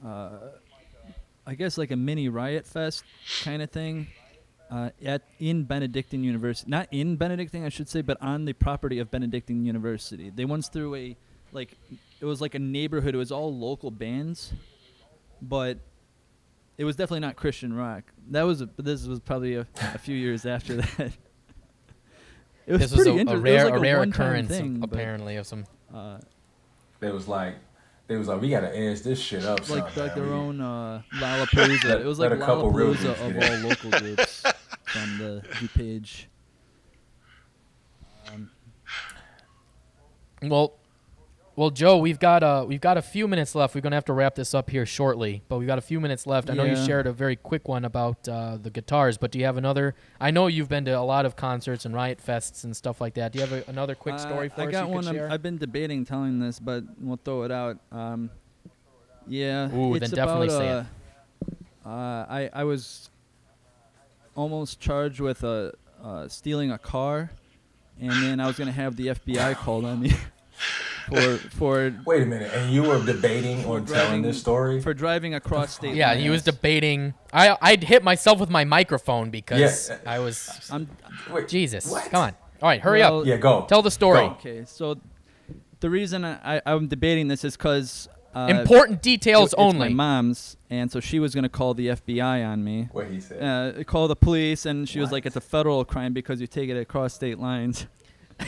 uh, 0.05 0.31
I 1.47 1.55
guess 1.55 1.79
like 1.79 1.91
a 1.91 1.97
mini 1.97 2.29
riot 2.29 2.67
fest 2.67 3.05
kind 3.43 3.63
of 3.63 3.71
thing, 3.71 4.09
uh, 4.71 4.91
at 5.05 5.23
in 5.39 5.65
Benedictine 5.65 6.25
University. 6.25 6.71
Not 6.71 6.89
in 6.91 7.17
Benedictine, 7.17 7.65
I 7.65 7.69
should 7.69 7.89
say, 7.89 8.03
but 8.03 8.21
on 8.21 8.45
the 8.45 8.53
property 8.53 8.99
of 8.99 9.11
Benedictine 9.11 9.65
University. 9.65 10.31
They 10.31 10.45
once 10.45 10.69
threw 10.69 10.95
a 10.95 11.17
like 11.53 11.77
it 12.21 12.25
was 12.25 12.41
like 12.41 12.55
a 12.55 12.59
neighborhood. 12.59 13.15
It 13.15 13.19
was 13.19 13.33
all 13.33 13.55
local 13.55 13.91
bands, 13.91 14.53
but 15.41 15.79
it 16.77 16.85
was 16.85 16.97
definitely 16.97 17.21
not 17.21 17.37
Christian 17.37 17.73
rock. 17.73 18.05
That 18.31 18.43
was 18.43 18.63
a, 18.63 18.69
this 18.77 19.07
was 19.07 19.21
probably 19.21 19.57
a, 19.57 19.67
a 19.95 19.99
few 19.99 20.17
years 20.17 20.47
after 20.47 20.77
that. 20.97 21.13
It 22.69 22.73
was 22.73 22.81
this 22.83 22.91
was 22.93 23.01
a, 23.01 23.03
pretty 23.13 23.19
a 23.19 23.21
inter- 23.23 23.33
it 23.33 23.35
was 23.37 23.43
rare, 23.43 23.65
like 23.65 23.75
a 23.75 23.79
rare 23.81 23.99
one-time 23.99 24.27
occurrence, 24.27 24.49
thing, 24.49 24.81
but, 24.81 24.93
apparently, 24.93 25.37
of 25.37 25.47
some. 25.47 25.65
uh, 25.95 26.19
They 27.01 27.11
was 27.11 27.27
like, 27.27 27.55
they 28.09 28.17
was 28.17 28.29
like, 28.29 28.41
we 28.41 28.51
gotta 28.51 28.75
edge 28.77 29.01
this 29.03 29.19
shit 29.19 29.45
up. 29.45 29.61
like 29.71 29.91
son, 29.91 30.05
like 30.07 30.15
their 30.15 30.25
We- 30.25 30.31
own 30.31 30.61
uh, 30.61 31.03
Lollapalooza. 31.15 32.01
It 32.01 32.05
was 32.07 32.19
like 32.19 32.31
a 32.33 32.37
couple 32.37 32.71
Lollapalooza 32.73 33.11
of 33.13 33.21
all 33.21 33.43
in. 33.43 33.69
local 33.69 33.91
groups 34.01 34.43
from 34.85 35.19
the 35.19 35.43
DuPage. 35.55 36.27
Um, 38.33 38.51
Well, 40.43 40.78
well, 41.59 41.71
Joe, 41.71 41.99
we've 41.99 42.21
got 42.21 42.45
uh, 42.45 42.65
we've 42.69 42.81
got 42.81 42.99
a 42.99 43.03
few 43.03 43.27
minutes 43.27 43.53
left. 43.57 43.75
We're 43.75 43.81
gonna 43.81 43.97
have 43.97 44.05
to 44.05 44.13
wrap 44.13 44.37
this 44.37 44.55
up 44.55 44.71
here 44.71 44.87
shortly, 44.87 45.43
but 45.49 45.59
we've 45.59 45.67
got 45.67 45.77
a 45.77 45.81
few 45.81 45.99
minutes 45.99 46.25
left. 46.25 46.49
I 46.49 46.55
know 46.55 46.63
you 46.63 46.77
shared 46.77 47.09
a 47.09 47.13
very 47.13 47.35
quick 47.35 47.67
one 47.67 47.85
about 47.85 48.29
uh, 48.29 48.59
the 48.59 48.71
guitars, 48.71 49.19
but 49.19 49.33
do 49.33 49.41
you 49.41 49.45
have 49.45 49.57
another? 49.57 49.97
I 50.21 50.31
know 50.31 50.47
you've 50.47 50.69
been 50.69 50.85
to 50.85 50.93
a 50.93 51.03
lot 51.03 51.27
of 51.27 51.35
concerts 51.35 51.85
and 51.85 51.93
riot 51.93 52.21
fests 52.25 52.63
and 52.63 52.77
stuff 52.77 53.01
like 53.01 53.15
that. 53.15 53.33
Do 53.33 53.41
you 53.41 53.45
have 53.45 53.53
a, 53.53 53.69
another 53.69 53.97
quick 53.97 54.21
story 54.21 54.47
uh, 54.47 54.55
for 54.55 54.61
I 54.61 54.67
us 54.67 54.71
got 54.71 54.87
you 54.87 54.95
one. 54.95 55.03
share? 55.03 55.29
I've 55.29 55.43
been 55.43 55.59
debating 55.59 56.05
telling 56.05 56.39
this, 56.39 56.61
but 56.61 56.85
we'll 57.01 57.19
throw 57.25 57.43
it 57.43 57.51
out. 57.51 57.79
Um, 57.91 58.31
yeah. 59.27 59.75
Ooh, 59.75 59.97
it's 59.97 60.11
then 60.11 60.17
definitely 60.17 60.47
about, 60.47 60.61
say 60.61 60.69
uh, 60.69 60.81
it. 60.81 60.87
Uh, 61.85 62.27
I 62.29 62.51
I 62.53 62.63
was 62.63 63.11
almost 64.37 64.79
charged 64.79 65.19
with 65.19 65.43
uh, 65.43 65.73
uh, 66.05 66.29
stealing 66.29 66.71
a 66.71 66.79
car, 66.79 67.33
and 68.01 68.13
then 68.13 68.39
I 68.39 68.47
was 68.47 68.57
gonna 68.57 68.71
have 68.71 68.95
the 68.95 69.09
FBI 69.09 69.57
called 69.57 69.85
on 69.85 69.99
me 69.99 70.13
for 71.09 71.37
for 71.57 71.95
Wait 72.05 72.23
a 72.23 72.27
minute, 72.27 72.53
and 72.55 72.73
you 72.73 72.83
were 72.83 73.03
debating 73.05 73.65
on 73.65 73.85
telling 73.87 74.23
this 74.23 74.41
story? 74.41 74.81
for 74.81 74.95
driving 74.95 75.35
across 75.35 75.75
state. 75.75 75.95
yeah, 75.95 76.15
he 76.15 76.31
was 76.31 76.41
lines. 76.47 76.57
debating. 76.57 77.15
I 77.33 77.57
I'd 77.61 77.85
hit 77.85 78.03
myself 78.05 78.39
with 78.41 78.51
my 78.51 78.65
microphone 78.65 79.31
because 79.31 79.89
Yeah. 79.91 79.99
I 80.07 80.19
was 80.21 80.69
I'm 80.73 80.89
Wait, 81.33 81.49
Jesus. 81.49 81.91
What? 81.91 82.11
Come 82.11 82.23
on. 82.23 82.35
All 82.63 82.69
right, 82.69 82.81
hurry 82.81 83.03
up. 83.03 83.25
Yeah, 83.27 83.37
go. 83.37 83.67
Tell 83.69 83.83
the 83.83 83.91
story. 83.91 84.21
Go. 84.21 84.31
okay. 84.33 84.65
So 84.65 84.99
the 85.81 85.91
reason 85.91 86.25
I, 86.25 86.57
I 86.57 86.63
I'm 86.67 86.89
debating 86.89 87.29
this 87.29 87.45
is 87.45 87.57
because 87.57 88.09
uh, 88.35 88.47
Important 88.51 89.01
details 89.01 89.53
it's 89.53 89.59
my 89.59 89.65
only. 89.65 89.95
mom's, 89.95 90.57
and 90.69 90.93
so 90.93 91.01
she 91.01 91.19
was 91.19 91.35
gonna 91.35 91.49
call 91.49 91.73
the 91.75 91.89
FBI 91.89 92.47
on 92.47 92.63
me. 92.63 92.89
What 92.93 93.07
he 93.09 93.21
said. 93.21 93.43
Uh, 93.79 93.83
call 93.85 94.07
the 94.07 94.15
police, 94.17 94.67
and 94.67 94.89
she 94.89 95.01
was 95.01 95.11
like, 95.11 95.25
"It's 95.25 95.35
a 95.37 95.41
federal 95.41 95.85
crime 95.85 96.13
because 96.13 96.41
you 96.41 96.47
take 96.47 96.69
it 96.69 96.77
across 96.79 97.15
state 97.15 97.39
lines." 97.39 97.87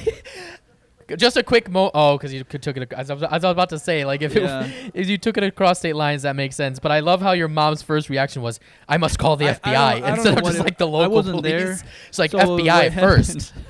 Just 1.16 1.36
a 1.36 1.42
quick 1.42 1.68
mo. 1.70 1.90
Oh, 1.94 2.16
because 2.16 2.32
you 2.32 2.44
could 2.44 2.62
took 2.62 2.76
it. 2.76 2.92
As 2.92 3.10
I, 3.10 3.14
was, 3.14 3.22
as 3.22 3.30
I 3.44 3.48
was 3.48 3.52
about 3.52 3.68
to 3.70 3.78
say, 3.78 4.04
like 4.04 4.22
if, 4.22 4.34
Yeah. 4.34 4.64
it, 4.66 4.90
if 4.94 5.08
you 5.08 5.18
took 5.18 5.36
it 5.36 5.44
across 5.44 5.78
state 5.78 5.96
lines, 5.96 6.22
that 6.22 6.36
makes 6.36 6.56
sense. 6.56 6.78
But 6.78 6.92
I 6.92 7.00
love 7.00 7.20
how 7.22 7.32
your 7.32 7.48
mom's 7.48 7.82
first 7.82 8.08
reaction 8.08 8.42
was, 8.42 8.60
"I 8.88 8.96
must 8.96 9.18
call 9.18 9.36
the 9.36 9.48
I- 9.48 9.54
FBI," 9.54 10.02
I 10.02 10.10
instead 10.14 10.38
of 10.38 10.44
just 10.44 10.58
it- 10.58 10.62
like 10.64 10.78
the 10.78 10.86
I 10.86 10.90
local 10.90 11.14
wasn't 11.16 11.36
police. 11.36 11.52
there. 11.52 11.78
It's 12.08 12.18
like 12.18 12.30
So 12.32 12.38
FBI 12.38 12.94
first. 12.94 13.52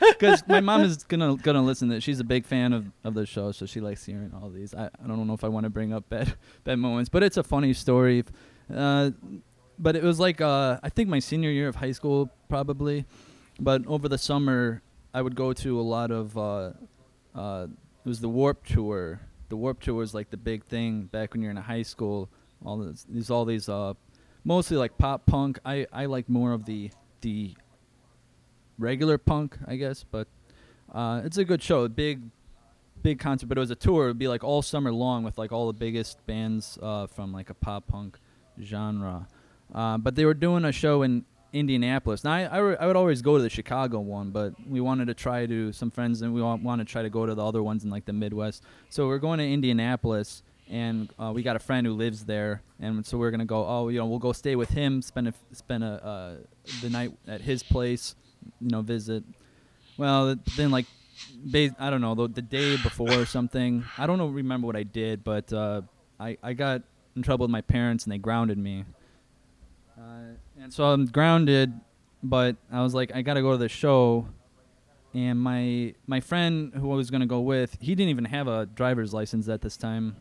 because 0.00 0.44
my 0.46 0.60
mom 0.60 0.82
is 0.82 1.02
gonna 1.02 1.36
gonna 1.36 1.60
listen 1.62 1.88
to 1.88 1.96
it. 1.96 2.02
She's 2.04 2.20
a 2.20 2.24
big 2.24 2.46
fan 2.46 2.72
of, 2.72 2.86
of 3.02 3.14
the 3.14 3.26
show, 3.26 3.50
so 3.50 3.66
she 3.66 3.80
likes 3.80 4.04
hearing 4.06 4.30
all 4.32 4.48
these. 4.48 4.72
I, 4.72 4.84
I 4.86 5.06
don't 5.08 5.26
know 5.26 5.34
if 5.34 5.42
I 5.42 5.48
want 5.48 5.64
to 5.64 5.70
bring 5.70 5.92
up 5.92 6.08
bad 6.08 6.34
bad 6.62 6.78
moments, 6.78 7.08
but 7.08 7.24
it's 7.24 7.36
a 7.36 7.42
funny 7.42 7.72
story. 7.72 8.22
Uh, 8.72 9.10
but 9.76 9.96
it 9.96 10.04
was 10.04 10.20
like 10.20 10.40
uh, 10.40 10.78
I 10.84 10.88
think 10.88 11.08
my 11.08 11.18
senior 11.18 11.50
year 11.50 11.66
of 11.66 11.74
high 11.76 11.90
school 11.90 12.30
probably, 12.48 13.06
but 13.58 13.84
over 13.88 14.08
the 14.08 14.18
summer 14.18 14.82
I 15.18 15.20
would 15.20 15.34
go 15.34 15.52
to 15.52 15.80
a 15.80 15.82
lot 15.82 16.12
of. 16.12 16.38
Uh, 16.38 16.70
uh, 17.34 17.66
it 18.04 18.08
was 18.08 18.20
the 18.20 18.28
Warped 18.28 18.70
Tour. 18.70 19.20
The 19.48 19.56
Warped 19.56 19.82
Tour 19.82 19.96
was 19.96 20.14
like 20.14 20.30
the 20.30 20.36
big 20.36 20.62
thing 20.62 21.06
back 21.06 21.32
when 21.32 21.42
you're 21.42 21.50
in 21.50 21.56
high 21.56 21.82
school. 21.82 22.30
All 22.64 22.78
this, 22.78 23.04
these 23.08 23.28
all 23.28 23.44
these 23.44 23.68
uh, 23.68 23.94
mostly 24.44 24.76
like 24.76 24.96
pop 24.96 25.26
punk. 25.26 25.58
I 25.64 25.88
I 25.92 26.06
like 26.06 26.28
more 26.28 26.52
of 26.52 26.66
the 26.66 26.92
the 27.22 27.56
regular 28.78 29.18
punk, 29.18 29.58
I 29.66 29.74
guess, 29.74 30.04
but 30.08 30.28
uh, 30.94 31.22
it's 31.24 31.36
a 31.36 31.44
good 31.44 31.64
show. 31.64 31.82
A 31.82 31.88
big, 31.88 32.22
big 33.02 33.18
concert, 33.18 33.48
but 33.48 33.58
it 33.58 33.60
was 33.60 33.72
a 33.72 33.74
tour. 33.74 34.04
It'd 34.04 34.20
be 34.20 34.28
like 34.28 34.44
all 34.44 34.62
summer 34.62 34.92
long 34.92 35.24
with 35.24 35.36
like 35.36 35.50
all 35.50 35.66
the 35.66 35.72
biggest 35.72 36.24
bands 36.26 36.78
uh, 36.80 37.08
from 37.08 37.32
like 37.32 37.50
a 37.50 37.54
pop 37.54 37.88
punk 37.88 38.20
genre. 38.62 39.26
Uh, 39.74 39.98
but 39.98 40.14
they 40.14 40.24
were 40.24 40.32
doing 40.32 40.64
a 40.64 40.70
show 40.70 41.02
in 41.02 41.24
Indianapolis. 41.52 42.24
Now 42.24 42.32
I, 42.32 42.42
I, 42.44 42.58
re- 42.58 42.76
I 42.78 42.86
would 42.86 42.96
always 42.96 43.22
go 43.22 43.36
to 43.36 43.42
the 43.42 43.50
Chicago 43.50 44.00
one, 44.00 44.30
but 44.30 44.54
we 44.68 44.80
wanted 44.80 45.06
to 45.06 45.14
try 45.14 45.46
to 45.46 45.72
some 45.72 45.90
friends 45.90 46.22
and 46.22 46.34
we 46.34 46.42
want, 46.42 46.62
want 46.62 46.80
to 46.80 46.84
try 46.84 47.02
to 47.02 47.10
go 47.10 47.26
to 47.26 47.34
the 47.34 47.44
other 47.44 47.62
ones 47.62 47.84
in 47.84 47.90
like 47.90 48.04
the 48.04 48.12
Midwest. 48.12 48.62
So 48.90 49.06
we're 49.06 49.18
going 49.18 49.38
to 49.38 49.46
Indianapolis. 49.46 50.42
And 50.70 51.08
uh, 51.18 51.32
we 51.34 51.42
got 51.42 51.56
a 51.56 51.58
friend 51.58 51.86
who 51.86 51.94
lives 51.94 52.26
there, 52.26 52.60
and 52.78 53.06
so 53.06 53.16
we're 53.16 53.30
gonna 53.30 53.46
go. 53.46 53.64
Oh, 53.66 53.88
you 53.88 53.98
know, 53.98 54.04
we'll 54.04 54.18
go 54.18 54.34
stay 54.34 54.54
with 54.54 54.68
him, 54.68 55.00
spend 55.00 55.28
a, 55.28 55.34
spend 55.52 55.82
a, 55.82 56.04
uh, 56.04 56.34
the 56.82 56.90
night 56.90 57.12
at 57.26 57.40
his 57.40 57.62
place, 57.62 58.14
you 58.60 58.68
know, 58.68 58.82
visit. 58.82 59.24
Well, 59.96 60.36
then 60.58 60.70
like, 60.70 60.84
ba- 61.42 61.74
I 61.78 61.88
don't 61.88 62.02
know, 62.02 62.14
the, 62.14 62.28
the 62.28 62.42
day 62.42 62.76
before 62.76 63.14
or 63.14 63.24
something. 63.24 63.82
I 63.96 64.06
don't 64.06 64.18
know, 64.18 64.26
remember 64.26 64.66
what 64.66 64.76
I 64.76 64.82
did, 64.82 65.24
but 65.24 65.50
uh, 65.54 65.80
I 66.20 66.36
I 66.42 66.52
got 66.52 66.82
in 67.16 67.22
trouble 67.22 67.44
with 67.44 67.50
my 67.50 67.62
parents 67.62 68.04
and 68.04 68.12
they 68.12 68.18
grounded 68.18 68.58
me. 68.58 68.84
Uh, 69.98 70.34
and 70.60 70.72
so 70.72 70.84
I'm 70.84 71.06
grounded, 71.06 71.72
but 72.22 72.56
I 72.72 72.82
was 72.82 72.94
like, 72.94 73.14
I 73.14 73.22
gotta 73.22 73.42
go 73.42 73.52
to 73.52 73.58
the 73.58 73.68
show. 73.68 74.28
And 75.14 75.40
my 75.40 75.94
my 76.06 76.20
friend 76.20 76.72
who 76.74 76.92
I 76.92 76.96
was 76.96 77.10
gonna 77.10 77.26
go 77.26 77.40
with, 77.40 77.78
he 77.80 77.94
didn't 77.94 78.10
even 78.10 78.26
have 78.26 78.46
a 78.46 78.66
driver's 78.66 79.14
license 79.14 79.48
at 79.48 79.62
this 79.62 79.76
time. 79.76 80.16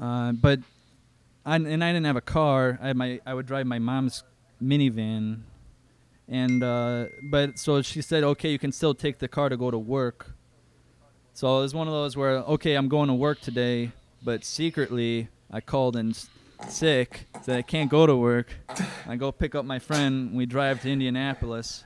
Uh, 0.00 0.32
but 0.32 0.60
I, 1.44 1.56
and 1.56 1.82
I 1.82 1.92
didn't 1.92 2.06
have 2.06 2.16
a 2.16 2.22
car. 2.22 2.78
I 2.80 2.92
my 2.92 3.20
I 3.26 3.34
would 3.34 3.46
drive 3.46 3.66
my 3.66 3.78
mom's 3.78 4.22
minivan, 4.62 5.40
and 6.28 6.62
uh, 6.62 7.06
but 7.22 7.58
so 7.58 7.82
she 7.82 8.00
said, 8.00 8.24
okay, 8.24 8.50
you 8.50 8.58
can 8.58 8.72
still 8.72 8.94
take 8.94 9.18
the 9.18 9.28
car 9.28 9.48
to 9.48 9.56
go 9.56 9.70
to 9.70 9.78
work. 9.78 10.32
So 11.34 11.58
it 11.58 11.62
was 11.62 11.74
one 11.74 11.86
of 11.86 11.92
those 11.92 12.16
where 12.16 12.36
okay, 12.38 12.74
I'm 12.74 12.88
going 12.88 13.08
to 13.08 13.14
work 13.14 13.40
today, 13.40 13.92
but 14.22 14.44
secretly 14.44 15.28
I 15.50 15.60
called 15.60 15.96
s- 15.96 16.28
sick, 16.68 17.26
so 17.42 17.54
I 17.54 17.62
can't 17.62 17.90
go 17.90 18.06
to 18.06 18.16
work. 18.16 18.48
I 19.06 19.16
go 19.16 19.30
pick 19.32 19.54
up 19.54 19.64
my 19.64 19.78
friend. 19.78 20.34
We 20.34 20.46
drive 20.46 20.82
to 20.82 20.90
Indianapolis, 20.90 21.84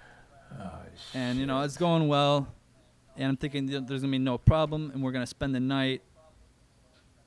Oh, 0.59 0.71
and 1.15 1.39
you 1.39 1.47
know 1.47 1.63
it's 1.63 1.77
going 1.77 2.09
well, 2.09 2.49
and 3.17 3.29
I'm 3.29 3.37
thinking 3.37 3.67
there's 3.67 4.03
gonna 4.03 4.11
be 4.11 4.19
no 4.19 4.39
problem, 4.39 4.91
and 4.93 5.03
we're 5.03 5.13
gonna 5.13 5.27
spend 5.27 5.55
the 5.55 5.61
night. 5.61 6.03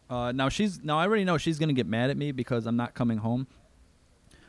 Uh, 0.10 0.32
now 0.32 0.50
she's 0.50 0.84
now 0.84 1.00
I 1.00 1.04
already 1.06 1.24
know 1.24 1.38
she's 1.38 1.58
gonna 1.58 1.74
get 1.74 1.88
mad 1.88 2.10
at 2.10 2.18
me 2.18 2.32
because 2.32 2.66
I'm 2.66 2.78
not 2.78 2.94
coming 2.94 3.18
home. 3.18 3.48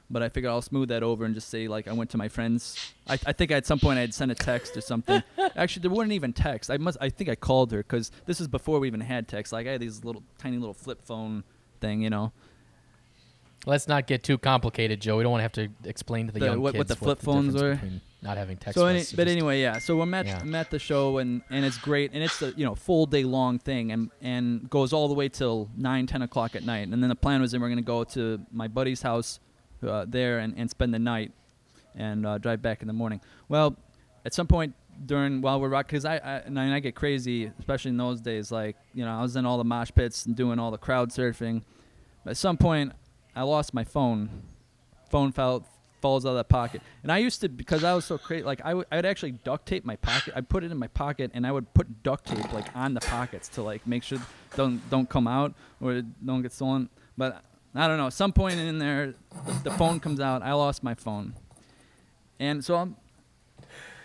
But 0.08 0.22
I 0.22 0.28
figured 0.28 0.52
I'll 0.52 0.62
smooth 0.62 0.90
that 0.90 1.02
over 1.02 1.24
and 1.24 1.34
just 1.34 1.48
say 1.48 1.66
like 1.66 1.88
I 1.88 1.92
went 1.92 2.10
to 2.10 2.16
my 2.16 2.28
friends. 2.28 2.92
I, 3.08 3.14
I 3.26 3.32
think 3.32 3.50
at 3.50 3.66
some 3.66 3.80
point 3.80 3.98
I 3.98 4.02
had 4.02 4.14
sent 4.14 4.30
a 4.30 4.36
text 4.36 4.76
or 4.76 4.80
something. 4.80 5.20
Actually, 5.56 5.82
there 5.82 5.90
weren't 5.90 6.12
even 6.12 6.32
texts. 6.32 6.70
I 6.70 6.76
must. 6.76 6.96
I 7.00 7.08
think 7.08 7.28
I 7.28 7.34
called 7.34 7.72
her 7.72 7.78
because 7.78 8.12
this 8.24 8.40
is 8.40 8.46
before 8.46 8.78
we 8.78 8.86
even 8.86 9.00
had 9.00 9.26
text. 9.26 9.52
Like 9.52 9.66
I 9.66 9.72
had 9.72 9.80
these 9.80 10.04
little 10.04 10.22
tiny 10.38 10.58
little 10.58 10.74
flip 10.74 11.02
phone 11.02 11.42
thing, 11.80 12.02
you 12.02 12.10
know. 12.10 12.32
Let's 13.66 13.88
not 13.88 14.06
get 14.06 14.22
too 14.22 14.38
complicated, 14.38 15.00
Joe. 15.00 15.16
We 15.16 15.24
don't 15.24 15.32
want 15.32 15.40
to 15.40 15.42
have 15.42 15.52
to 15.82 15.88
explain 15.88 16.26
to 16.28 16.32
the, 16.32 16.38
The- 16.40 16.46
young 16.46 16.60
what- 16.62 16.72
kids 16.72 16.78
what 16.78 16.88
the 16.88 16.96
flip 16.96 17.18
phones 17.20 17.52
difference 17.54 17.62
were? 17.62 17.74
between 17.86 18.00
not 18.22 18.36
having 18.36 18.56
text. 18.56 18.78
so 18.78 18.86
any, 18.86 18.98
messages. 19.00 19.16
but 19.16 19.28
anyway, 19.28 19.60
yeah. 19.60 19.78
So 19.78 20.00
I'm 20.00 20.14
at 20.14 20.26
Yeah. 20.26 20.38
I'm 20.40 20.54
at 20.54 20.70
the 20.70 20.78
show 20.78 21.18
and 21.18 21.42
and 21.50 21.64
it's 21.64 21.76
great 21.78 22.12
and 22.14 22.22
it's 22.24 22.40
a 22.42 22.52
you 22.56 22.64
know 22.64 22.74
full 22.74 23.06
day 23.06 23.22
long 23.24 23.58
thing 23.58 23.92
and 23.92 24.10
and 24.20 24.68
goes 24.70 24.92
all 24.92 25.06
the 25.08 25.14
way 25.14 25.28
till 25.28 25.68
nine 25.76 26.06
ten 26.06 26.22
o'clock 26.22 26.56
at 26.56 26.64
night 26.64 26.88
and 26.88 27.02
then 27.02 27.08
the 27.08 27.14
plan 27.14 27.40
was 27.40 27.52
that 27.52 27.60
we're 27.60 27.68
gonna 27.68 27.82
go 27.82 28.02
to 28.04 28.40
my 28.50 28.66
buddy's 28.68 29.02
house 29.02 29.38
uh, 29.86 30.04
there 30.08 30.38
and, 30.38 30.54
and 30.56 30.70
spend 30.70 30.92
the 30.94 30.98
night 30.98 31.30
and 31.94 32.26
uh, 32.26 32.38
drive 32.38 32.62
back 32.62 32.80
in 32.82 32.88
the 32.88 32.92
morning. 32.94 33.20
Well, 33.48 33.76
at 34.24 34.34
some 34.34 34.46
point 34.48 34.74
during 35.04 35.40
while 35.42 35.60
we're 35.60 35.68
rock 35.68 35.86
because 35.86 36.04
I, 36.04 36.16
I 36.16 36.36
and 36.46 36.58
I 36.58 36.80
get 36.80 36.94
crazy 36.94 37.52
especially 37.58 37.90
in 37.90 37.96
those 37.98 38.20
days 38.20 38.50
like 38.50 38.76
you 38.94 39.04
know 39.04 39.12
I 39.16 39.22
was 39.22 39.36
in 39.36 39.44
all 39.46 39.58
the 39.58 39.64
mosh 39.64 39.90
pits 39.94 40.24
and 40.26 40.34
doing 40.34 40.58
all 40.58 40.70
the 40.70 40.78
crowd 40.78 41.10
surfing. 41.10 41.62
But 42.24 42.30
at 42.30 42.36
some 42.38 42.56
point 42.56 42.92
I 43.36 43.42
lost 43.42 43.74
my 43.74 43.84
phone. 43.84 44.30
Phone 45.10 45.30
fell 45.30 45.64
falls 46.00 46.26
out 46.26 46.30
of 46.30 46.36
the 46.36 46.44
pocket. 46.44 46.82
And 47.02 47.10
I 47.10 47.18
used 47.18 47.40
to 47.40 47.48
because 47.48 47.84
I 47.84 47.94
was 47.94 48.04
so 48.04 48.18
crazy. 48.18 48.44
Like 48.44 48.60
I 48.64 48.74
would, 48.74 48.86
I 48.90 48.96
would 48.96 49.06
actually 49.06 49.32
duct 49.32 49.66
tape 49.66 49.84
my 49.84 49.96
pocket. 49.96 50.34
I 50.36 50.40
put 50.40 50.64
it 50.64 50.70
in 50.70 50.78
my 50.78 50.88
pocket 50.88 51.30
and 51.34 51.46
I 51.46 51.52
would 51.52 51.72
put 51.74 52.02
duct 52.02 52.26
tape 52.26 52.52
like 52.52 52.66
on 52.74 52.94
the 52.94 53.00
pockets 53.00 53.48
to 53.50 53.62
like 53.62 53.86
make 53.86 54.02
sure 54.02 54.18
don't 54.56 54.80
don't 54.90 55.08
come 55.08 55.28
out 55.28 55.54
or 55.80 56.02
don't 56.24 56.42
get 56.42 56.52
stolen. 56.52 56.88
But 57.16 57.42
I 57.74 57.86
don't 57.88 57.98
know. 57.98 58.08
Some 58.08 58.32
point 58.32 58.58
in 58.58 58.78
there, 58.78 59.14
the 59.64 59.70
phone 59.72 60.00
comes 60.00 60.20
out. 60.20 60.42
I 60.42 60.52
lost 60.54 60.82
my 60.82 60.94
phone, 60.94 61.34
and 62.40 62.64
so 62.64 62.76
I'm. 62.76 62.96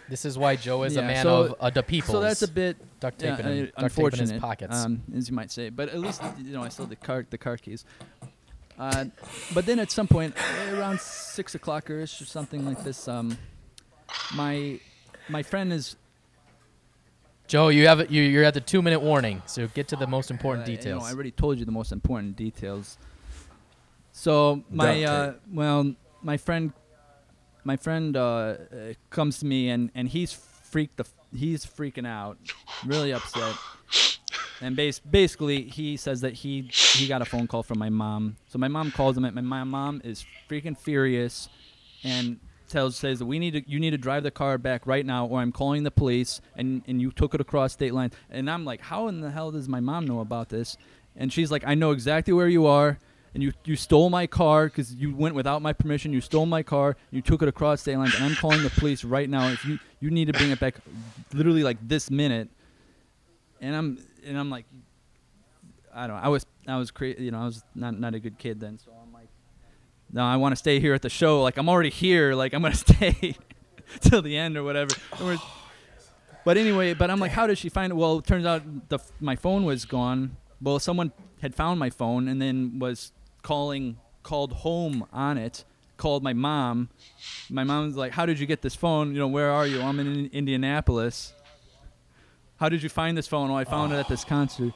this 0.09 0.25
is 0.25 0.37
why 0.37 0.57
Joe 0.57 0.83
is 0.83 0.97
a 0.97 1.01
man 1.01 1.23
so- 1.23 1.43
of 1.43 1.55
uh, 1.59 1.69
the 1.69 1.83
people. 1.83 2.13
So 2.13 2.19
that's 2.19 2.41
a 2.41 2.47
bit 2.49 2.77
duct 2.99 3.21
yeah, 3.21 3.35
taping, 3.35 3.45
uh, 3.45 3.49
in, 3.49 3.65
duct 3.65 3.75
tape 3.75 3.77
in 3.77 3.83
unfortunate, 3.85 4.31
his 4.31 4.41
pockets. 4.41 4.75
um, 4.75 5.01
as 5.15 5.29
you 5.29 5.35
might 5.35 5.51
say. 5.51 5.69
But 5.69 5.89
at 5.89 5.99
least 5.99 6.21
you 6.39 6.51
know 6.51 6.63
I 6.63 6.69
still 6.69 6.85
had 6.85 6.91
the 6.91 7.05
car 7.07 7.25
the 7.29 7.37
car 7.37 7.57
keys. 7.57 7.85
Uh, 8.77 9.05
but 9.53 9.65
then 9.65 9.79
at 9.79 9.91
some 9.91 10.07
point, 10.07 10.35
around 10.71 10.99
six 10.99 11.55
o'clock 11.55 11.89
or 11.89 11.99
ish 11.99 12.21
or 12.21 12.25
something 12.25 12.65
like 12.65 12.83
this, 12.83 13.07
um, 13.07 13.37
my 14.33 14.79
my 15.29 15.43
friend 15.43 15.71
is 15.71 15.95
Joe, 17.51 17.67
you 17.67 17.85
have 17.87 17.99
it. 17.99 18.09
You, 18.09 18.21
you're 18.21 18.45
at 18.45 18.53
the 18.53 18.61
two 18.61 18.81
minute 18.81 19.01
warning, 19.01 19.41
so 19.45 19.67
get 19.67 19.89
to 19.89 19.97
the 19.97 20.07
most 20.07 20.31
important 20.31 20.65
uh, 20.65 20.71
you 20.71 20.77
know, 20.77 20.83
details. 20.83 21.03
I 21.03 21.11
already 21.11 21.31
told 21.31 21.59
you 21.59 21.65
the 21.65 21.71
most 21.71 21.91
important 21.91 22.37
details. 22.37 22.97
So 24.13 24.63
my 24.69 25.03
uh, 25.03 25.33
well, 25.51 25.93
my 26.21 26.37
friend, 26.37 26.71
my 27.65 27.75
friend 27.75 28.15
uh, 28.15 28.21
uh, 28.21 28.55
comes 29.09 29.39
to 29.39 29.45
me 29.45 29.69
and 29.69 29.91
and 29.95 30.07
he's 30.07 30.31
freaked 30.31 30.95
the 30.95 31.05
he's 31.35 31.65
freaking 31.65 32.07
out, 32.07 32.37
really 32.85 33.11
upset. 33.11 33.55
And 34.61 34.75
bas- 34.75 34.99
basically, 34.99 35.63
he 35.63 35.97
says 35.97 36.21
that 36.21 36.33
he 36.33 36.69
he 36.71 37.07
got 37.07 37.21
a 37.21 37.25
phone 37.25 37.47
call 37.47 37.63
from 37.63 37.79
my 37.79 37.89
mom. 37.89 38.37
So 38.47 38.59
my 38.59 38.67
mom 38.67 38.91
calls 38.91 39.17
him, 39.17 39.25
and 39.25 39.47
my 39.47 39.63
mom 39.63 40.01
is 40.03 40.25
freaking 40.49 40.77
furious, 40.77 41.49
and 42.03 42.39
tells 42.69 42.95
says 42.95 43.19
that 43.19 43.25
we 43.25 43.37
need 43.37 43.51
to 43.51 43.69
you 43.69 43.79
need 43.79 43.89
to 43.91 43.97
drive 43.97 44.23
the 44.23 44.31
car 44.31 44.57
back 44.57 44.87
right 44.87 45.05
now, 45.05 45.25
or 45.25 45.39
I'm 45.39 45.51
calling 45.51 45.83
the 45.83 45.91
police. 45.91 46.41
And 46.55 46.83
and 46.87 47.01
you 47.01 47.11
took 47.11 47.33
it 47.33 47.41
across 47.41 47.73
state 47.73 47.93
lines. 47.93 48.13
And 48.29 48.49
I'm 48.49 48.65
like, 48.65 48.81
how 48.81 49.07
in 49.07 49.21
the 49.21 49.31
hell 49.31 49.51
does 49.51 49.67
my 49.67 49.79
mom 49.79 50.05
know 50.05 50.19
about 50.19 50.49
this? 50.49 50.77
And 51.15 51.31
she's 51.31 51.51
like, 51.51 51.63
I 51.65 51.75
know 51.75 51.91
exactly 51.91 52.33
where 52.33 52.47
you 52.47 52.65
are. 52.65 52.97
And 53.33 53.41
you, 53.41 53.53
you 53.63 53.77
stole 53.77 54.09
my 54.09 54.27
car 54.27 54.65
because 54.65 54.93
you 54.93 55.15
went 55.15 55.35
without 55.35 55.61
my 55.61 55.71
permission. 55.71 56.11
You 56.11 56.19
stole 56.19 56.45
my 56.45 56.63
car. 56.63 56.97
You 57.11 57.21
took 57.21 57.41
it 57.41 57.47
across 57.47 57.79
state 57.79 57.95
lines, 57.95 58.13
and 58.15 58.25
I'm 58.25 58.35
calling 58.35 58.61
the 58.61 58.69
police 58.69 59.05
right 59.05 59.29
now. 59.29 59.47
If 59.47 59.63
you 59.63 59.79
you 59.99 60.11
need 60.11 60.25
to 60.25 60.33
bring 60.33 60.51
it 60.51 60.59
back, 60.59 60.75
literally 61.33 61.63
like 61.63 61.77
this 61.81 62.11
minute. 62.11 62.49
And 63.61 63.75
I'm 63.75 63.97
and 64.25 64.37
I'm 64.37 64.49
like, 64.49 64.65
I 65.93 66.07
don't. 66.07 66.17
know. 66.17 66.23
I 66.23 66.27
was 66.29 66.45
I 66.67 66.77
was 66.77 66.91
crazy. 66.91 67.23
You 67.23 67.31
know, 67.31 67.39
I 67.41 67.45
was 67.45 67.63
not 67.75 67.97
not 67.99 68.15
a 68.15 68.19
good 68.19 68.37
kid 68.37 68.59
then. 68.59 68.77
So 68.79 68.91
I'm 69.01 69.13
like, 69.13 69.29
no, 70.11 70.23
I 70.23 70.35
want 70.37 70.51
to 70.53 70.55
stay 70.57 70.79
here 70.79 70.93
at 70.93 71.01
the 71.01 71.09
show. 71.09 71.41
Like 71.43 71.57
I'm 71.57 71.69
already 71.69 71.89
here. 71.89 72.33
Like 72.33 72.53
I'm 72.53 72.61
gonna 72.61 72.75
stay 72.89 73.35
till 74.01 74.21
the 74.21 74.35
end 74.37 74.57
or 74.57 74.63
whatever. 74.63 74.93
Oh, 75.19 75.25
We're- 75.25 75.39
but 76.43 76.57
anyway, 76.57 76.95
but 76.95 77.11
I'm 77.11 77.19
like, 77.19 77.31
how 77.31 77.45
did 77.45 77.59
she 77.59 77.69
find 77.69 77.91
it? 77.91 77.95
Well, 77.95 78.17
it 78.17 78.25
turns 78.25 78.47
out 78.47 78.89
the 78.89 78.97
my 79.19 79.35
phone 79.35 79.63
was 79.63 79.85
gone. 79.85 80.37
Well, 80.59 80.79
someone 80.79 81.11
had 81.41 81.53
found 81.53 81.79
my 81.79 81.91
phone 81.91 82.27
and 82.27 82.41
then 82.41 82.79
was 82.79 83.11
calling 83.43 83.97
called 84.23 84.51
home 84.53 85.05
on 85.13 85.37
it. 85.37 85.65
Called 85.97 86.23
my 86.23 86.33
mom. 86.33 86.89
My 87.51 87.63
mom's 87.63 87.95
like, 87.95 88.11
"How 88.13 88.25
did 88.25 88.39
you 88.39 88.47
get 88.47 88.63
this 88.63 88.73
phone? 88.73 89.13
You 89.13 89.19
know, 89.19 89.27
where 89.27 89.51
are 89.51 89.67
you? 89.67 89.81
I'm 89.83 89.99
in 89.99 90.31
Indianapolis. 90.33 91.33
How 92.61 92.69
did 92.69 92.83
you 92.83 92.89
find 92.89 93.17
this 93.17 93.27
phone? 93.27 93.49
Oh, 93.49 93.55
I 93.55 93.65
found 93.65 93.91
it 93.91 93.95
at 93.97 94.07
this 94.07 94.23
concert." 94.23 94.71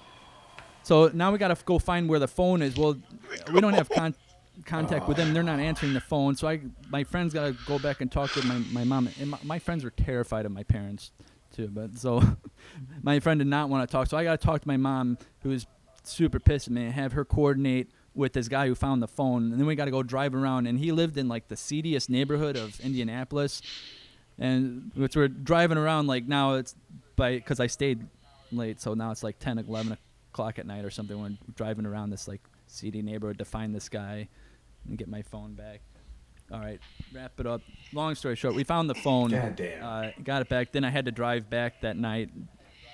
So 0.82 1.10
now 1.14 1.32
we 1.32 1.38
gotta 1.38 1.54
f- 1.54 1.64
go 1.66 1.80
find 1.80 2.10
where 2.10 2.20
the 2.20 2.28
phone 2.28 2.62
is. 2.62 2.76
Well, 2.76 2.98
we 3.54 3.62
don't 3.62 3.74
have 3.74 3.90
con- 3.90 4.16
contact 4.66 5.08
with 5.08 5.18
them. 5.18 5.34
They're 5.34 5.44
not 5.44 5.60
answering 5.60 5.94
the 5.94 6.00
phone. 6.02 6.36
So 6.36 6.48
I, 6.48 6.62
my 6.90 7.04
friends 7.04 7.34
gotta 7.34 7.56
go 7.68 7.78
back 7.80 8.02
and 8.02 8.12
talk 8.12 8.32
to 8.34 8.46
my, 8.46 8.58
my 8.72 8.84
mom. 8.84 9.08
And 9.20 9.30
my, 9.30 9.38
my 9.44 9.60
friends 9.60 9.84
were 9.84 9.92
terrified 9.92 10.46
of 10.48 10.52
my 10.52 10.64
parents 10.64 11.12
too. 11.56 11.68
But 11.68 11.98
so 11.98 12.22
my 13.04 13.20
friend 13.20 13.40
did 13.40 13.48
not 13.48 13.70
want 13.70 13.88
to 13.88 13.92
talk. 13.92 14.08
So 14.08 14.18
I 14.18 14.24
gotta 14.24 14.38
talk 14.38 14.62
to 14.62 14.68
my 14.68 14.78
mom, 14.78 15.18
who 15.42 15.50
was 15.50 15.68
super 16.04 16.40
pissed 16.40 16.68
at 16.68 16.74
me, 16.74 16.86
and 16.86 16.94
have 16.94 17.14
her 17.14 17.24
coordinate 17.26 17.90
with 18.16 18.34
this 18.34 18.48
guy 18.48 18.68
who 18.68 18.74
found 18.76 19.02
the 19.04 19.08
phone. 19.08 19.52
And 19.52 19.60
then 19.60 19.66
we 19.68 19.76
gotta 19.76 19.92
go 19.92 20.02
drive 20.04 20.34
around. 20.34 20.66
And 20.68 20.80
he 20.80 20.92
lived 20.92 21.18
in 21.18 21.28
like 21.28 21.50
the 21.50 21.58
seediest 21.58 22.10
neighborhood 22.10 22.58
of 22.58 22.80
Indianapolis. 22.80 23.62
and 24.40 24.92
which 24.96 25.16
we're 25.16 25.28
driving 25.28 25.78
around 25.78 26.08
like 26.08 26.28
now 26.28 26.56
it's 26.56 26.76
by 27.16 27.36
because 27.36 27.60
I 27.60 27.68
stayed 27.68 28.06
late, 28.52 28.80
so 28.82 28.94
now 28.94 29.12
it's 29.12 29.24
like 29.24 29.40
10, 29.40 29.60
11 29.60 29.98
o'clock 30.32 30.60
at 30.60 30.66
night 30.66 30.86
or 30.86 30.90
something. 30.90 31.20
When 31.20 31.38
driving 31.56 31.86
around 31.86 32.10
this 32.10 32.28
like 32.28 32.42
seedy 32.68 33.02
neighborhood 33.02 33.38
to 33.40 33.46
find 33.46 33.74
this 33.74 33.90
guy 33.90 34.28
and 34.88 34.98
get 34.98 35.08
my 35.08 35.22
phone 35.22 35.54
back. 35.54 35.82
All 36.52 36.60
right, 36.60 36.80
wrap 37.14 37.40
it 37.40 37.48
up. 37.48 37.62
Long 37.92 38.14
story 38.14 38.36
short, 38.36 38.54
we 38.54 38.64
found 38.64 38.88
the 38.90 38.94
phone. 38.96 39.32
God 39.32 39.56
damn. 39.56 39.84
Uh, 39.84 40.12
got 40.24 40.42
it 40.44 40.50
back. 40.50 40.72
Then 40.72 40.84
I 40.84 40.92
had 40.92 41.06
to 41.06 41.12
drive 41.12 41.50
back 41.50 41.82
that 41.82 41.98
night, 41.98 42.30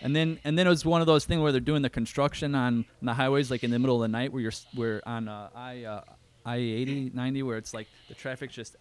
and 0.02 0.16
then 0.16 0.40
and 0.46 0.58
then 0.58 0.68
it 0.68 0.70
was 0.70 0.86
one 0.86 1.02
of 1.02 1.08
those 1.08 1.26
things 1.26 1.42
where 1.42 1.52
they're 1.52 1.60
doing 1.60 1.82
the 1.82 1.90
construction 1.90 2.56
on 2.56 2.86
the 3.02 3.14
highways, 3.14 3.52
like 3.52 3.64
in 3.66 3.72
the 3.72 3.78
middle 3.80 3.98
of 3.98 4.02
the 4.04 4.08
night, 4.08 4.32
where 4.32 4.42
you're 4.42 4.54
where 4.74 5.02
on 5.06 5.28
uh, 5.28 5.50
I 5.54 5.84
uh, 5.84 6.02
I 6.46 6.56
80 6.58 7.12
90, 7.14 7.44
where 7.44 7.58
it's 7.58 7.74
like 7.74 7.88
the 8.08 8.16
traffic 8.16 8.52
just 8.52 8.78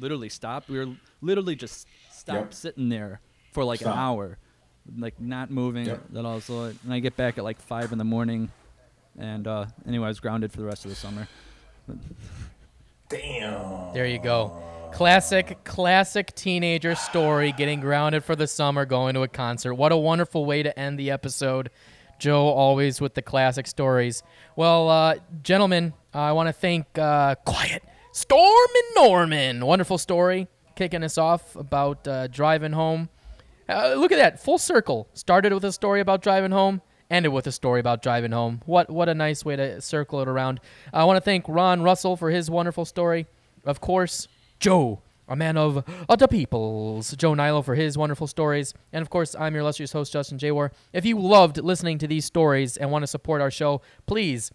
literally 0.00 0.30
stopped. 0.30 0.70
We 0.70 0.78
were 0.78 0.94
literally 1.20 1.54
just 1.54 1.86
stopped 2.10 2.38
Yep. 2.38 2.54
sitting 2.54 2.88
there 2.88 3.20
for 3.52 3.62
like 3.62 3.80
Stop. 3.80 3.92
an 3.92 3.98
hour, 4.00 4.38
like 4.98 5.20
not 5.20 5.50
moving 5.50 5.86
Yep. 5.86 6.02
at 6.16 6.24
all. 6.24 6.40
So 6.40 6.64
and 6.64 6.92
I 6.92 6.98
get 7.00 7.16
back 7.16 7.38
at 7.38 7.44
like 7.44 7.60
five 7.60 7.92
in 7.92 7.98
the 7.98 8.04
morning, 8.04 8.50
and 9.18 9.46
uh, 9.46 9.66
anyway, 9.86 10.06
I 10.06 10.08
was 10.08 10.20
grounded 10.20 10.52
for 10.52 10.58
the 10.58 10.66
rest 10.66 10.84
of 10.84 10.90
the 10.90 10.96
summer. 10.96 11.26
Damn. 13.08 13.92
There 13.92 14.06
you 14.06 14.18
go. 14.18 14.62
Classic, 14.92 15.58
classic 15.64 16.34
teenager 16.34 16.94
story 16.94 17.52
getting 17.52 17.80
grounded 17.80 18.24
for 18.24 18.36
the 18.36 18.46
summer, 18.46 18.84
going 18.86 19.14
to 19.14 19.22
a 19.22 19.28
concert. 19.28 19.74
What 19.74 19.90
a 19.92 19.96
wonderful 19.96 20.44
way 20.46 20.62
to 20.62 20.76
end 20.78 20.98
the 20.98 21.10
episode. 21.10 21.70
Joe, 22.20 22.46
always 22.46 23.00
with 23.00 23.14
the 23.14 23.22
classic 23.22 23.66
stories. 23.66 24.22
Well, 24.54 24.88
uh, 24.88 25.16
gentlemen, 25.42 25.94
I 26.12 26.30
want 26.32 26.46
to 26.48 26.52
thank 26.52 26.96
uh, 26.96 27.34
Quiet 27.44 27.82
Storm 28.12 28.68
and 28.76 29.04
Norman. 29.04 29.66
Wonderful 29.66 29.98
story 29.98 30.46
kicking 30.76 31.02
us 31.02 31.18
off 31.18 31.56
about 31.56 32.06
uh, 32.06 32.28
driving 32.28 32.72
home. 32.72 33.08
Uh, 33.68 33.94
look 33.94 34.12
at 34.12 34.18
that, 34.18 34.40
full 34.40 34.58
circle. 34.58 35.08
Started 35.14 35.52
with 35.52 35.64
a 35.64 35.72
story 35.72 36.00
about 36.00 36.22
driving 36.22 36.50
home, 36.50 36.82
ended 37.10 37.32
with 37.32 37.46
a 37.46 37.52
story 37.52 37.80
about 37.80 38.02
driving 38.02 38.32
home. 38.32 38.60
What 38.66 38.90
what 38.90 39.08
a 39.08 39.14
nice 39.14 39.44
way 39.44 39.56
to 39.56 39.80
circle 39.80 40.20
it 40.20 40.28
around. 40.28 40.60
I 40.92 41.04
want 41.04 41.16
to 41.16 41.20
thank 41.20 41.44
Ron 41.48 41.82
Russell 41.82 42.16
for 42.16 42.30
his 42.30 42.50
wonderful 42.50 42.84
story. 42.84 43.26
Of 43.64 43.80
course, 43.80 44.28
Joe, 44.60 45.00
a 45.26 45.36
man 45.36 45.56
of 45.56 45.84
the 46.18 46.28
peoples, 46.28 47.14
Joe 47.16 47.34
Nilo 47.34 47.62
for 47.62 47.74
his 47.74 47.96
wonderful 47.96 48.26
stories, 48.26 48.74
and 48.92 49.00
of 49.00 49.08
course, 49.08 49.34
I'm 49.34 49.54
your 49.54 49.62
illustrious 49.62 49.92
host 49.92 50.12
Justin 50.12 50.38
Jaywar. 50.38 50.70
If 50.92 51.06
you 51.06 51.18
loved 51.18 51.56
listening 51.58 51.98
to 51.98 52.06
these 52.06 52.26
stories 52.26 52.76
and 52.76 52.90
want 52.90 53.02
to 53.02 53.06
support 53.06 53.40
our 53.40 53.50
show, 53.50 53.80
please 54.06 54.52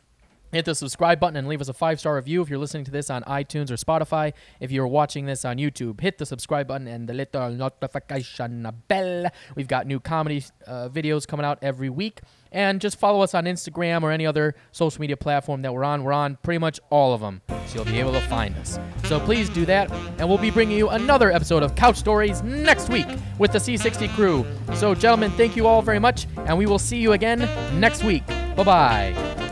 hit 0.52 0.66
the 0.66 0.76
subscribe 0.76 1.20
button 1.20 1.36
and 1.36 1.48
leave 1.48 1.62
us 1.62 1.70
a 1.70 1.74
five 1.74 2.00
star 2.00 2.16
review 2.16 2.42
if 2.42 2.50
you're 2.50 2.60
listening 2.60 2.86
to 2.86 2.92
this 2.92 3.10
on 3.10 3.24
iTunes 3.24 3.72
or 3.72 3.76
Spotify. 3.76 4.34
If 4.60 4.72
you're 4.72 4.88
watching 4.88 5.26
this 5.26 5.46
on 5.46 5.58
YouTube, 5.58 6.02
hit 6.02 6.18
the 6.18 6.26
subscribe 6.26 6.68
button 6.68 6.88
and 6.88 7.08
the 7.08 7.14
little 7.14 7.50
notification 7.52 8.68
bell. 8.88 9.26
We've 9.56 9.68
got 9.68 9.88
new 9.88 10.00
comedy 10.00 10.44
uh, 10.66 10.90
videos 10.90 11.28
coming 11.28 11.46
out 11.46 11.60
every 11.62 11.90
week. 11.90 12.22
And 12.52 12.82
just 12.82 12.98
follow 12.98 13.22
us 13.22 13.36
on 13.36 13.46
Instagram 13.46 14.02
or 14.02 14.12
any 14.12 14.26
other 14.26 14.56
social 14.72 15.00
media 15.02 15.18
platform 15.18 15.62
that 15.62 15.74
we're 15.74 15.84
on. 15.84 16.04
We're 16.04 16.14
on 16.14 16.38
pretty 16.42 16.58
much 16.58 16.80
all 16.90 17.14
of 17.14 17.22
them, 17.22 17.42
so 17.68 17.76
you'll 17.76 17.86
be 17.86 18.00
able 18.00 18.14
to 18.14 18.22
find 18.22 18.56
us. 18.58 18.80
So 19.04 19.20
please 19.20 19.50
do 19.50 19.66
that, 19.68 19.92
and 20.18 20.28
we'll 20.28 20.40
be 20.40 20.50
bringing 20.50 20.78
you 20.78 20.90
another 20.90 21.32
episode 21.32 21.62
of 21.62 21.76
Couch 21.76 21.98
Stories 21.98 22.42
next 22.42 22.90
week 22.90 23.08
with 23.38 23.52
the 23.52 23.60
C60 23.60 24.10
crew. 24.16 24.46
So, 24.74 24.96
gentlemen, 24.96 25.32
thank 25.32 25.56
you 25.56 25.68
all 25.68 25.84
very 25.84 26.00
much, 26.00 26.26
and 26.38 26.58
we 26.58 26.66
will 26.66 26.80
see 26.80 26.98
you 26.98 27.14
again 27.14 27.40
next 27.80 28.04
week. 28.04 28.26
Bye 28.56 28.64
bye. 28.64 29.49